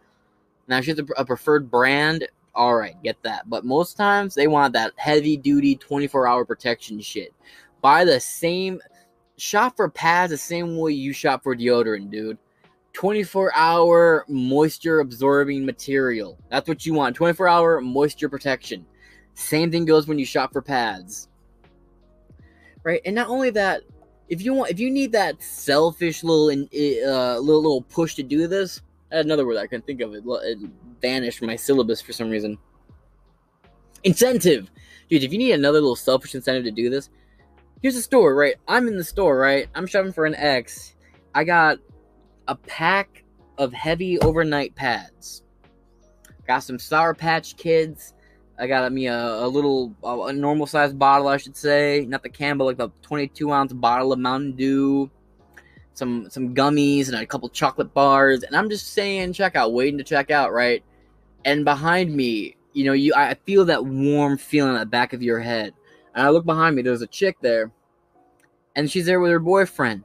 Now 0.69 0.81
she 0.81 0.91
has 0.91 0.99
a, 0.99 1.07
a 1.17 1.25
preferred 1.25 1.71
brand. 1.71 2.27
All 2.55 2.75
right, 2.75 3.01
get 3.03 3.23
that. 3.23 3.49
But 3.49 3.65
most 3.65 3.97
times 3.97 4.35
they 4.35 4.47
want 4.47 4.73
that 4.73 4.93
heavy 4.97 5.37
duty 5.37 5.77
24 5.77 6.27
hour 6.27 6.45
protection 6.45 7.01
shit. 7.01 7.35
Buy 7.83 8.05
the 8.05 8.21
same. 8.21 8.81
Shop 9.37 9.77
for 9.77 9.91
pads 9.91 10.31
the 10.31 10.39
same 10.39 10.79
way 10.79 10.93
you 10.93 11.13
shop 11.13 11.43
for 11.43 11.55
deodorant, 11.55 12.11
dude. 12.11 12.39
24 12.95 13.53
hour 13.55 14.25
moisture 14.27 15.01
absorbing 15.01 15.67
material. 15.67 16.39
That's 16.49 16.67
what 16.67 16.87
you 16.87 16.95
want 16.95 17.15
24 17.15 17.47
hour 17.47 17.81
moisture 17.83 18.31
protection. 18.31 18.87
Same 19.35 19.71
thing 19.71 19.85
goes 19.85 20.09
when 20.09 20.19
you 20.19 20.25
shop 20.25 20.55
for 20.55 20.63
pads. 20.63 21.29
Right? 22.83 23.03
And 23.05 23.15
not 23.15 23.29
only 23.29 23.51
that, 23.51 23.83
if 24.29 24.43
you 24.43 24.55
want 24.55 24.71
if 24.71 24.81
you 24.81 24.91
need 24.91 25.13
that 25.13 25.43
selfish 25.43 26.25
little 26.25 26.49
uh, 26.49 27.39
little 27.39 27.63
little 27.63 27.83
push 27.83 28.15
to 28.15 28.23
do 28.23 28.49
this, 28.49 28.81
another 29.11 29.47
word 29.47 29.57
I 29.57 29.67
can 29.67 29.83
think 29.83 30.01
of 30.01 30.15
it, 30.15 30.25
it 30.27 30.59
vanished 31.01 31.39
from 31.39 31.49
my 31.49 31.57
syllabus 31.57 32.01
for 32.01 32.13
some 32.13 32.31
reason. 32.31 32.59
Incentive. 34.05 34.71
Dude, 35.09 35.23
if 35.23 35.33
you 35.33 35.39
need 35.39 35.53
another 35.53 35.81
little 35.81 35.97
selfish 35.97 36.35
incentive 36.35 36.65
to 36.65 36.71
do 36.71 36.91
this, 36.91 37.11
here's 37.83 37.97
a 37.97 38.03
store, 38.03 38.35
right? 38.35 38.57
I'm 38.67 38.89
in 38.89 38.97
the 38.97 39.05
store, 39.05 39.39
right? 39.39 39.69
I'm 39.75 39.87
shopping 39.87 40.13
for 40.13 40.27
an 40.27 40.35
X. 40.35 40.95
I 41.35 41.45
got 41.45 41.79
a 42.49 42.55
pack 42.55 43.25
of 43.59 43.73
heavy 43.73 44.19
overnight 44.21 44.75
pads. 44.75 45.43
Got 46.47 46.61
some 46.61 46.79
Sour 46.79 47.15
Patch 47.15 47.57
Kids, 47.57 48.15
I 48.59 48.67
got 48.67 48.91
me 48.93 49.07
a, 49.07 49.45
a 49.45 49.49
little, 49.49 49.95
a 50.03 50.33
normal 50.33 50.67
sized 50.67 50.99
bottle, 50.99 51.29
I 51.29 51.37
should 51.37 51.57
say, 51.57 52.07
not 52.09 52.23
the 52.23 52.31
but 52.31 52.65
like 52.65 52.79
the 52.79 52.89
22 53.03 53.53
ounce 53.53 53.73
bottle 53.73 54.13
of 54.13 54.19
Mountain 54.19 54.53
Dew, 54.53 55.11
some 55.97 56.29
some 56.31 56.55
gummies, 56.55 57.09
and 57.09 57.17
a 57.17 57.27
couple 57.27 57.49
chocolate 57.49 57.93
bars. 57.95 58.43
And 58.43 58.55
I'm 58.55 58.71
just 58.71 58.93
saying, 58.93 59.33
check 59.33 59.57
out, 59.57 59.73
waiting 59.73 59.99
to 59.99 60.05
check 60.05 60.31
out, 60.31 60.53
right? 60.53 60.85
And 61.45 61.65
behind 61.65 62.15
me, 62.15 62.57
you 62.73 62.85
know, 62.85 62.93
you 62.93 63.15
I 63.15 63.35
feel 63.35 63.65
that 63.65 63.85
warm 63.85 64.37
feeling 64.39 64.75
at 64.77 64.81
the 64.81 64.87
back 64.87 65.13
of 65.13 65.23
your 65.23 65.41
head. 65.41 65.73
And 66.15 66.27
I 66.27 66.31
look 66.31 66.45
behind 66.45 66.77
me, 66.77 66.83
there's 66.83 67.03
a 67.03 67.07
chick 67.07 67.37
there, 67.41 67.73
and 68.75 68.91
she's 68.91 69.07
there 69.07 69.21
with 69.21 69.31
her 69.31 69.39
boyfriend. 69.39 70.05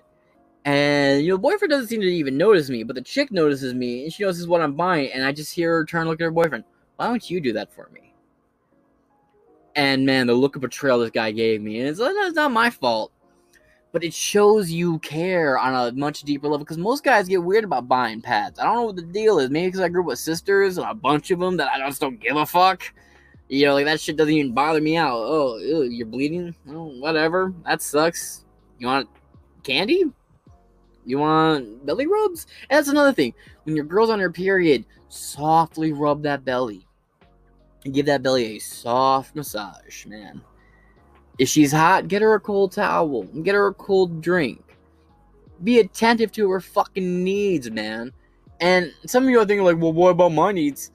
And 0.63 1.23
you 1.23 1.29
know, 1.29 1.37
boyfriend 1.37 1.71
doesn't 1.71 1.87
seem 1.87 2.01
to 2.01 2.07
even 2.07 2.37
notice 2.37 2.69
me, 2.69 2.83
but 2.83 2.95
the 2.95 3.01
chick 3.01 3.31
notices 3.31 3.73
me, 3.73 4.03
and 4.03 4.13
she 4.13 4.23
notices 4.23 4.47
what 4.47 4.61
I'm 4.61 4.75
buying, 4.75 5.11
and 5.11 5.23
I 5.23 5.31
just 5.31 5.53
hear 5.53 5.73
her 5.73 5.85
turn 5.85 6.07
look 6.07 6.21
at 6.21 6.25
her 6.25 6.31
boyfriend. 6.31 6.63
Why 6.97 7.07
don't 7.07 7.29
you 7.29 7.41
do 7.41 7.53
that 7.53 7.73
for 7.73 7.89
me? 7.93 8.13
And 9.75 10.05
man, 10.05 10.27
the 10.27 10.33
look 10.33 10.55
of 10.55 10.61
betrayal 10.61 10.99
this 10.99 11.09
guy 11.09 11.31
gave 11.31 11.61
me, 11.61 11.79
and 11.79 11.89
it's, 11.89 11.99
it's 11.99 12.35
not 12.35 12.51
my 12.51 12.69
fault, 12.69 13.11
but 13.91 14.03
it 14.03 14.13
shows 14.13 14.71
you 14.71 14.99
care 14.99 15.57
on 15.57 15.73
a 15.73 15.91
much 15.91 16.21
deeper 16.21 16.47
level. 16.47 16.65
Because 16.65 16.77
most 16.77 17.03
guys 17.03 17.27
get 17.27 17.43
weird 17.43 17.63
about 17.63 17.87
buying 17.87 18.21
pads. 18.21 18.59
I 18.59 18.63
don't 18.63 18.75
know 18.75 18.83
what 18.83 18.95
the 18.95 19.01
deal 19.01 19.39
is. 19.39 19.49
Maybe 19.49 19.67
because 19.67 19.81
I 19.81 19.89
grew 19.89 20.01
up 20.01 20.07
with 20.07 20.19
sisters 20.19 20.77
and 20.77 20.87
a 20.89 20.93
bunch 20.93 21.31
of 21.31 21.39
them 21.39 21.57
that 21.57 21.71
I 21.71 21.79
just 21.79 22.01
don't 22.01 22.19
give 22.19 22.37
a 22.37 22.45
fuck. 22.45 22.83
You 23.49 23.65
know, 23.65 23.73
like 23.73 23.85
that 23.85 23.99
shit 23.99 24.15
doesn't 24.15 24.33
even 24.33 24.53
bother 24.53 24.79
me 24.79 24.95
out. 24.95 25.17
Oh, 25.17 25.57
ew, 25.57 25.83
you're 25.83 26.07
bleeding? 26.07 26.55
Oh, 26.69 26.97
whatever. 26.99 27.53
That 27.65 27.81
sucks. 27.81 28.45
You 28.79 28.87
want 28.87 29.09
candy? 29.63 30.05
You 31.05 31.17
want 31.17 31.85
belly 31.85 32.07
rubs? 32.07 32.47
And 32.69 32.77
that's 32.77 32.87
another 32.87 33.11
thing. 33.11 33.33
When 33.63 33.75
your 33.75 33.85
girl's 33.85 34.09
on 34.09 34.19
her 34.19 34.31
period, 34.31 34.85
softly 35.09 35.91
rub 35.91 36.23
that 36.23 36.45
belly. 36.45 36.87
And 37.83 37.93
give 37.93 38.05
that 38.05 38.23
belly 38.23 38.55
a 38.55 38.59
soft 38.59 39.35
massage, 39.35 40.05
man. 40.05 40.41
If 41.41 41.49
she's 41.49 41.71
hot, 41.71 42.07
get 42.07 42.21
her 42.21 42.35
a 42.35 42.39
cold 42.39 42.71
towel. 42.71 43.23
Get 43.23 43.55
her 43.55 43.65
a 43.65 43.73
cold 43.73 44.21
drink. 44.21 44.63
Be 45.63 45.79
attentive 45.79 46.31
to 46.33 46.47
her 46.51 46.61
fucking 46.61 47.23
needs, 47.23 47.71
man. 47.71 48.11
And 48.59 48.93
some 49.07 49.23
of 49.23 49.29
you 49.31 49.39
are 49.39 49.45
thinking 49.45 49.65
like, 49.65 49.79
well, 49.79 49.91
what 49.91 50.09
about 50.09 50.33
my 50.33 50.51
needs? 50.51 50.91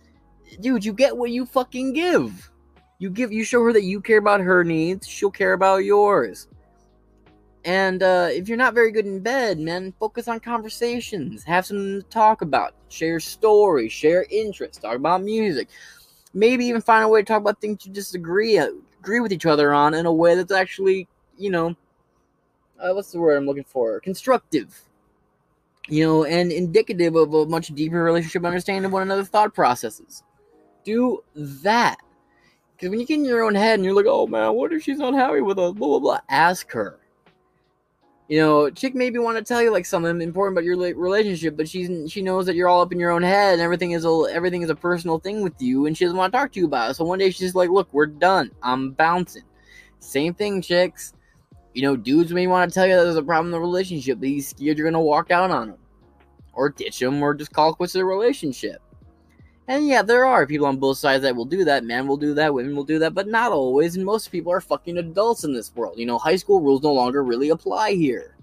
Dude, 0.60 0.84
you 0.84 0.92
get 0.92 1.16
what 1.16 1.32
you 1.32 1.46
fucking 1.46 1.94
give. 1.94 2.48
You 3.00 3.10
give 3.10 3.32
you 3.32 3.42
show 3.42 3.60
her 3.64 3.72
that 3.72 3.82
you 3.82 4.00
care 4.00 4.18
about 4.18 4.40
her 4.40 4.62
needs, 4.62 5.08
she'll 5.08 5.32
care 5.32 5.52
about 5.52 5.78
yours. 5.78 6.46
And 7.64 8.04
uh, 8.04 8.28
if 8.30 8.48
you're 8.48 8.56
not 8.56 8.72
very 8.72 8.92
good 8.92 9.04
in 9.04 9.18
bed, 9.18 9.58
man, 9.58 9.92
focus 9.98 10.28
on 10.28 10.38
conversations. 10.38 11.42
Have 11.42 11.66
something 11.66 12.02
to 12.02 12.08
talk 12.08 12.42
about. 12.42 12.72
Share 12.88 13.18
stories, 13.18 13.90
share 13.90 14.24
interests, 14.30 14.78
talk 14.78 14.94
about 14.94 15.24
music. 15.24 15.70
Maybe 16.34 16.66
even 16.66 16.82
find 16.82 17.04
a 17.04 17.08
way 17.08 17.22
to 17.22 17.26
talk 17.26 17.40
about 17.40 17.60
things 17.60 17.84
you 17.84 17.92
disagree 17.92 18.60
agree 19.06 19.20
with 19.20 19.32
each 19.32 19.46
other 19.46 19.72
on 19.72 19.94
in 19.94 20.04
a 20.04 20.12
way 20.12 20.34
that's 20.34 20.50
actually, 20.50 21.06
you 21.38 21.48
know, 21.48 21.76
uh, 22.80 22.92
what's 22.92 23.12
the 23.12 23.20
word 23.20 23.36
I'm 23.36 23.46
looking 23.46 23.64
for? 23.64 24.00
Constructive. 24.00 24.82
You 25.88 26.04
know, 26.04 26.24
and 26.24 26.50
indicative 26.50 27.14
of 27.14 27.32
a 27.32 27.46
much 27.46 27.68
deeper 27.68 28.02
relationship 28.02 28.44
understanding 28.44 28.84
of 28.84 28.92
one 28.92 29.02
another's 29.02 29.28
thought 29.28 29.54
processes. 29.54 30.24
Do 30.82 31.22
that. 31.36 31.98
Because 32.72 32.90
when 32.90 32.98
you 32.98 33.06
get 33.06 33.18
in 33.18 33.24
your 33.24 33.44
own 33.44 33.54
head 33.54 33.74
and 33.74 33.84
you're 33.84 33.94
like, 33.94 34.06
oh 34.08 34.26
man, 34.26 34.54
what 34.54 34.72
if 34.72 34.82
she's 34.82 34.98
unhappy 34.98 35.40
with 35.40 35.58
us? 35.60 35.72
Blah, 35.72 35.86
blah, 35.86 35.98
blah. 36.00 36.20
Ask 36.28 36.72
her 36.72 36.98
you 38.28 38.40
know, 38.40 38.68
chick 38.70 38.94
maybe 38.94 39.18
want 39.18 39.38
to 39.38 39.44
tell 39.44 39.62
you 39.62 39.70
like 39.70 39.86
something 39.86 40.20
important 40.20 40.56
about 40.56 40.64
your 40.64 40.76
relationship, 40.76 41.56
but 41.56 41.68
she's 41.68 42.10
she 42.10 42.22
knows 42.22 42.46
that 42.46 42.56
you're 42.56 42.68
all 42.68 42.80
up 42.80 42.92
in 42.92 42.98
your 42.98 43.10
own 43.12 43.22
head 43.22 43.54
and 43.54 43.62
everything 43.62 43.92
is 43.92 44.04
a 44.04 44.26
everything 44.32 44.62
is 44.62 44.70
a 44.70 44.74
personal 44.74 45.18
thing 45.18 45.42
with 45.42 45.54
you, 45.60 45.86
and 45.86 45.96
she 45.96 46.04
doesn't 46.04 46.16
want 46.16 46.32
to 46.32 46.38
talk 46.38 46.52
to 46.52 46.60
you 46.60 46.66
about 46.66 46.90
it. 46.90 46.94
So 46.94 47.04
one 47.04 47.20
day 47.20 47.30
she's 47.30 47.54
like, 47.54 47.70
"Look, 47.70 47.92
we're 47.92 48.06
done. 48.06 48.50
I'm 48.62 48.90
bouncing." 48.90 49.44
Same 50.00 50.34
thing, 50.34 50.60
chicks. 50.60 51.12
You 51.74 51.82
know, 51.82 51.96
dudes 51.96 52.32
may 52.32 52.46
want 52.46 52.70
to 52.70 52.74
tell 52.74 52.86
you 52.86 52.96
that 52.96 53.04
there's 53.04 53.16
a 53.16 53.22
problem 53.22 53.46
in 53.46 53.52
the 53.52 53.60
relationship, 53.60 54.18
but 54.18 54.28
he's 54.28 54.48
scared 54.48 54.78
you're 54.78 54.86
gonna 54.86 55.00
walk 55.00 55.30
out 55.30 55.50
on 55.50 55.68
him, 55.70 55.78
or 56.52 56.70
ditch 56.70 57.00
him, 57.02 57.22
or 57.22 57.32
just 57.34 57.52
call 57.52 57.74
quits 57.74 57.92
the 57.92 58.04
relationship. 58.04 58.82
And 59.68 59.88
yeah, 59.88 60.02
there 60.02 60.24
are 60.24 60.46
people 60.46 60.66
on 60.66 60.76
both 60.76 60.98
sides 60.98 61.22
that 61.22 61.34
will 61.34 61.44
do 61.44 61.64
that. 61.64 61.84
Men 61.84 62.06
will 62.06 62.16
do 62.16 62.34
that, 62.34 62.54
women 62.54 62.76
will 62.76 62.84
do 62.84 63.00
that, 63.00 63.14
but 63.14 63.26
not 63.26 63.50
always. 63.50 63.96
And 63.96 64.04
most 64.04 64.30
people 64.30 64.52
are 64.52 64.60
fucking 64.60 64.98
adults 64.98 65.44
in 65.44 65.52
this 65.52 65.74
world. 65.74 65.98
You 65.98 66.06
know, 66.06 66.18
high 66.18 66.36
school 66.36 66.60
rules 66.60 66.82
no 66.82 66.92
longer 66.92 67.24
really 67.24 67.50
apply 67.50 67.92
here. 67.92 68.36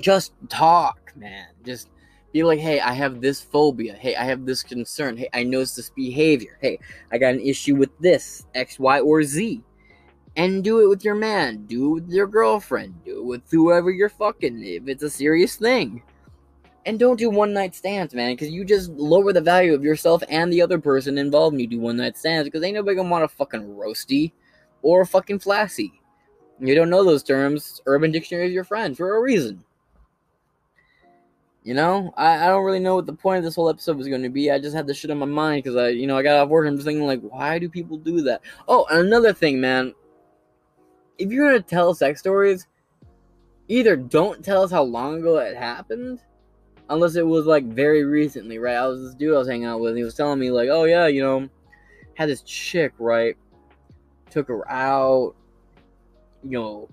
Just 0.00 0.32
talk, 0.48 1.12
man. 1.14 1.46
Just 1.64 1.90
be 2.32 2.42
like, 2.42 2.58
hey, 2.58 2.80
I 2.80 2.92
have 2.94 3.20
this 3.20 3.40
phobia. 3.40 3.94
Hey, 3.94 4.16
I 4.16 4.24
have 4.24 4.44
this 4.44 4.64
concern. 4.64 5.16
Hey, 5.16 5.28
I 5.32 5.44
notice 5.44 5.76
this 5.76 5.90
behavior. 5.90 6.58
Hey, 6.60 6.80
I 7.12 7.18
got 7.18 7.34
an 7.34 7.40
issue 7.40 7.76
with 7.76 7.96
this, 8.00 8.46
X, 8.56 8.80
Y, 8.80 8.98
or 9.00 9.22
Z. 9.22 9.62
And 10.34 10.64
do 10.64 10.80
it 10.80 10.88
with 10.88 11.04
your 11.04 11.14
man. 11.14 11.64
Do 11.66 11.86
it 11.86 12.00
with 12.02 12.10
your 12.10 12.26
girlfriend. 12.26 13.04
Do 13.04 13.18
it 13.18 13.24
with 13.24 13.42
whoever 13.52 13.92
you're 13.92 14.08
fucking 14.08 14.64
if 14.64 14.88
it's 14.88 15.04
a 15.04 15.10
serious 15.10 15.54
thing 15.54 16.02
and 16.86 16.98
don't 16.98 17.18
do 17.18 17.30
one 17.30 17.52
night 17.52 17.74
stands, 17.74 18.14
man, 18.14 18.32
because 18.32 18.50
you 18.50 18.64
just 18.64 18.90
lower 18.90 19.32
the 19.32 19.40
value 19.40 19.74
of 19.74 19.82
yourself 19.82 20.22
and 20.28 20.52
the 20.52 20.62
other 20.62 20.78
person 20.78 21.18
involved 21.18 21.54
when 21.54 21.60
you 21.60 21.66
do 21.66 21.80
one 21.80 21.96
night 21.96 22.16
stands, 22.16 22.46
because 22.46 22.62
ain't 22.62 22.74
nobody 22.74 22.96
gonna 22.96 23.08
want 23.08 23.24
a 23.24 23.28
fucking 23.28 23.62
roasty 23.62 24.32
or 24.82 25.02
a 25.02 25.06
fucking 25.06 25.38
flassy. 25.38 25.92
You 26.60 26.74
don't 26.74 26.90
know 26.90 27.04
those 27.04 27.22
terms. 27.22 27.80
Urban 27.86 28.12
Dictionary 28.12 28.46
is 28.46 28.52
your 28.52 28.64
friend 28.64 28.96
for 28.96 29.16
a 29.16 29.20
reason. 29.20 29.64
You 31.64 31.72
know, 31.72 32.12
I, 32.16 32.44
I 32.44 32.48
don't 32.48 32.64
really 32.64 32.78
know 32.78 32.96
what 32.96 33.06
the 33.06 33.14
point 33.14 33.38
of 33.38 33.44
this 33.44 33.54
whole 33.54 33.70
episode 33.70 33.96
was 33.96 34.06
going 34.06 34.22
to 34.22 34.28
be. 34.28 34.50
I 34.50 34.58
just 34.58 34.76
had 34.76 34.86
this 34.86 34.98
shit 34.98 35.10
on 35.10 35.18
my 35.18 35.26
mind 35.26 35.64
because 35.64 35.76
I, 35.76 35.88
you 35.88 36.06
know, 36.06 36.16
I 36.16 36.22
got 36.22 36.36
off 36.36 36.50
work. 36.50 36.68
I'm 36.68 36.76
just 36.76 36.86
thinking 36.86 37.06
like, 37.06 37.22
why 37.22 37.58
do 37.58 37.70
people 37.70 37.96
do 37.96 38.20
that? 38.22 38.42
Oh, 38.68 38.84
and 38.90 39.06
another 39.06 39.32
thing, 39.32 39.60
man. 39.60 39.94
If 41.16 41.30
you're 41.30 41.48
gonna 41.48 41.62
tell 41.62 41.94
sex 41.94 42.20
stories, 42.20 42.66
either 43.68 43.96
don't 43.96 44.44
tell 44.44 44.62
us 44.62 44.70
how 44.70 44.82
long 44.82 45.18
ago 45.18 45.38
it 45.38 45.56
happened, 45.56 46.20
unless 46.90 47.16
it 47.16 47.26
was 47.26 47.46
like 47.46 47.64
very 47.64 48.04
recently, 48.04 48.58
right? 48.58 48.76
I 48.76 48.86
was 48.86 49.02
this 49.02 49.14
dude 49.14 49.34
I 49.34 49.38
was 49.38 49.48
hanging 49.48 49.66
out 49.66 49.80
with, 49.80 49.90
and 49.90 49.98
he 49.98 50.04
was 50.04 50.14
telling 50.14 50.38
me 50.38 50.50
like, 50.50 50.68
oh 50.68 50.84
yeah, 50.84 51.06
you 51.06 51.22
know, 51.22 51.48
had 52.14 52.28
this 52.28 52.42
chick, 52.42 52.92
right? 52.98 53.36
Took 54.30 54.48
her 54.48 54.70
out, 54.70 55.34
you 56.42 56.58
know, 56.58 56.88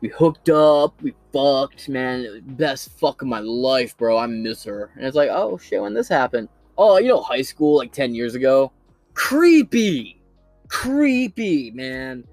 we 0.00 0.08
hooked 0.08 0.48
up, 0.48 1.00
we 1.02 1.14
fucked, 1.32 1.88
man, 1.88 2.42
best 2.44 2.90
fuck 2.98 3.22
of 3.22 3.28
my 3.28 3.40
life, 3.40 3.96
bro. 3.96 4.18
I 4.18 4.26
miss 4.26 4.64
her. 4.64 4.90
And 4.96 5.06
it's 5.06 5.16
like, 5.16 5.30
oh 5.30 5.58
shit, 5.58 5.80
when 5.80 5.94
this 5.94 6.08
happened? 6.08 6.48
Oh, 6.78 6.98
you 6.98 7.08
know, 7.08 7.22
high 7.22 7.42
school, 7.42 7.76
like 7.76 7.92
ten 7.92 8.14
years 8.14 8.34
ago. 8.34 8.72
Creepy, 9.14 10.20
creepy, 10.68 11.70
man. 11.70 12.24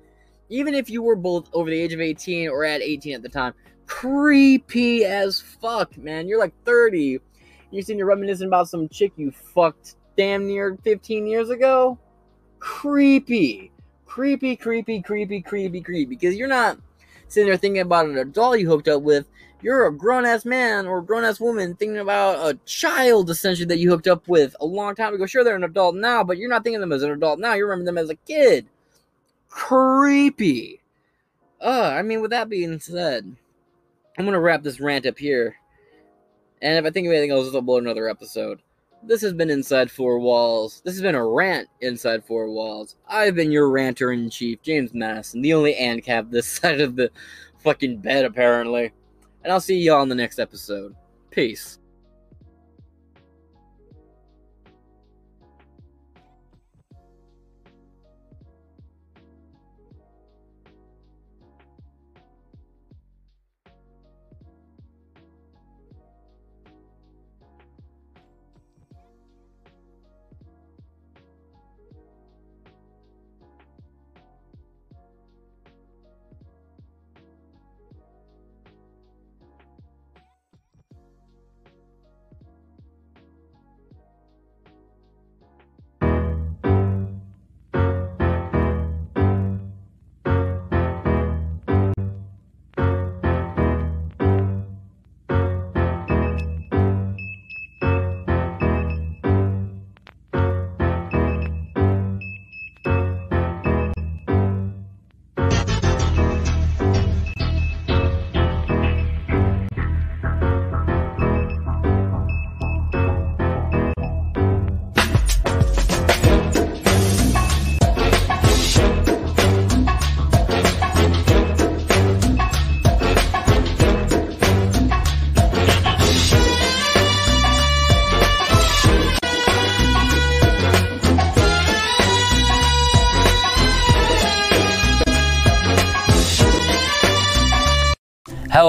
Even 0.49 0.75
if 0.75 0.89
you 0.89 1.01
were 1.01 1.15
both 1.15 1.49
over 1.53 1.69
the 1.69 1.79
age 1.79 1.93
of 1.93 2.01
18 2.01 2.49
or 2.49 2.65
at 2.65 2.81
18 2.81 3.15
at 3.15 3.21
the 3.21 3.29
time, 3.29 3.53
creepy 3.87 5.05
as 5.05 5.39
fuck, 5.39 5.97
man. 5.97 6.27
You're 6.27 6.39
like 6.39 6.53
30. 6.65 7.19
You're 7.71 7.81
sitting 7.81 7.97
here 7.97 8.05
reminiscing 8.05 8.47
about 8.47 8.69
some 8.69 8.87
chick 8.89 9.13
you 9.17 9.31
fucked 9.31 9.95
damn 10.15 10.47
near 10.47 10.77
15 10.83 11.27
years 11.27 11.49
ago. 11.49 11.97
Creepy. 12.59 13.71
Creepy, 14.05 14.55
creepy, 14.55 15.01
creepy, 15.01 15.41
creepy, 15.41 15.81
creepy. 15.81 16.05
Because 16.05 16.35
you're 16.35 16.47
not 16.47 16.77
sitting 17.27 17.47
there 17.47 17.57
thinking 17.57 17.81
about 17.81 18.05
an 18.05 18.17
adult 18.17 18.59
you 18.59 18.67
hooked 18.67 18.87
up 18.87 19.01
with. 19.01 19.27
You're 19.61 19.87
a 19.87 19.93
grown 19.93 20.25
ass 20.25 20.43
man 20.43 20.85
or 20.85 21.01
grown 21.01 21.23
ass 21.23 21.39
woman 21.39 21.75
thinking 21.75 21.97
about 21.97 22.47
a 22.47 22.59
child 22.65 23.29
essentially 23.29 23.65
that 23.67 23.79
you 23.79 23.89
hooked 23.89 24.07
up 24.07 24.27
with 24.27 24.55
a 24.59 24.65
long 24.65 24.93
time 24.93 25.13
ago. 25.13 25.25
Sure, 25.25 25.43
they're 25.43 25.55
an 25.55 25.63
adult 25.63 25.95
now, 25.95 26.23
but 26.23 26.37
you're 26.37 26.49
not 26.49 26.63
thinking 26.63 26.75
of 26.75 26.81
them 26.81 26.91
as 26.91 27.01
an 27.01 27.11
adult 27.11 27.39
now. 27.39 27.53
You 27.53 27.63
remember 27.63 27.85
them 27.85 27.97
as 27.97 28.09
a 28.09 28.15
kid. 28.15 28.67
Creepy. 29.47 30.81
Uh, 31.61 31.93
I 31.95 32.01
mean, 32.01 32.21
with 32.21 32.31
that 32.31 32.49
being 32.49 32.77
said, 32.79 33.37
I'm 34.17 34.25
gonna 34.25 34.39
wrap 34.39 34.63
this 34.63 34.79
rant 34.79 35.05
up 35.05 35.17
here. 35.17 35.55
And 36.61 36.77
if 36.77 36.85
I 36.85 36.91
think 36.91 37.07
of 37.07 37.13
anything 37.13 37.31
else, 37.31 37.53
I'll 37.53 37.61
blow 37.61 37.77
another 37.77 38.07
episode. 38.07 38.61
This 39.05 39.21
has 39.21 39.33
been 39.33 39.49
Inside 39.49 39.91
Four 39.91 40.19
Walls. 40.19 40.81
This 40.85 40.93
has 40.93 41.01
been 41.01 41.15
a 41.15 41.27
rant 41.27 41.67
inside 41.81 42.23
four 42.23 42.49
walls. 42.49 42.95
I've 43.07 43.35
been 43.35 43.51
your 43.51 43.69
ranter 43.69 44.13
in 44.13 44.29
chief, 44.29 44.61
James 44.61 44.93
Madison, 44.93 45.41
the 45.41 45.53
only 45.53 45.75
ANCAP 45.75 46.31
this 46.31 46.47
side 46.59 46.79
of 46.79 46.95
the 46.95 47.11
fucking 47.59 47.97
bed, 47.97 48.23
apparently. 48.23 48.93
And 49.43 49.51
I'll 49.51 49.59
see 49.59 49.77
y'all 49.77 50.03
in 50.03 50.09
the 50.09 50.15
next 50.15 50.39
episode. 50.39 50.95
Peace. 51.31 51.79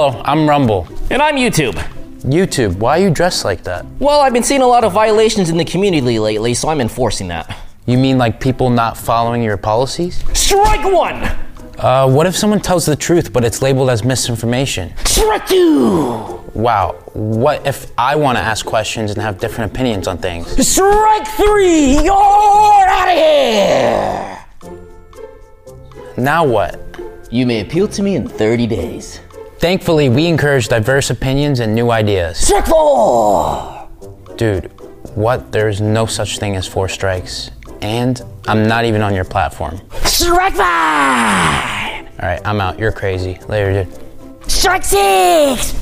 Hello, 0.05 0.20
I'm 0.26 0.46
Rumble. 0.46 0.86
And 1.09 1.22
I'm 1.22 1.36
YouTube. 1.36 1.72
YouTube, 2.24 2.76
why 2.76 2.98
are 2.98 3.02
you 3.02 3.09
dressed 3.09 3.42
like 3.42 3.64
that? 3.64 3.86
Well, 3.98 4.20
I've 4.20 4.34
been 4.34 4.42
seeing 4.42 4.61
a 4.61 4.66
lot 4.66 4.84
of 4.84 4.92
violations 4.92 5.48
in 5.48 5.57
the 5.57 5.64
community 5.64 6.18
lately, 6.18 6.52
so 6.52 6.68
I'm 6.68 6.82
enforcing 6.82 7.28
that. 7.28 7.59
You 7.86 7.96
mean 7.96 8.18
like 8.18 8.38
people 8.38 8.68
not 8.68 8.98
following 8.98 9.42
your 9.42 9.57
policies? 9.57 10.22
Strike 10.38 10.84
one! 10.84 11.22
Uh, 11.78 12.07
what 12.07 12.26
if 12.26 12.36
someone 12.36 12.61
tells 12.61 12.84
the 12.84 12.94
truth 12.94 13.32
but 13.32 13.46
it's 13.46 13.62
labeled 13.62 13.88
as 13.88 14.05
misinformation? 14.05 14.92
Strike 15.07 15.46
two! 15.46 16.42
Wow, 16.52 16.96
what 17.14 17.66
if 17.66 17.90
I 17.96 18.14
want 18.14 18.36
to 18.36 18.44
ask 18.44 18.66
questions 18.66 19.11
and 19.11 19.22
have 19.22 19.38
different 19.38 19.72
opinions 19.72 20.07
on 20.07 20.18
things? 20.18 20.68
Strike 20.68 21.26
three! 21.28 21.92
You're 22.05 22.12
out 22.12 23.09
of 23.09 23.16
here! 23.16 24.44
Now 26.18 26.44
what? 26.44 26.78
You 27.30 27.46
may 27.46 27.62
appeal 27.62 27.88
to 27.88 28.02
me 28.02 28.16
in 28.16 28.28
30 28.28 28.66
days. 28.66 29.20
Thankfully, 29.65 30.11
we 30.11 30.27
encourage 30.27 30.69
diverse 30.69 31.09
opinions 31.09 31.61
and 31.61 31.75
new 31.75 31.91
ideas. 31.91 32.37
Strike 32.37 32.67
four! 32.67 33.89
Dude, 34.37 34.67
what? 35.15 35.53
There's 35.53 35.81
no 35.81 36.05
such 36.05 36.39
thing 36.39 36.55
as 36.55 36.67
four 36.67 36.87
strikes. 36.87 37.51
And 37.81 38.21
I'm 38.47 38.69
not 38.69 38.85
even 38.85 39.01
on 39.01 39.15
your 39.15 39.25
platform. 39.25 39.81
Strike 40.03 40.53
five! 40.53 42.07
Alright, 42.21 42.43
I'm 42.45 42.61
out. 42.61 42.79
You're 42.79 42.93
crazy. 42.93 43.39
Later, 43.49 43.85
dude. 43.85 44.51
Strike 44.51 44.85
six! 44.85 45.73